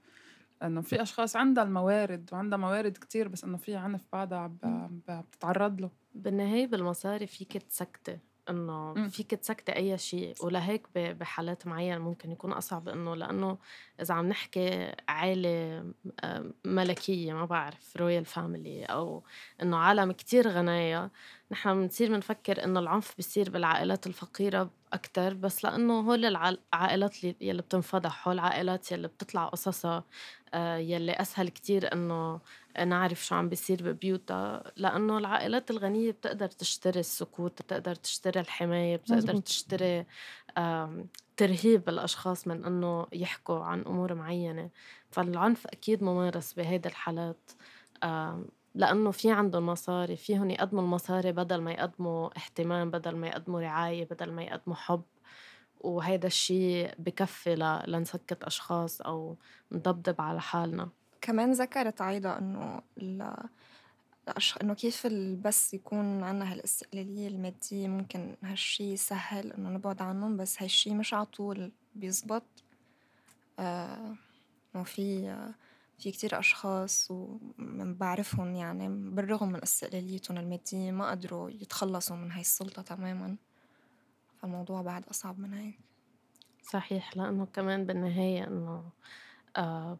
إنه 0.62 0.80
في 0.80 1.02
أشخاص 1.02 1.36
عندها 1.36 1.64
الموارد 1.64 2.30
وعندها 2.32 2.58
موارد 2.58 2.92
كتير 2.98 3.28
بس 3.28 3.44
إنه 3.44 3.56
في 3.56 3.76
عنف 3.76 4.06
بعدها 4.12 4.46
بتتعرض 5.08 5.80
له. 5.80 5.90
بالنهاية 6.14 6.66
بالمصاري 6.66 7.26
فيك 7.26 7.52
تسكتي. 7.62 8.18
إنه 8.50 8.94
مم. 8.96 9.08
فيك 9.08 9.30
تسكتي 9.30 9.76
أي 9.76 9.98
شيء 9.98 10.34
ولهيك 10.42 10.86
بحالات 10.94 11.66
معينة 11.66 11.98
ممكن 11.98 12.32
يكون 12.32 12.52
أصعب 12.52 12.88
إنه 12.88 13.16
لأنه 13.16 13.58
إذا 14.00 14.14
عم 14.14 14.26
نحكي 14.28 14.92
عائلة 15.08 15.48
آه، 16.24 16.50
ملكية 16.64 17.32
ما 17.32 17.44
بعرف 17.44 17.96
royal 17.96 18.24
family 18.24 18.84
أو 18.84 19.22
إنه 19.62 19.76
عالم 19.76 20.12
كتير 20.12 20.48
غنايا 20.48 21.10
نحن 21.52 21.74
بنصير 21.74 22.08
بنفكر 22.14 22.64
إنه 22.64 22.80
العنف 22.80 23.16
بيصير 23.16 23.50
بالعائلات 23.50 24.06
الفقيرة 24.06 24.70
أكتر 24.92 25.34
بس 25.34 25.64
لأنه 25.64 26.00
هول 26.00 26.24
الع- 26.24 26.56
العائلات 26.74 27.24
اللي- 27.24 27.36
يلي 27.40 27.62
بتنفضح 27.62 28.28
هول 28.28 28.34
العائلات 28.34 28.92
يلي 28.92 29.08
بتطلع 29.08 29.44
قصصها 29.48 30.04
آه، 30.54 30.76
يلي 30.76 31.12
أسهل 31.12 31.48
كتير 31.48 31.92
إنه 31.92 32.40
نعرف 32.78 33.24
شو 33.24 33.34
عم 33.34 33.48
بيصير 33.48 33.82
ببيوتها 33.82 34.72
لأنه 34.76 35.18
العائلات 35.18 35.70
الغنية 35.70 36.10
بتقدر 36.10 36.46
تشتري 36.48 37.00
السكوت 37.00 37.62
بتقدر 37.62 37.94
تشتري 37.94 38.40
الحماية 38.40 38.96
بتقدر 38.96 39.16
مزبوط. 39.18 39.42
تشتري 39.42 40.06
ترهيب 41.36 41.88
الأشخاص 41.88 42.46
من 42.46 42.64
أنه 42.64 43.06
يحكوا 43.12 43.64
عن 43.64 43.80
أمور 43.80 44.14
معينة. 44.14 44.70
فالعنف 45.10 45.66
أكيد 45.66 46.02
ممارس 46.02 46.52
بهيدي 46.52 46.88
الحالات. 46.88 47.50
لأنه 48.74 49.10
في 49.10 49.30
عندهم 49.30 49.66
مصاري 49.66 50.16
فيهم 50.16 50.50
يقدموا 50.50 50.82
المصاري 50.82 51.32
بدل 51.32 51.60
ما 51.60 51.72
يقدموا 51.72 52.30
اهتمام 52.36 52.90
بدل 52.90 53.16
ما 53.16 53.26
يقدموا 53.26 53.60
رعاية 53.60 54.04
بدل 54.04 54.32
ما 54.32 54.42
يقدموا 54.42 54.76
حب. 54.76 55.02
وهيدا 55.80 56.26
الشيء 56.26 56.94
بكفي 56.98 57.82
لنسكت 57.88 58.44
أشخاص 58.44 59.00
أو 59.00 59.36
نضبضب 59.72 60.20
على 60.20 60.40
حالنا. 60.40 60.88
كمان 61.22 61.52
ذكرت 61.52 62.00
عايدة 62.00 62.38
إنه 62.38 62.82
ال 62.98 63.34
إنه 64.62 64.74
كيف 64.74 65.06
بس 65.44 65.74
يكون 65.74 66.22
عنا 66.24 66.52
هالإستقلالية 66.52 67.28
المادية؟ 67.28 67.88
ممكن 67.88 68.36
هالشي 68.42 68.96
سهل 68.96 69.52
إنه 69.52 69.68
نبعد 69.68 70.02
عنهم 70.02 70.36
بس 70.36 70.62
هالشي 70.62 70.94
مش 70.94 71.14
على 71.14 71.26
طول 71.26 71.72
بيزبط. 71.94 72.42
آه 73.58 74.16
إنه 74.74 74.84
في 74.84 75.36
كتير 75.98 76.38
أشخاص 76.38 77.10
وبعرفهم 77.10 78.54
يعني 78.54 78.88
بالرغم 78.88 79.48
من 79.48 79.62
إستقلاليتهم 79.62 80.38
المادية 80.38 80.90
ما 80.90 81.10
قدروا 81.10 81.50
يتخلصوا 81.50 82.16
من 82.16 82.30
هاي 82.32 82.40
السلطة 82.40 82.82
تماما. 82.82 83.36
فالموضوع 84.42 84.82
بعد 84.82 85.04
أصعب 85.06 85.38
من 85.38 85.54
هيك. 85.54 85.78
صحيح 86.62 87.16
لأنه 87.16 87.46
كمان 87.46 87.86
بالنهاية 87.86 88.46
إنه 88.46 88.84
آه 89.56 89.98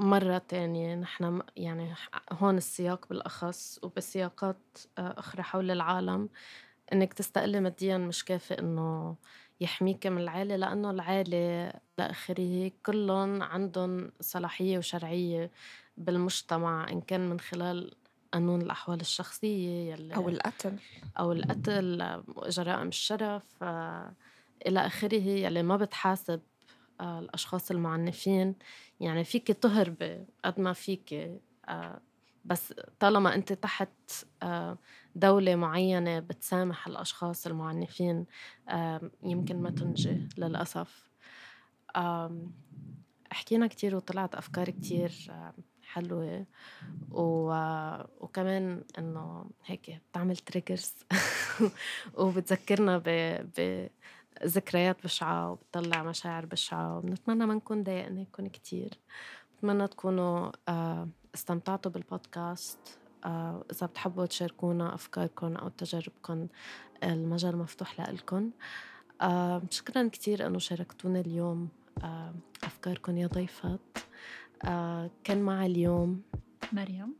مرة 0.00 0.38
تانية 0.38 0.94
نحن 0.94 1.42
يعني 1.56 1.94
هون 2.32 2.56
السياق 2.56 3.06
بالأخص 3.08 3.78
وبسياقات 3.82 4.78
آه، 4.98 5.14
أخرى 5.18 5.42
حول 5.42 5.70
العالم 5.70 6.28
إنك 6.92 7.12
تستقلي 7.12 7.60
ماديا 7.60 7.98
مش 7.98 8.24
كافي 8.24 8.58
إنه 8.58 9.16
يحميك 9.60 10.06
من 10.06 10.18
العالة 10.18 10.56
لأنه 10.56 10.90
العالة 10.90 11.72
لآخره 11.98 12.70
كلهم 12.86 13.42
عندهم 13.42 14.12
صلاحية 14.20 14.78
وشرعية 14.78 15.50
بالمجتمع 15.96 16.90
إن 16.90 17.00
كان 17.00 17.30
من 17.30 17.40
خلال 17.40 17.94
قانون 18.32 18.62
الأحوال 18.62 19.00
الشخصية 19.00 19.92
يلي 19.92 20.14
أو 20.14 20.28
القتل. 20.28 20.76
أو 21.18 21.32
القتل 21.32 22.22
جرائم 22.48 22.88
الشرف 22.88 23.44
آه، 23.62 24.12
إلى 24.66 24.86
آخره 24.86 25.14
يلي 25.14 25.62
ما 25.62 25.76
بتحاسب 25.76 26.40
آه، 26.40 26.59
الأشخاص 27.00 27.70
المعنفين. 27.70 28.54
يعني 29.00 29.24
فيك 29.24 29.46
تهربي 29.46 30.24
قد 30.44 30.60
ما 30.60 30.72
فيك 30.72 31.14
آه، 31.68 32.00
بس 32.44 32.74
طالما 33.00 33.34
أنت 33.34 33.52
تحت 33.52 33.88
آه، 34.42 34.78
دولة 35.16 35.56
معينة 35.56 36.20
بتسامح 36.20 36.86
الأشخاص 36.86 37.46
المعنفين 37.46 38.26
يمكن 39.22 39.62
ما 39.62 39.70
تنجي 39.70 40.28
للأسف. 40.38 41.10
حكينا 43.32 43.66
كتير 43.66 43.96
وطلعت 43.96 44.34
أفكار 44.34 44.70
كتير 44.70 45.12
حلوة. 45.82 46.46
و... 47.10 47.52
وكمان 48.20 48.84
إنه 48.98 49.50
هيك 49.66 50.00
بتعمل 50.10 50.36
تريجرز 50.36 50.94
وبتذكرنا 52.18 52.98
ب... 52.98 53.04
ب... 53.58 53.88
ذكريات 54.44 55.04
بشعة 55.04 55.50
وبتطلع 55.50 56.02
مشاعر 56.02 56.46
بشعة 56.46 56.98
وبنتمنى 56.98 57.46
ما 57.46 57.54
نكون 57.54 57.82
ضايقناكم 57.82 58.46
كتير. 58.46 58.98
بتمنى 59.58 59.88
تكونوا 59.88 60.50
آه، 60.68 61.08
استمتعتوا 61.34 61.90
بالبودكاست. 61.90 62.98
آه، 63.24 63.64
إذا 63.72 63.86
بتحبوا 63.86 64.26
تشاركونا 64.26 64.94
أفكاركم 64.94 65.56
أو 65.56 65.68
تجاربكم 65.68 66.48
المجال 67.02 67.56
مفتوح 67.56 68.00
لكم 68.00 68.50
آه، 69.20 69.62
شكرا 69.70 70.08
كتير 70.08 70.46
أنه 70.46 70.58
شاركتونا 70.58 71.20
اليوم 71.20 71.68
أفكاركم 72.64 73.16
يا 73.16 73.26
ضيفات 73.26 73.98
كان 75.24 75.42
معي 75.42 75.66
اليوم 75.66 76.22
مريم. 76.72 77.14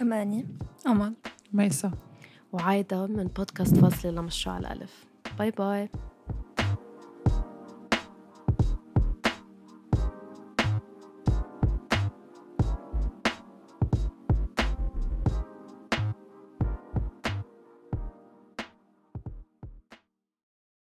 أماني. 0.00 0.46
أمل 0.86 1.14
ميسا. 1.52 1.92
وعايدة 2.52 3.06
من 3.06 3.26
بودكاست 3.26 3.76
فاصلة 3.76 4.10
لمشروع 4.10 4.58
الألف. 4.58 5.04
bye 5.38 5.50
bye. 5.50 5.88